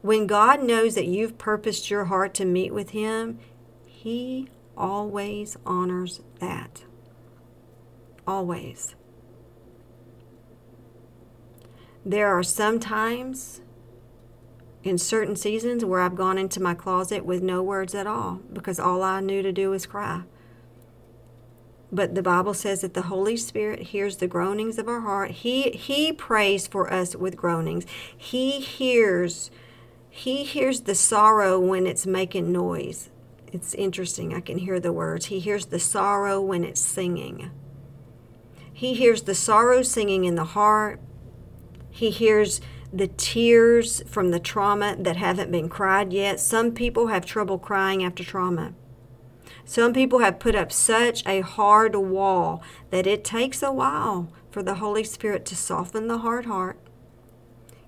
When 0.03 0.27
God 0.27 0.61
knows 0.61 0.95
that 0.95 1.07
you've 1.07 1.37
purposed 1.37 1.89
your 1.89 2.05
heart 2.05 2.33
to 2.33 2.43
meet 2.43 2.73
with 2.73 2.89
Him, 2.89 3.39
He 3.85 4.49
always 4.75 5.55
honors 5.65 6.19
that. 6.41 6.83
Always. 8.27 8.95
There 12.05 12.27
are 12.27 12.43
some 12.43 12.81
times 12.81 13.61
in 14.83 14.97
certain 14.97 15.37
seasons 15.37 15.85
where 15.85 16.01
I've 16.01 16.17
gone 16.17 16.37
into 16.37 16.61
my 16.61 16.73
closet 16.73 17.25
with 17.25 17.41
no 17.41 17.63
words 17.63 17.95
at 17.95 18.05
all 18.05 18.41
because 18.51 18.81
all 18.81 19.03
I 19.03 19.21
knew 19.21 19.41
to 19.41 19.53
do 19.53 19.69
was 19.69 19.85
cry. 19.85 20.23
But 21.93 22.13
the 22.13 22.21
Bible 22.21 22.53
says 22.53 22.81
that 22.81 22.93
the 22.93 23.03
Holy 23.03 23.37
Spirit 23.37 23.79
hears 23.79 24.17
the 24.17 24.27
groanings 24.27 24.77
of 24.77 24.89
our 24.89 24.99
heart. 24.99 25.31
He 25.31 25.71
he 25.71 26.11
prays 26.11 26.67
for 26.67 26.91
us 26.91 27.15
with 27.15 27.37
groanings. 27.37 27.85
He 28.17 28.59
hears 28.59 29.49
he 30.15 30.43
hears 30.43 30.81
the 30.81 30.93
sorrow 30.93 31.59
when 31.59 31.87
it's 31.87 32.05
making 32.05 32.51
noise. 32.51 33.09
It's 33.47 33.73
interesting. 33.73 34.31
I 34.31 34.41
can 34.41 34.59
hear 34.59 34.79
the 34.79 34.93
words. 34.93 35.25
He 35.25 35.39
hears 35.39 35.65
the 35.65 35.79
sorrow 35.79 36.39
when 36.39 36.63
it's 36.63 36.79
singing. 36.79 37.49
He 38.71 38.93
hears 38.93 39.23
the 39.23 39.33
sorrow 39.33 39.81
singing 39.81 40.23
in 40.25 40.35
the 40.35 40.43
heart. 40.43 41.01
He 41.89 42.11
hears 42.11 42.61
the 42.93 43.07
tears 43.07 44.03
from 44.07 44.29
the 44.29 44.39
trauma 44.39 44.95
that 44.99 45.15
haven't 45.15 45.51
been 45.51 45.67
cried 45.67 46.13
yet. 46.13 46.39
Some 46.39 46.73
people 46.73 47.07
have 47.07 47.25
trouble 47.25 47.57
crying 47.57 48.03
after 48.03 48.23
trauma. 48.23 48.75
Some 49.65 49.93
people 49.93 50.19
have 50.19 50.37
put 50.37 50.53
up 50.53 50.71
such 50.71 51.25
a 51.25 51.41
hard 51.41 51.95
wall 51.95 52.61
that 52.91 53.07
it 53.07 53.23
takes 53.23 53.63
a 53.63 53.73
while 53.73 54.31
for 54.51 54.61
the 54.61 54.75
Holy 54.75 55.03
Spirit 55.03 55.43
to 55.45 55.55
soften 55.55 56.07
the 56.07 56.19
hard 56.19 56.45
heart 56.45 56.77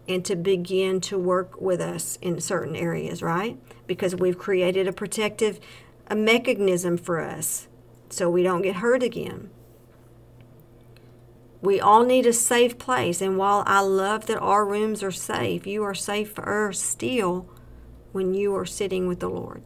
and 0.08 0.24
to 0.26 0.36
begin 0.36 1.02
to 1.02 1.18
work 1.18 1.60
with 1.60 1.82
us 1.82 2.18
in 2.22 2.40
certain 2.40 2.76
areas, 2.76 3.22
right? 3.22 3.58
Because 3.88 4.16
we've 4.16 4.38
created 4.38 4.88
a 4.88 4.94
protective 4.94 5.60
a 6.08 6.16
mechanism 6.16 6.98
for 6.98 7.20
us 7.20 7.68
so 8.10 8.30
we 8.30 8.44
don't 8.44 8.62
get 8.62 8.78
hurt 8.78 9.04
again. 9.04 9.50
We 11.62 11.80
all 11.80 12.06
need 12.06 12.28
a 12.28 12.34
safe 12.34 12.78
place. 12.78 13.22
And 13.22 13.38
while 13.38 13.64
I 13.66 13.80
love 13.80 14.28
that 14.28 14.38
our 14.38 14.66
rooms 14.66 15.02
are 15.02 15.12
safe, 15.12 15.66
you 15.66 15.84
are 15.84 15.96
safer 15.96 16.72
still 16.74 17.50
when 18.12 18.34
you 18.34 18.56
are 18.56 18.66
sitting 18.66 19.08
with 19.08 19.20
the 19.20 19.30
Lord. 19.30 19.64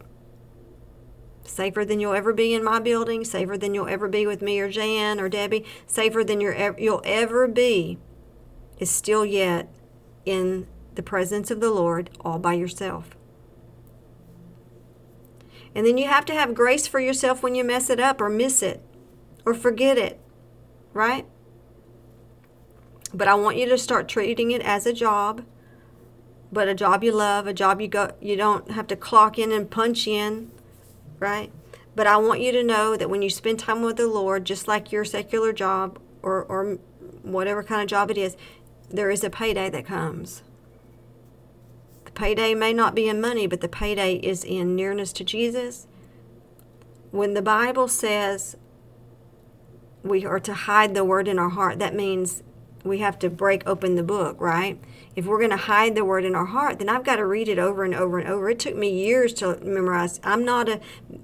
Safer 1.44 1.84
than 1.84 2.00
you'll 2.00 2.14
ever 2.14 2.32
be 2.32 2.54
in 2.54 2.64
my 2.64 2.80
building, 2.80 3.26
safer 3.26 3.58
than 3.58 3.74
you'll 3.74 3.88
ever 3.88 4.08
be 4.08 4.26
with 4.26 4.42
me 4.42 4.60
or 4.60 4.70
Jan 4.70 5.20
or 5.20 5.28
Debbie, 5.28 5.66
safer 5.88 6.24
than 6.24 6.40
you're, 6.40 6.80
you'll 6.80 7.02
ever 7.04 7.48
be 7.48 7.98
is 8.78 8.90
still 8.90 9.26
yet 9.26 9.68
in 10.26 10.68
the 10.96 11.04
presence 11.04 11.52
of 11.52 11.60
the 11.60 11.72
Lord 11.72 12.10
all 12.22 12.40
by 12.40 12.54
yourself. 12.54 13.16
And 15.76 15.86
then 15.86 15.98
you 15.98 16.08
have 16.08 16.26
to 16.26 16.34
have 16.34 16.56
grace 16.56 16.88
for 16.88 17.00
yourself 17.00 17.44
when 17.44 17.56
you 17.56 17.64
mess 17.64 17.90
it 17.90 18.00
up 18.00 18.20
or 18.20 18.30
miss 18.30 18.62
it 18.62 18.84
or 19.46 19.54
forget 19.54 19.98
it, 19.98 20.20
right? 20.94 21.26
But 23.14 23.28
I 23.28 23.36
want 23.36 23.58
you 23.58 23.68
to 23.70 23.78
start 23.78 24.08
treating 24.08 24.52
it 24.52 24.62
as 24.62 24.86
a 24.86 24.94
job, 24.94 25.46
but 26.52 26.68
a 26.68 26.74
job 26.74 27.04
you 27.04 27.12
love, 27.12 27.48
a 27.48 27.54
job 27.54 27.82
you 27.82 27.88
go 27.88 28.12
you 28.20 28.36
don't 28.36 28.72
have 28.72 28.88
to 28.88 28.96
clock 28.96 29.40
in 29.40 29.52
and 29.52 29.70
punch 29.70 30.08
in, 30.08 30.52
right? 31.20 31.52
But 31.96 32.08
I 32.08 32.18
want 32.18 32.42
you 32.42 32.52
to 32.52 32.64
know 32.64 32.96
that 32.96 33.10
when 33.10 33.22
you 33.22 33.30
spend 33.30 33.60
time 33.60 33.82
with 33.82 33.98
the 33.98 34.08
Lord, 34.08 34.46
just 34.46 34.68
like 34.68 34.92
your 34.92 35.06
secular 35.06 35.52
job 35.52 36.00
or, 36.22 36.44
or 36.44 36.78
whatever 37.24 37.64
kind 37.64 37.82
of 37.82 37.88
job 37.88 38.12
it 38.12 38.18
is, 38.18 38.38
there 38.90 39.12
is 39.12 39.24
a 39.24 39.30
payday 39.30 39.70
that 39.70 39.86
comes. 39.86 40.44
The 42.06 42.12
payday 42.12 42.54
may 42.56 42.74
not 42.74 42.96
be 42.96 43.08
in 43.08 43.22
money, 43.22 43.48
but 43.48 43.62
the 43.62 43.70
payday 43.70 44.16
is 44.16 44.44
in 44.44 44.76
nearness 44.76 45.14
to 45.14 45.24
Jesus. 45.24 45.88
When 47.12 47.34
the 47.34 47.42
Bible 47.42 47.88
says 47.88 48.58
we 50.04 50.26
are 50.26 50.40
to 50.40 50.54
hide 50.54 50.96
the 50.96 51.04
word 51.04 51.28
in 51.28 51.40
our 51.40 51.50
heart, 51.50 51.80
that 51.80 51.96
means 51.96 52.44
we 52.84 53.00
have 53.00 53.20
to 53.20 53.30
break 53.30 53.68
open 53.68 53.96
the 53.96 54.04
book, 54.04 54.40
right? 54.40 54.80
If 55.16 55.26
we're 55.26 55.40
going 55.40 55.50
to 55.50 55.58
hide 55.58 55.96
the 55.96 56.06
word 56.06 56.24
in 56.24 56.36
our 56.36 56.46
heart, 56.46 56.80
then 56.80 56.88
I've 56.88 57.04
got 57.04 57.18
to 57.18 57.26
read 57.26 57.50
it 57.50 57.60
over 57.60 57.84
and 57.84 57.94
over 57.94 58.20
and 58.20 58.30
over. 58.30 58.50
It 58.50 58.60
took 58.60 58.76
me 58.76 58.90
years 58.90 59.34
to 59.36 59.58
memorize. 59.62 60.20
I'm 60.24 60.46
not 60.46 60.70
a, 60.70 60.80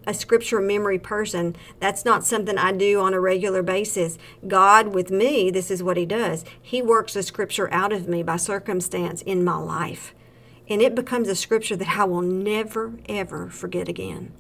a 0.06 0.14
scripture 0.14 0.60
memory 0.60 1.00
person. 1.00 1.56
That's 1.80 2.04
not 2.04 2.26
something 2.26 2.58
I 2.58 2.74
do 2.74 3.00
on 3.00 3.14
a 3.14 3.20
regular 3.20 3.64
basis. 3.64 4.18
God, 4.48 4.90
with 4.90 5.12
me, 5.12 5.50
this 5.50 5.72
is 5.72 5.82
what 5.82 5.98
He 5.98 6.06
does. 6.06 6.44
He 6.62 6.82
works 6.82 7.14
the 7.14 7.24
scripture 7.24 7.72
out 7.72 7.94
of 7.94 8.08
me 8.08 8.22
by 8.22 8.38
circumstance 8.38 9.22
in 9.22 9.44
my 9.44 9.58
life. 9.58 10.14
And 10.68 10.82
it 10.82 10.96
becomes 10.96 11.30
a 11.30 11.36
scripture 11.36 11.76
that 11.76 11.98
I 11.98 12.04
will 12.06 12.22
never, 12.22 12.96
ever 13.08 13.50
forget 13.50 13.88
again. 13.88 14.34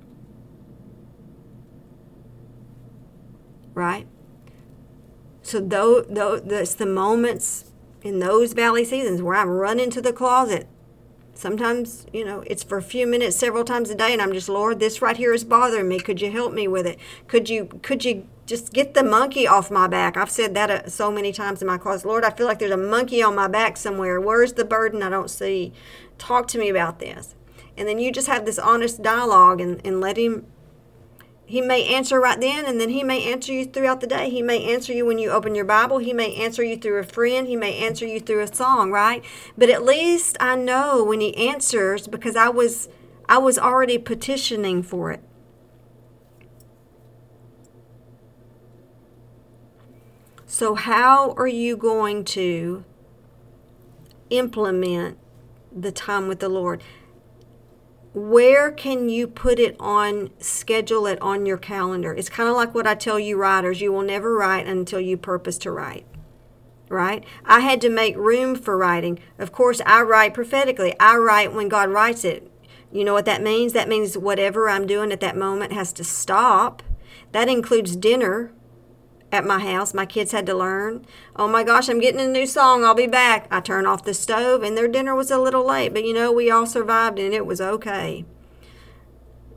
Right? 3.73 4.07
So 5.45 5.59
though, 5.59 6.01
though 6.01 6.39
that's 6.39 6.73
the 6.73 6.87
moments 6.87 7.65
in 8.01 8.17
those 8.17 8.53
valley 8.53 8.83
seasons 8.83 9.21
where 9.21 9.35
I'm 9.35 9.49
running 9.49 9.91
to 9.91 10.01
the 10.01 10.11
closet. 10.11 10.67
Sometimes, 11.35 12.07
you 12.11 12.25
know, 12.25 12.43
it's 12.47 12.63
for 12.63 12.79
a 12.79 12.81
few 12.81 13.05
minutes 13.05 13.37
several 13.37 13.63
times 13.63 13.91
a 13.91 13.95
day 13.95 14.11
and 14.11 14.23
I'm 14.23 14.33
just, 14.33 14.49
Lord, 14.49 14.79
this 14.79 15.03
right 15.03 15.15
here 15.15 15.33
is 15.33 15.43
bothering 15.43 15.87
me. 15.87 15.99
Could 15.99 16.19
you 16.19 16.31
help 16.31 16.51
me 16.51 16.67
with 16.67 16.87
it? 16.87 16.97
Could 17.27 17.47
you 17.47 17.65
could 17.83 18.03
you 18.03 18.27
just 18.47 18.73
get 18.73 18.95
the 18.95 19.03
monkey 19.03 19.45
off 19.45 19.69
my 19.69 19.85
back? 19.85 20.17
I've 20.17 20.31
said 20.31 20.55
that 20.55 20.71
uh, 20.71 20.89
so 20.89 21.11
many 21.11 21.31
times 21.31 21.61
in 21.61 21.67
my 21.67 21.77
closet. 21.77 22.07
Lord, 22.07 22.23
I 22.23 22.31
feel 22.31 22.47
like 22.47 22.57
there's 22.57 22.71
a 22.71 22.77
monkey 22.77 23.21
on 23.21 23.35
my 23.35 23.47
back 23.47 23.77
somewhere. 23.77 24.19
Where's 24.19 24.53
the 24.53 24.65
burden 24.65 25.03
I 25.03 25.11
don't 25.11 25.29
see? 25.29 25.73
Talk 26.17 26.47
to 26.49 26.57
me 26.57 26.69
about 26.69 26.97
this. 26.97 27.35
And 27.77 27.87
then 27.87 27.99
you 27.99 28.11
just 28.11 28.27
have 28.27 28.45
this 28.45 28.57
honest 28.57 29.03
dialogue 29.03 29.61
and, 29.61 29.79
and 29.85 30.01
let 30.01 30.17
him 30.17 30.47
he 31.47 31.61
may 31.61 31.85
answer 31.93 32.19
right 32.19 32.39
then, 32.39 32.65
and 32.65 32.81
then 32.81 32.89
He 32.89 33.03
may 33.03 33.31
answer 33.31 33.53
you 33.53 33.65
throughout 33.65 34.01
the 34.01 34.07
day. 34.07 34.29
He 34.29 34.41
may 34.41 34.63
answer 34.73 34.91
you 34.93 35.05
when 35.05 35.19
you 35.19 35.29
open 35.29 35.53
your 35.53 35.65
Bible. 35.65 35.99
He 35.99 36.11
may 36.11 36.33
answer 36.35 36.63
you 36.63 36.75
through 36.75 36.99
a 36.99 37.03
friend. 37.03 37.47
He 37.47 37.55
may 37.55 37.77
answer 37.77 38.05
you 38.05 38.19
through 38.19 38.41
a 38.41 38.53
song, 38.53 38.91
right? 38.91 39.23
But 39.57 39.69
at 39.69 39.83
least 39.83 40.37
I 40.39 40.55
know 40.55 41.03
when 41.03 41.21
He 41.21 41.35
answers 41.37 42.07
because 42.07 42.35
I 42.35 42.49
was 42.49 42.89
I 43.29 43.37
was 43.37 43.59
already 43.59 43.97
petitioning 43.97 44.81
for 44.81 45.11
it. 45.11 45.21
So, 50.47 50.73
how 50.73 51.33
are 51.33 51.47
you 51.47 51.77
going 51.77 52.23
to 52.25 52.85
implement 54.29 55.17
the 55.71 55.91
time 55.91 56.27
with 56.27 56.39
the 56.39 56.49
Lord? 56.49 56.81
Where 58.15 58.71
can 58.71 59.09
you 59.09 59.27
put 59.27 59.59
it 59.59 59.75
on 59.77 60.29
schedule 60.39 61.05
it 61.05 61.21
on 61.21 61.45
your 61.45 61.57
calendar? 61.57 62.13
It's 62.13 62.29
kind 62.29 62.47
of 62.47 62.55
like 62.55 62.73
what 62.73 62.87
i 62.87 62.95
tell 62.95 63.19
you 63.19 63.35
writers 63.35 63.81
you 63.81 63.91
will 63.91 64.03
never 64.03 64.33
write 64.33 64.65
until 64.65 65.01
you 65.01 65.17
purpose 65.17 65.57
to 65.59 65.71
write 65.71 66.05
right? 66.87 67.25
I 67.45 67.61
had 67.61 67.81
to 67.81 67.89
make 67.89 68.15
room 68.15 68.55
for 68.55 68.77
writing. 68.77 69.19
Of 69.37 69.51
course 69.51 69.81
i 69.85 70.01
write 70.01 70.33
prophetically. 70.33 70.95
I 70.97 71.17
write 71.17 71.53
when 71.53 71.67
god 71.67 71.89
writes 71.89 72.23
it. 72.23 72.49
You 72.89 73.03
know 73.03 73.13
what 73.13 73.25
that 73.25 73.41
means? 73.41 73.73
That 73.73 73.89
means 73.89 74.17
whatever 74.17 74.69
i'm 74.69 74.87
doing 74.87 75.11
at 75.11 75.19
that 75.19 75.35
moment 75.35 75.73
has 75.73 75.91
to 75.93 76.05
stop. 76.05 76.83
That 77.33 77.49
includes 77.49 77.97
dinner 77.97 78.53
at 79.31 79.45
my 79.45 79.59
house. 79.59 79.93
My 79.93 80.05
kids 80.05 80.31
had 80.31 80.45
to 80.45 80.55
learn. 80.55 81.05
Oh 81.35 81.47
my 81.47 81.63
gosh, 81.63 81.89
I'm 81.89 81.99
getting 81.99 82.21
a 82.21 82.27
new 82.27 82.45
song. 82.45 82.83
I'll 82.83 82.95
be 82.95 83.07
back. 83.07 83.47
I 83.51 83.59
turn 83.59 83.85
off 83.85 84.03
the 84.03 84.13
stove, 84.13 84.63
and 84.63 84.77
their 84.77 84.87
dinner 84.87 85.15
was 85.15 85.31
a 85.31 85.37
little 85.37 85.65
late, 85.65 85.93
but 85.93 86.05
you 86.05 86.13
know, 86.13 86.31
we 86.31 86.49
all 86.51 86.65
survived 86.65 87.19
and 87.19 87.33
it 87.33 87.45
was 87.45 87.61
okay. 87.61 88.25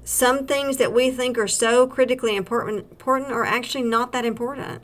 Some 0.05 0.47
things 0.47 0.79
that 0.79 0.93
we 0.93 1.11
think 1.11 1.37
are 1.37 1.47
so 1.47 1.87
critically 1.87 2.35
important, 2.35 2.91
important 2.91 3.31
are 3.31 3.45
actually 3.45 3.85
not 3.85 4.11
that 4.13 4.25
important. 4.25 4.83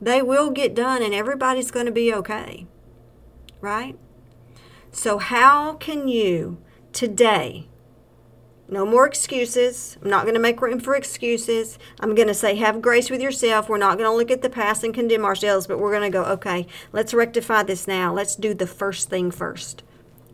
They 0.00 0.22
will 0.22 0.50
get 0.50 0.74
done, 0.74 1.02
and 1.02 1.12
everybody's 1.12 1.72
going 1.72 1.86
to 1.86 1.92
be 1.92 2.14
okay. 2.14 2.66
Right? 3.60 3.98
So, 4.92 5.18
how 5.18 5.74
can 5.74 6.06
you 6.06 6.58
today 6.92 7.68
no 8.68 8.84
more 8.84 9.06
excuses. 9.06 9.96
I'm 10.02 10.10
not 10.10 10.24
going 10.24 10.34
to 10.34 10.40
make 10.40 10.60
room 10.60 10.78
for 10.78 10.94
excuses. 10.94 11.78
I'm 12.00 12.14
going 12.14 12.28
to 12.28 12.34
say, 12.34 12.54
have 12.56 12.82
grace 12.82 13.08
with 13.08 13.22
yourself. 13.22 13.68
We're 13.68 13.78
not 13.78 13.96
going 13.96 14.10
to 14.10 14.16
look 14.16 14.30
at 14.30 14.42
the 14.42 14.50
past 14.50 14.84
and 14.84 14.92
condemn 14.92 15.24
ourselves, 15.24 15.66
but 15.66 15.78
we're 15.78 15.92
going 15.92 16.10
to 16.10 16.16
go, 16.16 16.24
okay, 16.24 16.66
let's 16.92 17.14
rectify 17.14 17.62
this 17.62 17.88
now. 17.88 18.12
Let's 18.12 18.36
do 18.36 18.52
the 18.52 18.66
first 18.66 19.08
thing 19.08 19.30
first. 19.30 19.82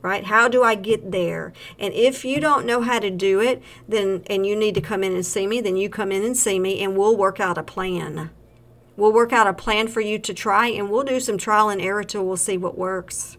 Right? 0.03 0.25
How 0.25 0.49
do 0.49 0.63
I 0.63 0.75
get 0.75 1.13
there? 1.13 1.55
And 1.79 1.95
if 1.95 2.27
you 2.27 2.39
don't 2.39 2.67
know 2.67 2.83
how 2.83 2.99
to 2.99 3.09
do 3.09 3.41
it, 3.41 3.63
then 3.89 4.23
and 4.27 4.45
you 4.45 4.55
need 4.55 4.75
to 4.75 4.83
come 4.83 5.03
in 5.03 5.15
and 5.15 5.25
see 5.25 5.47
me, 5.47 5.63
then 5.63 5.79
you 5.79 5.89
come 5.89 6.13
in 6.13 6.23
and 6.23 6.37
see 6.37 6.59
me 6.59 6.83
and 6.83 6.95
we'll 6.95 7.17
work 7.17 7.41
out 7.41 7.57
a 7.57 7.63
plan. 7.63 8.29
We'll 8.99 9.15
work 9.15 9.33
out 9.33 9.47
a 9.47 9.55
plan 9.55 9.89
for 9.89 10.03
you 10.03 10.19
to 10.19 10.35
try 10.35 10.67
and 10.67 10.91
we'll 10.91 11.05
do 11.05 11.21
some 11.21 11.39
trial 11.39 11.71
and 11.71 11.81
error 11.81 12.05
till 12.05 12.27
we'll 12.27 12.37
see 12.37 12.59
what 12.59 12.77
works. 12.77 13.39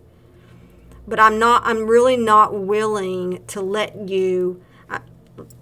But 1.07 1.19
I'm 1.19 1.37
not 1.37 1.61
I'm 1.65 1.85
really 1.85 2.17
not 2.17 2.59
willing 2.59 3.45
to 3.45 3.61
let 3.61 4.09
you 4.09 4.59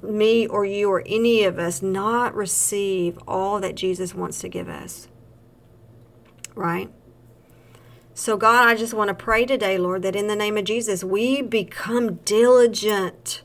me 0.01 0.47
or 0.47 0.65
you 0.65 0.89
or 0.89 1.03
any 1.05 1.43
of 1.43 1.59
us 1.59 1.81
not 1.81 2.35
receive 2.35 3.17
all 3.27 3.59
that 3.59 3.75
Jesus 3.75 4.13
wants 4.13 4.39
to 4.39 4.49
give 4.49 4.69
us. 4.69 5.07
Right? 6.55 6.89
So, 8.13 8.37
God, 8.37 8.67
I 8.67 8.75
just 8.75 8.93
want 8.93 9.07
to 9.07 9.15
pray 9.15 9.45
today, 9.45 9.77
Lord, 9.77 10.03
that 10.03 10.15
in 10.15 10.27
the 10.27 10.35
name 10.35 10.55
of 10.57 10.65
Jesus, 10.65 11.03
we 11.03 11.41
become 11.41 12.15
diligent 12.25 13.41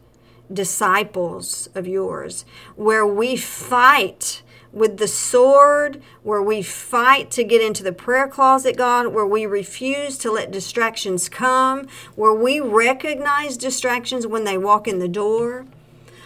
disciples 0.53 1.69
of 1.75 1.87
yours, 1.87 2.45
where 2.77 3.07
we 3.07 3.37
fight 3.37 4.43
with 4.71 4.99
the 4.99 5.09
sword, 5.09 6.03
where 6.23 6.43
we 6.43 6.61
fight 6.61 7.31
to 7.31 7.45
get 7.45 7.63
into 7.63 7.83
the 7.83 7.93
prayer 7.93 8.29
closet, 8.29 8.77
God, 8.77 9.09
where 9.09 9.27
we 9.27 9.47
refuse 9.47 10.19
to 10.19 10.31
let 10.31 10.51
distractions 10.51 11.31
come, 11.31 11.87
where 12.15 12.35
we 12.35 12.61
recognize 12.61 13.57
distractions 13.57 14.27
when 14.27 14.45
they 14.45 14.59
walk 14.59 14.87
in 14.87 14.99
the 14.99 15.09
door 15.09 15.65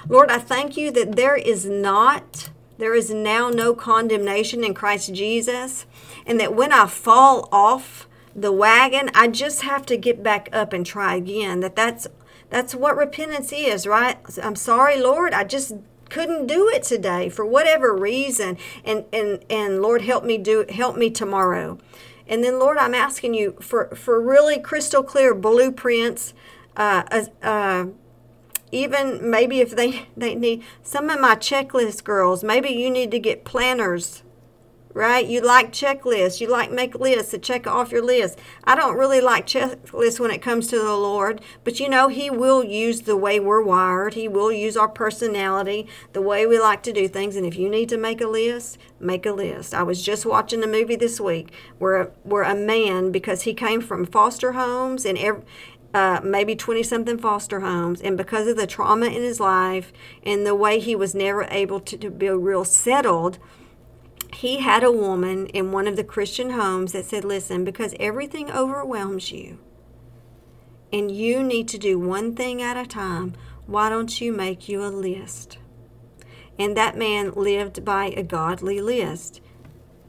Lord, 0.09 0.31
I 0.31 0.39
thank 0.39 0.77
you 0.77 0.91
that 0.93 1.17
there 1.17 1.37
is 1.37 1.67
not, 1.67 2.51
there 2.79 2.95
is 2.95 3.11
now 3.11 3.51
no 3.51 3.75
condemnation 3.75 4.65
in 4.65 4.75
Christ 4.75 5.15
Jesus, 5.15 5.87
and 6.27 6.39
that 6.41 6.55
when 6.55 6.73
I 6.73 6.87
fall 6.87 7.49
off 7.53 8.09
the 8.35 8.53
wagon, 8.53 9.11
I 9.15 9.29
just 9.29 9.63
have 9.63 9.87
to 9.87 9.97
get 9.97 10.23
back 10.23 10.49
up 10.53 10.73
and 10.73 10.85
try 10.85 11.15
again. 11.15 11.61
That 11.61 11.77
that's 11.77 12.07
that's 12.51 12.75
what 12.75 12.97
repentance 12.97 13.53
is, 13.53 13.87
right? 13.87 14.19
I'm 14.43 14.57
sorry, 14.57 15.01
Lord, 15.01 15.33
I 15.33 15.45
just 15.45 15.75
couldn't 16.11 16.47
do 16.47 16.69
it 16.69 16.83
today 16.83 17.29
for 17.29 17.45
whatever 17.45 17.95
reason, 17.97 18.59
and 18.85 19.05
and 19.13 19.45
and 19.49 19.83
Lord, 19.83 20.03
help 20.03 20.25
me 20.25 20.39
do 20.39 20.65
help 20.69 20.97
me 20.97 21.11
tomorrow. 21.11 21.79
And 22.27 22.43
then, 22.43 22.59
Lord, 22.59 22.79
I'm 22.79 22.95
asking 22.95 23.35
you 23.35 23.57
for 23.61 23.95
for 23.95 24.21
really 24.21 24.59
crystal 24.59 25.03
clear 25.03 25.35
blueprints. 25.35 26.35
Uh, 26.75 27.27
uh, 27.43 27.87
even 28.73 29.31
maybe 29.31 29.61
if 29.61 29.77
they, 29.77 30.09
they 30.17 30.35
need 30.35 30.65
some 30.83 31.11
of 31.11 31.21
my 31.21 31.37
checklist 31.37 32.03
girls, 32.05 32.43
maybe 32.43 32.71
you 32.71 32.91
need 32.91 33.11
to 33.11 33.19
get 33.19 33.45
planners, 33.45 34.23
right? 34.95 35.27
You 35.27 35.41
like 35.41 35.73
checklists. 35.73 36.41
You 36.41 36.49
like 36.49 36.71
make 36.71 36.95
lists 36.95 37.31
to 37.31 37.39
check 37.39 37.67
off 37.67 37.93
your 37.93 38.03
list. 38.03 38.39
I 38.65 38.75
don't 38.75 38.97
really 38.97 39.21
like 39.21 39.47
checklists 39.47 40.21
when 40.21 40.31
it 40.31 40.43
comes 40.43 40.69
to 40.69 40.79
the 40.79 40.97
Lord, 40.97 41.41
but 41.65 41.81
you 41.81 41.89
know, 41.89 42.09
He 42.09 42.31
will 42.31 42.65
use 42.65 43.03
the 43.03 43.17
way 43.17 43.41
we're 43.41 43.63
wired. 43.63 44.15
He 44.15 44.29
will 44.29 44.53
use 44.53 44.77
our 44.77 44.89
personality, 44.89 45.87
the 46.13 46.23
way 46.23 46.47
we 46.47 46.59
like 46.59 46.83
to 46.85 46.93
do 46.93 47.09
things. 47.09 47.37
And 47.37 47.47
if 47.47 47.57
you 47.57 47.69
need 47.69 47.89
to 47.91 47.97
make 47.97 48.21
a 48.21 48.27
list, 48.27 48.79
make 49.01 49.27
a 49.27 49.33
list. 49.33 49.75
I 49.75 49.83
was 49.83 50.03
just 50.03 50.27
watching 50.27 50.63
a 50.63 50.67
movie 50.67 50.97
this 50.97 51.21
week 51.21 51.53
where 51.79 52.13
where 52.23 52.45
a 52.45 52.55
man, 52.55 53.13
because 53.13 53.43
he 53.43 53.55
came 53.55 53.81
from 53.81 54.07
foster 54.07 54.53
homes 54.53 55.05
and 55.05 55.19
every, 55.19 55.43
uh, 55.95 56.21
maybe 56.23 56.57
20 56.57 56.83
something 56.83 57.19
foster 57.19 57.61
homes, 57.61 58.01
and 58.01 58.17
because 58.17 58.47
of 58.47 58.57
the 58.57 58.67
trauma 58.67 59.07
in 59.07 59.23
his 59.23 59.41
life 59.41 59.93
and 60.23 60.47
the 60.47 60.55
way 60.55 60.79
he 60.79 60.97
was 60.97 61.15
never 61.15 61.47
able 61.51 61.81
to, 61.81 61.97
to 61.97 62.11
be 62.11 62.29
real 62.29 62.65
settled 62.65 63.39
he 64.35 64.61
had 64.61 64.83
a 64.83 64.91
woman 64.91 65.47
in 65.49 65.73
one 65.73 65.87
of 65.87 65.97
the 65.97 66.03
Christian 66.03 66.51
homes 66.51 66.93
that 66.93 67.05
said, 67.05 67.25
Listen, 67.25 67.65
because 67.65 67.95
everything 68.01 68.51
overwhelms 68.51 69.31
you 69.31 69.59
and 70.93 71.11
you 71.11 71.43
need 71.43 71.69
to 71.69 71.79
do 71.79 71.99
one 71.99 72.35
thing 72.35 72.61
at 72.61 72.77
a 72.77 72.87
time, 72.87 73.35
why 73.67 73.89
don't 73.89 74.21
you 74.21 74.33
make 74.33 74.69
you 74.69 74.85
a 74.85 74.89
list? 74.89 75.59
And 76.59 76.77
that 76.77 76.99
man 76.99 77.33
lived 77.33 77.85
by 77.85 78.07
a 78.07 78.23
godly 78.23 78.81
list. 78.81 79.41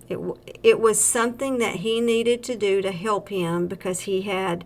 It, 0.10 0.20
it 0.62 0.80
was 0.80 1.04
something 1.04 1.60
that 1.60 1.78
he 1.78 2.02
needed 2.02 2.44
to 2.44 2.58
do 2.58 2.82
to 2.82 2.92
help 2.92 3.30
him 3.30 3.68
because 3.68 4.02
he 4.02 4.24
had 4.24 4.66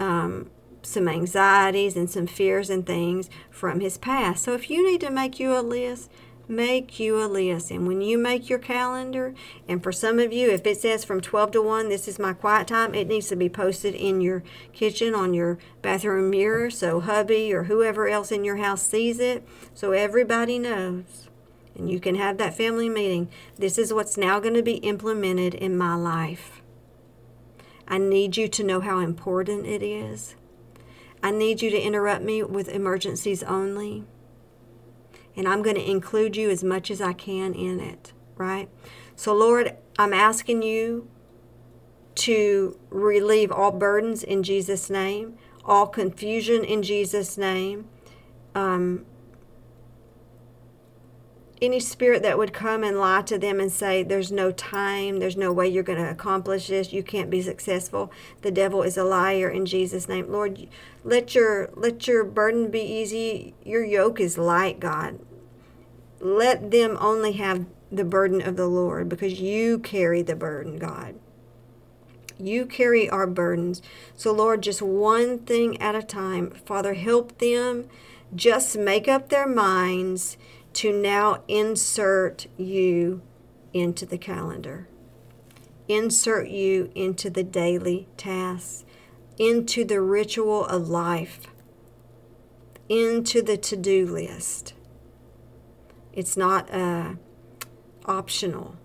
um, 0.00 0.50
some 0.82 1.08
anxieties 1.08 1.96
and 1.96 2.10
some 2.10 2.26
fears 2.26 2.70
and 2.70 2.86
things 2.86 3.30
from 3.50 3.80
his 3.80 3.98
past. 3.98 4.44
So 4.44 4.54
if 4.54 4.70
you 4.70 4.84
need 4.84 5.00
to 5.02 5.10
make 5.10 5.38
you 5.38 5.56
a 5.56 5.60
list, 5.60 6.10
make 6.48 6.98
you 6.98 7.22
a 7.22 7.26
list. 7.26 7.70
And 7.70 7.86
when 7.86 8.00
you 8.00 8.18
make 8.18 8.48
your 8.48 8.58
calendar, 8.58 9.34
and 9.68 9.82
for 9.82 9.92
some 9.92 10.18
of 10.18 10.32
you, 10.32 10.50
if 10.50 10.66
it 10.66 10.80
says 10.80 11.04
from 11.04 11.20
12 11.20 11.52
to 11.52 11.62
1, 11.62 11.88
this 11.88 12.08
is 12.08 12.18
my 12.18 12.32
quiet 12.32 12.66
time, 12.66 12.94
it 12.94 13.08
needs 13.08 13.28
to 13.28 13.36
be 13.36 13.48
posted 13.48 13.94
in 13.94 14.20
your 14.20 14.42
kitchen 14.72 15.14
on 15.14 15.32
your 15.34 15.58
bathroom 15.82 16.30
mirror 16.30 16.70
so 16.70 17.00
hubby 17.00 17.52
or 17.52 17.64
whoever 17.64 18.08
else 18.08 18.32
in 18.32 18.44
your 18.44 18.56
house 18.56 18.82
sees 18.82 19.20
it 19.20 19.46
so 19.74 19.92
everybody 19.92 20.58
knows. 20.58 21.28
And 21.76 21.88
you 21.88 22.00
can 22.00 22.16
have 22.16 22.36
that 22.38 22.56
family 22.56 22.88
meeting. 22.88 23.28
This 23.56 23.78
is 23.78 23.92
what's 23.92 24.16
now 24.16 24.40
going 24.40 24.54
to 24.54 24.62
be 24.62 24.76
implemented 24.78 25.54
in 25.54 25.78
my 25.78 25.94
life. 25.94 26.59
I 27.90 27.98
need 27.98 28.38
you 28.38 28.48
to 28.48 28.64
know 28.64 28.80
how 28.80 29.00
important 29.00 29.66
it 29.66 29.82
is. 29.82 30.34
I 31.22 31.30
need 31.30 31.60
you 31.60 31.68
to 31.70 31.78
interrupt 31.78 32.24
me 32.24 32.42
with 32.42 32.70
emergencies 32.70 33.42
only 33.42 34.04
and 35.36 35.48
I'm 35.48 35.62
going 35.62 35.76
to 35.76 35.90
include 35.90 36.36
you 36.36 36.50
as 36.50 36.62
much 36.62 36.90
as 36.90 37.00
I 37.00 37.12
can 37.12 37.54
in 37.54 37.80
it, 37.80 38.12
right? 38.36 38.68
So, 39.16 39.34
Lord, 39.34 39.76
I'm 39.98 40.12
asking 40.12 40.62
you 40.62 41.08
to 42.16 42.78
relieve 42.90 43.52
all 43.52 43.70
burdens 43.70 44.22
in 44.22 44.42
Jesus' 44.42 44.90
name, 44.90 45.38
all 45.64 45.86
confusion 45.86 46.64
in 46.64 46.82
Jesus' 46.82 47.38
name. 47.38 47.88
Um, 48.54 49.06
any 51.62 51.80
spirit 51.80 52.22
that 52.22 52.38
would 52.38 52.52
come 52.52 52.82
and 52.82 52.98
lie 52.98 53.22
to 53.22 53.38
them 53.38 53.60
and 53.60 53.70
say, 53.70 54.02
There's 54.02 54.32
no 54.32 54.50
time, 54.50 55.18
there's 55.18 55.36
no 55.36 55.52
way 55.52 55.68
you're 55.68 55.82
going 55.82 56.02
to 56.02 56.10
accomplish 56.10 56.68
this, 56.68 56.92
you 56.92 57.02
can't 57.02 57.30
be 57.30 57.42
successful. 57.42 58.10
The 58.42 58.50
devil 58.50 58.82
is 58.82 58.96
a 58.96 59.04
liar 59.04 59.48
in 59.48 59.66
Jesus' 59.66 60.08
name. 60.08 60.30
Lord, 60.30 60.66
let 61.04 61.34
your 61.34 61.70
let 61.74 62.06
your 62.06 62.24
burden 62.24 62.70
be 62.70 62.80
easy. 62.80 63.54
Your 63.64 63.84
yoke 63.84 64.20
is 64.20 64.38
light, 64.38 64.80
God. 64.80 65.20
Let 66.20 66.70
them 66.70 66.96
only 67.00 67.32
have 67.32 67.66
the 67.90 68.04
burden 68.04 68.40
of 68.40 68.56
the 68.56 68.66
Lord 68.66 69.08
because 69.08 69.40
you 69.40 69.78
carry 69.78 70.22
the 70.22 70.36
burden, 70.36 70.78
God. 70.78 71.16
You 72.38 72.64
carry 72.64 73.08
our 73.08 73.26
burdens. 73.26 73.82
So, 74.16 74.32
Lord, 74.32 74.62
just 74.62 74.80
one 74.80 75.40
thing 75.40 75.80
at 75.80 75.94
a 75.94 76.02
time. 76.02 76.50
Father, 76.50 76.94
help 76.94 77.38
them 77.38 77.88
just 78.34 78.78
make 78.78 79.08
up 79.08 79.28
their 79.28 79.46
minds 79.46 80.38
to 80.74 80.92
now 80.92 81.42
insert 81.48 82.46
you 82.56 83.22
into 83.72 84.06
the 84.06 84.18
calendar, 84.18 84.88
insert 85.88 86.48
you 86.48 86.90
into 86.94 87.30
the 87.30 87.44
daily 87.44 88.08
tasks, 88.16 88.84
into 89.38 89.84
the 89.84 90.00
ritual 90.00 90.64
of 90.66 90.88
life, 90.88 91.40
into 92.88 93.42
the 93.42 93.56
to 93.56 93.76
do 93.76 94.06
list. 94.06 94.74
It's 96.12 96.36
not 96.36 96.72
uh, 96.72 97.14
optional. 98.04 98.76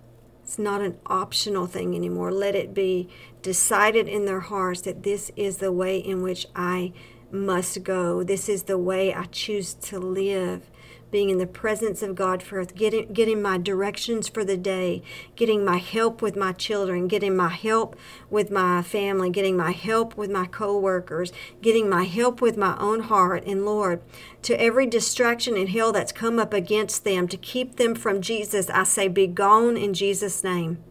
It's 0.44 0.60
not 0.60 0.82
an 0.82 0.98
optional 1.08 1.66
thing 1.66 1.96
anymore. 1.96 2.32
Let 2.32 2.54
it 2.54 2.74
be 2.74 3.10
decided 3.42 4.08
in 4.08 4.26
their 4.26 4.42
hearts 4.42 4.82
that 4.82 5.02
this 5.02 5.32
is 5.36 5.58
the 5.58 5.72
way 5.72 5.98
in 5.98 6.22
which 6.22 6.46
I 6.56 6.94
must 7.32 7.84
go. 7.84 8.24
This 8.24 8.50
is 8.50 8.64
the 8.64 8.78
way 8.78 9.14
I 9.14 9.26
choose 9.26 9.74
to 9.74 10.00
live 10.00 10.70
being 11.12 11.30
in 11.30 11.38
the 11.38 11.48
presence 11.48 12.02
of 12.02 12.14
God 12.14 12.44
first, 12.44 12.76
getting, 12.76 13.14
getting 13.14 13.42
my 13.42 13.58
directions 13.58 14.28
for 14.28 14.44
the 14.44 14.58
day, 14.58 15.02
getting 15.38 15.64
my 15.64 15.78
help 15.78 16.22
with 16.22 16.36
my 16.36 16.52
children, 16.52 17.08
getting 17.08 17.38
my 17.38 17.48
help 17.48 17.96
with 18.30 18.52
my 18.52 18.82
family, 18.82 19.30
getting 19.30 19.56
my 19.56 19.72
help 19.72 20.18
with 20.18 20.30
my 20.30 20.46
coworkers, 20.46 21.32
getting 21.62 21.90
my 21.90 22.04
help 22.04 22.42
with 22.42 22.58
my 22.58 22.78
own 22.80 23.02
heart. 23.02 23.46
And 23.46 23.66
Lord, 23.66 24.02
to 24.42 24.60
every 24.60 24.88
distraction 24.88 25.56
and 25.56 25.70
hell 25.70 25.94
that's 25.94 26.12
come 26.12 26.38
up 26.38 26.54
against 26.54 27.06
them 27.06 27.30
to 27.30 27.38
keep 27.38 27.78
them 27.78 27.96
from 27.96 28.22
Jesus, 28.22 28.70
I 28.70 28.84
say, 28.84 29.08
be 29.08 29.28
gone 29.28 29.78
in 29.78 29.94
Jesus' 29.94 30.44
name. 30.44 30.84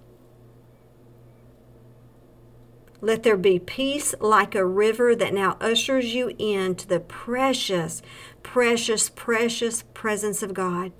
Let 3.04 3.22
there 3.22 3.36
be 3.36 3.58
peace 3.58 4.14
like 4.18 4.54
a 4.54 4.64
river 4.64 5.14
that 5.14 5.34
now 5.34 5.58
ushers 5.60 6.14
you 6.14 6.34
into 6.38 6.88
the 6.88 7.00
precious, 7.00 8.00
precious, 8.42 9.10
precious 9.10 9.84
presence 9.92 10.42
of 10.42 10.54
God. 10.54 10.90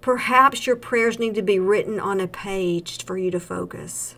Perhaps 0.00 0.66
your 0.66 0.76
prayers 0.76 1.18
need 1.18 1.34
to 1.34 1.42
be 1.42 1.58
written 1.58 2.00
on 2.00 2.20
a 2.20 2.26
page 2.26 3.04
for 3.04 3.18
you 3.18 3.30
to 3.32 3.38
focus. 3.38 4.16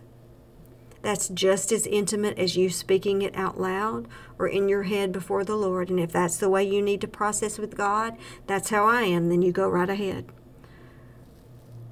That's 1.01 1.27
just 1.27 1.73
as 1.73 1.85
intimate 1.85 2.39
as 2.39 2.55
you 2.55 2.69
speaking 2.69 3.21
it 3.21 3.35
out 3.35 3.59
loud 3.59 4.07
or 4.39 4.47
in 4.47 4.69
your 4.69 4.83
head 4.83 5.11
before 5.11 5.43
the 5.43 5.57
Lord. 5.57 5.89
And 5.89 5.99
if 5.99 6.13
that's 6.13 6.37
the 6.37 6.49
way 6.49 6.63
you 6.63 6.81
need 6.81 7.01
to 7.01 7.07
process 7.09 7.57
with 7.57 7.75
God, 7.75 8.15
that's 8.47 8.69
how 8.69 8.87
I 8.87 9.01
am, 9.01 9.27
then 9.27 9.41
you 9.41 9.51
go 9.51 9.67
right 9.67 9.89
ahead. 9.89 10.31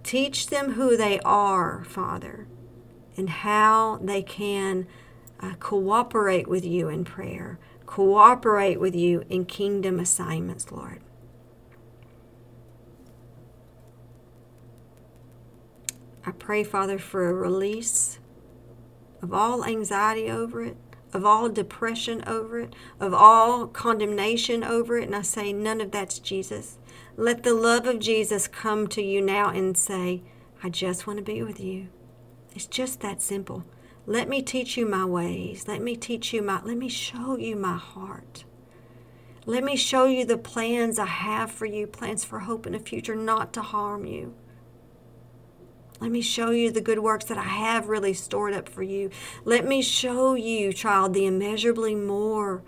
Teach 0.04 0.48
them 0.48 0.76
who 0.76 0.96
they 0.96 1.20
are, 1.20 1.84
Father 1.84 2.48
and 3.18 3.30
how 3.30 4.00
they 4.02 4.22
can 4.22 4.88
uh, 5.40 5.54
cooperate 5.60 6.48
with 6.48 6.66
you 6.66 6.90
in 6.90 7.04
prayer, 7.04 7.60
cooperate 7.86 8.80
with 8.80 8.96
you 8.96 9.24
in 9.30 9.46
kingdom 9.46 10.00
assignments, 10.00 10.72
Lord. 10.72 11.02
I 16.26 16.32
pray, 16.32 16.64
Father, 16.64 16.98
for 16.98 17.30
a 17.30 17.34
release 17.34 18.20
of 19.22 19.34
all 19.34 19.66
anxiety 19.66 20.30
over 20.30 20.64
it, 20.64 20.78
of 21.14 21.26
all 21.26 21.50
depression 21.50 22.24
over 22.26 22.60
it, 22.60 22.74
of 23.00 23.14
all 23.14 23.68
condemnation 23.68 24.64
over 24.64 24.98
it. 24.98 25.06
And 25.06 25.16
I 25.16 25.22
say, 25.22 25.52
none 25.52 25.82
of 25.82 25.92
that's 25.92 26.20
Jesus. 26.20 26.78
Let 27.18 27.44
the 27.44 27.54
love 27.54 27.86
of 27.86 28.00
Jesus 28.00 28.48
come 28.48 28.88
to 28.88 29.02
you 29.02 29.22
now 29.22 29.50
and 29.50 29.78
say, 29.78 30.24
I 30.64 30.70
just 30.70 31.06
want 31.06 31.18
to 31.18 31.24
be 31.24 31.44
with 31.44 31.60
you. 31.60 31.90
It's 32.54 32.66
just 32.66 33.02
that 33.02 33.22
simple. 33.22 33.64
Let 34.06 34.28
me 34.28 34.42
teach 34.42 34.78
you 34.78 34.86
my 34.88 35.06
ways. 35.06 35.68
Let 35.68 35.82
me 35.82 35.96
teach 35.96 36.34
you 36.34 36.42
my, 36.42 36.62
let 36.64 36.78
me 36.78 36.90
show 36.90 37.38
you 37.38 37.56
my 37.56 37.78
heart. 37.78 38.44
Let 39.46 39.64
me 39.64 39.76
show 39.76 40.06
you 40.06 40.26
the 40.26 40.38
plans 40.38 41.00
I 41.00 41.06
have 41.06 41.52
for 41.52 41.66
you, 41.66 41.88
plans 41.88 42.24
for 42.24 42.40
hope 42.40 42.66
in 42.66 42.74
the 42.74 42.80
future, 42.80 43.16
not 43.16 43.54
to 43.54 43.62
harm 43.62 44.06
you. 44.06 44.34
Let 46.00 46.12
me 46.12 46.22
show 46.22 46.52
you 46.52 46.72
the 46.72 46.82
good 46.82 47.00
works 47.00 47.26
that 47.26 47.38
I 47.38 47.44
have 47.44 47.88
really 47.88 48.14
stored 48.14 48.54
up 48.54 48.68
for 48.68 48.84
you. 48.84 49.10
Let 49.46 49.66
me 49.66 49.82
show 49.82 50.34
you, 50.34 50.74
child, 50.74 51.14
the 51.14 51.26
immeasurably 51.26 51.96
more 51.96 52.62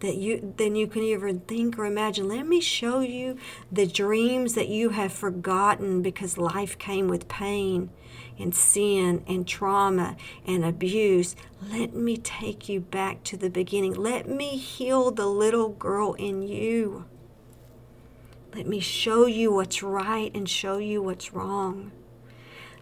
that 0.00 0.16
you 0.16 0.52
than 0.56 0.74
you 0.74 0.86
can 0.86 1.02
even 1.02 1.40
think 1.40 1.78
or 1.78 1.86
imagine. 1.86 2.28
Let 2.28 2.46
me 2.46 2.60
show 2.60 3.00
you 3.00 3.38
the 3.70 3.86
dreams 3.86 4.54
that 4.54 4.68
you 4.68 4.90
have 4.90 5.12
forgotten 5.12 6.02
because 6.02 6.36
life 6.36 6.76
came 6.76 7.08
with 7.08 7.28
pain 7.28 7.90
and 8.38 8.54
sin 8.54 9.22
and 9.26 9.46
trauma 9.46 10.16
and 10.46 10.64
abuse. 10.64 11.36
Let 11.70 11.94
me 11.94 12.16
take 12.16 12.68
you 12.68 12.80
back 12.80 13.22
to 13.24 13.36
the 13.36 13.50
beginning. 13.50 13.94
Let 13.94 14.28
me 14.28 14.56
heal 14.56 15.10
the 15.10 15.26
little 15.26 15.68
girl 15.68 16.14
in 16.14 16.42
you. 16.42 17.04
Let 18.54 18.66
me 18.66 18.80
show 18.80 19.26
you 19.26 19.52
what's 19.52 19.82
right 19.82 20.30
and 20.34 20.48
show 20.48 20.76
you 20.76 21.02
what's 21.02 21.32
wrong. 21.32 21.92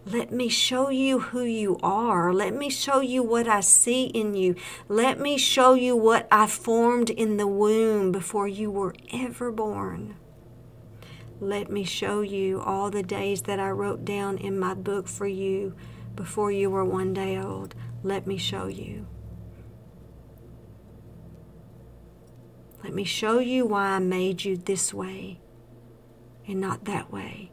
Let 0.05 0.31
me 0.31 0.49
show 0.49 0.89
you 0.89 1.19
who 1.19 1.43
you 1.43 1.77
are. 1.83 2.33
Let 2.33 2.55
me 2.55 2.69
show 2.69 3.01
you 3.01 3.21
what 3.21 3.47
I 3.47 3.61
see 3.61 4.05
in 4.05 4.33
you. 4.33 4.55
Let 4.89 5.19
me 5.19 5.37
show 5.37 5.75
you 5.75 5.95
what 5.95 6.27
I 6.31 6.47
formed 6.47 7.11
in 7.11 7.37
the 7.37 7.45
womb 7.45 8.11
before 8.11 8.47
you 8.47 8.71
were 8.71 8.95
ever 9.13 9.51
born. 9.51 10.15
Let 11.41 11.71
me 11.71 11.83
show 11.83 12.21
you 12.21 12.61
all 12.61 12.91
the 12.91 13.01
days 13.01 13.41
that 13.41 13.59
I 13.59 13.71
wrote 13.71 14.05
down 14.05 14.37
in 14.37 14.59
my 14.59 14.75
book 14.75 15.07
for 15.07 15.25
you 15.25 15.75
before 16.15 16.51
you 16.51 16.69
were 16.69 16.85
one 16.85 17.15
day 17.15 17.35
old. 17.35 17.73
Let 18.03 18.27
me 18.27 18.37
show 18.37 18.67
you. 18.67 19.07
Let 22.83 22.93
me 22.93 23.03
show 23.03 23.39
you 23.39 23.65
why 23.65 23.87
I 23.87 23.97
made 23.97 24.45
you 24.45 24.55
this 24.55 24.93
way 24.93 25.39
and 26.47 26.61
not 26.61 26.85
that 26.85 27.11
way. 27.11 27.51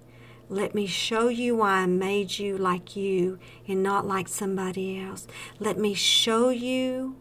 Let 0.50 0.74
me 0.74 0.86
show 0.86 1.28
you 1.28 1.56
why 1.56 1.78
I 1.78 1.86
made 1.86 2.38
you 2.38 2.58
like 2.58 2.94
you 2.94 3.38
and 3.66 3.82
not 3.82 4.06
like 4.06 4.28
somebody 4.28 5.00
else. 5.00 5.26
Let 5.58 5.78
me 5.78 5.94
show 5.94 6.50
you 6.50 7.16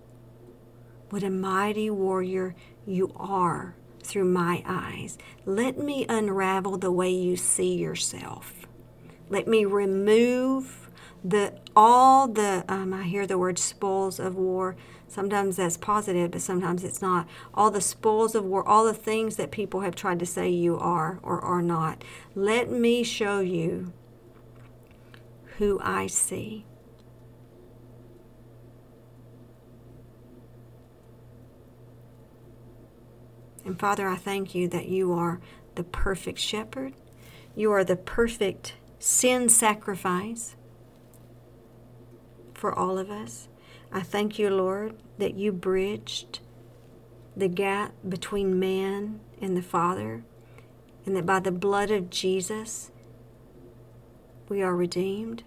what 1.11 1.24
a 1.24 1.30
mighty 1.30 1.89
warrior 1.89 2.55
you 2.86 3.13
are 3.15 3.78
through 4.08 4.26
my 4.26 4.64
eyes. 4.66 5.18
Let 5.45 5.78
me 5.78 6.05
unravel 6.08 6.78
the 6.78 6.91
way 6.91 7.10
you 7.10 7.36
see 7.36 7.76
yourself. 7.76 8.53
Let 9.30 9.47
me 9.47 9.66
remove 9.66 10.89
the 11.24 11.60
all 11.76 12.28
the 12.28 12.64
um, 12.70 12.93
I 12.93 13.03
hear 13.03 13.28
the 13.28 13.38
word 13.38 13.60
spoils 13.60 14.20
of 14.20 14.36
war 14.36 14.76
Sometimes 15.08 15.55
that's 15.55 15.78
positive, 15.78 16.32
but 16.32 16.41
sometimes 16.41 16.84
it's 16.84 17.01
not. 17.01 17.28
All 17.53 17.72
the 17.72 17.82
spoils 17.82 18.36
of 18.36 18.43
war, 18.43 18.68
all 18.68 18.86
the 18.86 18.93
things 18.93 19.38
that 19.38 19.51
people 19.51 19.82
have 19.82 19.95
tried 19.95 20.20
to 20.20 20.26
say 20.26 20.49
you 20.49 20.78
are 20.78 21.20
or 21.24 21.39
are 21.39 21.62
not. 21.62 22.03
Let 22.36 22.70
me 22.70 23.03
show 23.03 23.39
you 23.39 23.93
who 25.58 25.80
I 25.82 26.08
see. 26.08 26.66
And 33.68 33.78
Father, 33.78 34.07
I 34.07 34.15
thank 34.15 34.55
you 34.55 34.70
that 34.70 34.88
you 34.88 35.11
are 35.11 35.41
the 35.76 35.84
perfect 35.84 36.39
shepherd. 36.39 36.93
You 37.53 37.74
are 37.74 37.84
the 37.84 37.97
perfect 37.97 38.76
sin 38.97 39.49
sacrifice 39.49 40.55
for 42.53 42.74
all 42.74 42.97
of 42.97 43.11
us. 43.11 43.49
I 43.91 44.03
thank 44.03 44.39
you, 44.39 44.49
Lord, 44.49 44.95
that 45.18 45.34
you 45.34 45.51
bridged 45.51 46.39
the 47.36 47.49
gap 47.49 47.91
between 48.07 48.57
man 48.57 49.20
and 49.41 49.57
the 49.57 49.61
Father, 49.61 50.24
and 51.05 51.13
that 51.18 51.26
by 51.26 51.41
the 51.41 51.51
blood 51.51 51.91
of 51.91 52.09
Jesus, 52.09 52.89
we 54.47 54.61
are 54.61 54.78
redeemed. 54.78 55.43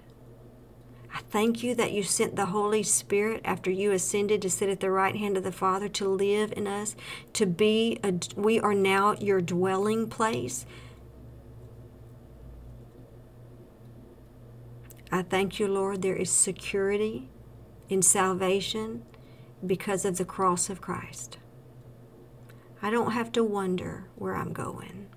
I 1.13 1.21
thank 1.31 1.63
you 1.63 1.75
that 1.75 1.93
you 1.93 2.03
sent 2.03 2.37
the 2.37 2.47
Holy 2.47 2.83
Spirit 2.83 3.41
after 3.45 3.71
you 3.71 3.93
ascended 3.93 4.41
to 4.43 4.51
sit 4.51 4.69
at 4.69 4.81
the 4.81 4.91
right 4.91 5.17
hand 5.17 5.37
of 5.37 5.43
the 5.43 5.53
Father 5.53 5.89
to 5.89 6.09
live 6.09 6.53
in 6.57 6.67
us, 6.67 6.95
to 7.33 7.47
be 7.47 7.99
a, 8.05 8.15
we 8.37 8.61
are 8.61 8.75
now 8.75 9.15
your 9.15 9.41
dwelling 9.41 10.09
place. 10.09 10.67
I 15.11 15.23
thank 15.23 15.59
you, 15.59 15.67
Lord, 15.67 16.03
there 16.03 16.15
is 16.15 16.31
security 16.31 17.29
in 17.89 18.03
salvation 18.03 19.03
because 19.67 20.05
of 20.05 20.17
the 20.17 20.25
cross 20.25 20.71
of 20.71 20.81
Christ. 20.81 21.39
I 22.81 22.91
don't 22.91 23.13
have 23.13 23.33
to 23.33 23.43
wonder 23.43 24.07
where 24.15 24.37
I'm 24.37 24.53
going. 24.53 25.09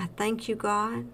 I 0.00 0.06
thank 0.16 0.48
you, 0.48 0.54
God, 0.54 1.06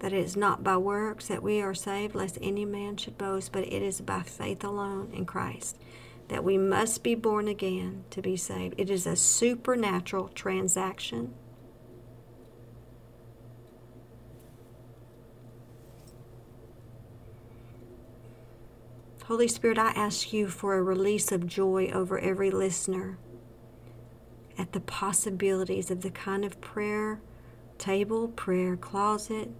that 0.00 0.12
it 0.12 0.18
is 0.18 0.36
not 0.36 0.62
by 0.62 0.76
works 0.76 1.28
that 1.28 1.42
we 1.42 1.62
are 1.62 1.74
saved, 1.74 2.14
lest 2.14 2.38
any 2.42 2.66
man 2.66 2.98
should 2.98 3.16
boast, 3.16 3.52
but 3.52 3.64
it 3.64 3.82
is 3.82 4.02
by 4.02 4.22
faith 4.22 4.62
alone 4.62 5.10
in 5.14 5.24
Christ 5.24 5.78
that 6.28 6.44
we 6.44 6.56
must 6.56 7.02
be 7.02 7.14
born 7.14 7.46
again 7.46 8.04
to 8.10 8.22
be 8.22 8.36
saved. 8.36 8.74
It 8.78 8.88
is 8.88 9.06
a 9.06 9.16
supernatural 9.16 10.28
transaction. 10.28 11.34
Holy 19.24 19.48
Spirit, 19.48 19.78
I 19.78 19.90
ask 19.90 20.32
you 20.32 20.48
for 20.48 20.74
a 20.74 20.82
release 20.82 21.32
of 21.32 21.46
joy 21.46 21.90
over 21.92 22.18
every 22.18 22.50
listener 22.50 23.18
at 24.58 24.72
the 24.72 24.80
possibilities 24.80 25.90
of 25.90 26.00
the 26.00 26.10
kind 26.10 26.44
of 26.44 26.60
prayer 26.60 27.20
table, 27.82 28.28
prayer 28.28 28.76
closet, 28.76 29.50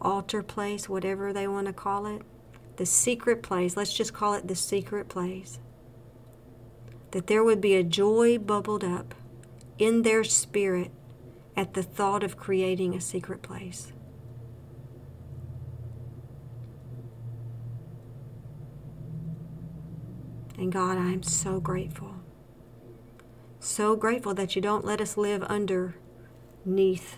altar 0.00 0.42
place, 0.42 0.88
whatever 0.88 1.30
they 1.30 1.46
want 1.46 1.66
to 1.66 1.74
call 1.74 2.06
it, 2.06 2.22
the 2.76 2.86
secret 2.86 3.42
place. 3.42 3.76
Let's 3.76 3.92
just 3.92 4.14
call 4.14 4.32
it 4.32 4.48
the 4.48 4.56
secret 4.56 5.10
place. 5.10 5.58
That 7.10 7.26
there 7.26 7.44
would 7.44 7.60
be 7.60 7.74
a 7.74 7.84
joy 7.84 8.38
bubbled 8.38 8.82
up 8.82 9.14
in 9.78 10.02
their 10.02 10.24
spirit 10.24 10.90
at 11.54 11.74
the 11.74 11.82
thought 11.82 12.24
of 12.24 12.38
creating 12.38 12.94
a 12.94 13.00
secret 13.00 13.42
place. 13.42 13.92
And 20.56 20.72
God, 20.72 20.96
I 20.96 21.10
am 21.10 21.22
so 21.22 21.60
grateful. 21.60 22.14
So 23.60 23.96
grateful 23.96 24.32
that 24.32 24.56
you 24.56 24.62
don't 24.62 24.84
let 24.84 25.02
us 25.02 25.18
live 25.18 25.42
underneath 25.42 27.16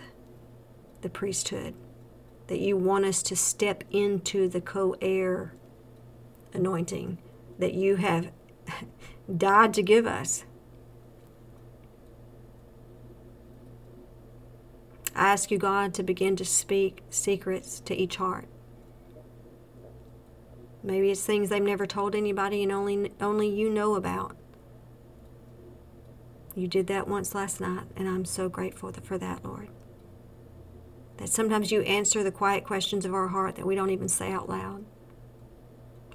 the 1.03 1.09
priesthood, 1.09 1.75
that 2.49 2.61
you 2.61 2.77
want 2.77 3.05
us 3.05 3.23
to 3.25 3.37
step 3.37 3.85
into 3.91 4.49
the 4.49 4.61
co 4.61 4.97
heir 5.01 5.55
anointing 6.53 7.19
that 7.59 7.75
you 7.75 7.97
have 7.97 8.31
died 9.37 9.75
to 9.75 9.83
give 9.83 10.07
us. 10.07 10.45
I 15.15 15.29
ask 15.33 15.51
you, 15.51 15.59
God, 15.59 15.95
to 15.95 16.03
begin 16.03 16.37
to 16.37 16.45
speak 16.45 17.03
secrets 17.09 17.81
to 17.81 17.95
each 17.95 18.17
heart. 18.17 18.49
Maybe 20.83 21.11
it's 21.11 21.25
things 21.25 21.49
they've 21.49 21.63
never 21.63 21.87
told 21.87 22.15
anybody 22.15 22.63
and 22.63 22.71
only 22.71 23.13
only 23.21 23.49
you 23.49 23.71
know 23.71 23.97
about. 23.97 24.37
You 26.55 26.69
did 26.69 26.87
that 26.87 27.09
once 27.09 27.35
last 27.35 27.61
night, 27.61 27.87
and 27.97 28.09
I'm 28.09 28.25
so 28.25 28.49
grateful 28.49 28.93
for 28.93 29.19
that, 29.19 29.45
Lord. 29.45 29.69
That 31.19 31.29
sometimes 31.29 31.73
you 31.73 31.81
answer 31.83 32.23
the 32.23 32.31
quiet 32.31 32.65
questions 32.65 33.05
of 33.05 33.15
our 33.15 33.29
heart 33.29 33.57
that 33.57 33.67
we 33.67 33.75
don't 33.75 33.91
even 33.91 34.09
say 34.09 34.33
out 34.33 34.49
loud. 34.49 34.85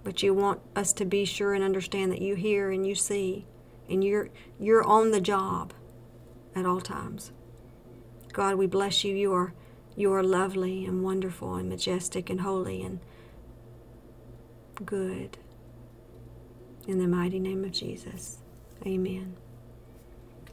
But 0.03 0.23
you 0.23 0.33
want 0.33 0.61
us 0.75 0.93
to 0.93 1.05
be 1.05 1.25
sure 1.25 1.53
and 1.53 1.63
understand 1.63 2.11
that 2.11 2.21
you 2.21 2.35
hear 2.35 2.71
and 2.71 2.85
you 2.85 2.95
see, 2.95 3.45
and 3.89 4.03
you're 4.03 4.29
you're 4.59 4.83
on 4.83 5.11
the 5.11 5.21
job 5.21 5.73
at 6.55 6.65
all 6.65 6.81
times. 6.81 7.31
God, 8.33 8.55
we 8.55 8.67
bless 8.67 9.03
you. 9.03 9.15
You 9.15 9.33
are 9.33 9.53
you 9.95 10.11
are 10.13 10.23
lovely 10.23 10.85
and 10.85 11.03
wonderful 11.03 11.55
and 11.55 11.69
majestic 11.69 12.29
and 12.29 12.41
holy 12.41 12.81
and 12.81 12.99
good. 14.85 15.37
In 16.87 16.97
the 16.97 17.07
mighty 17.07 17.39
name 17.39 17.63
of 17.63 17.71
Jesus. 17.71 18.39
Amen. 18.85 19.35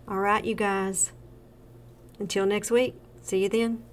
All 0.07 0.19
right, 0.19 0.45
you 0.45 0.55
guys. 0.55 1.13
Until 2.19 2.45
next 2.45 2.71
week, 2.71 2.95
see 3.23 3.43
you 3.43 3.49
then. 3.49 3.88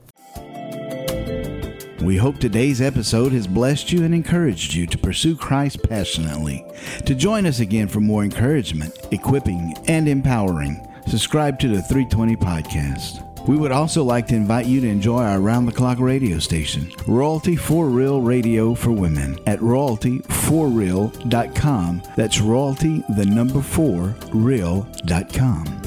We 2.06 2.18
hope 2.18 2.38
today's 2.38 2.82
episode 2.82 3.32
has 3.32 3.48
blessed 3.48 3.92
you 3.92 4.04
and 4.04 4.14
encouraged 4.14 4.76
you 4.76 4.86
to 4.86 4.98
pursue 4.98 5.36
Christ 5.36 5.82
passionately. 5.82 6.64
To 7.08 7.16
join 7.16 7.48
us 7.48 7.62
again 7.62 7.88
for 7.88 8.00
more 8.00 8.24
encouragement, 8.24 8.96
equipping, 9.12 9.74
and 9.88 10.08
empowering, 10.08 10.88
subscribe 11.08 11.58
to 11.62 11.68
the 11.68 11.82
320 11.82 12.36
Podcast. 12.36 13.24
We 13.48 13.58
would 13.58 13.72
also 13.72 14.04
like 14.04 14.28
to 14.28 14.36
invite 14.36 14.68
you 14.68 14.82
to 14.82 14.88
enjoy 14.88 15.24
our 15.24 15.40
round 15.40 15.68
the 15.68 15.72
clock 15.72 15.98
radio 15.98 16.38
station, 16.38 16.92
Royalty 17.08 17.56
for 17.56 17.88
Real 17.88 18.22
Radio 18.22 18.76
for 18.76 18.92
Women, 18.92 19.40
at 19.48 19.58
royaltyforreal.com. 19.60 22.04
That's 22.16 22.40
royalty, 22.40 23.04
the 23.18 23.26
number 23.26 23.64
four, 23.64 24.16
real.com. 24.32 25.85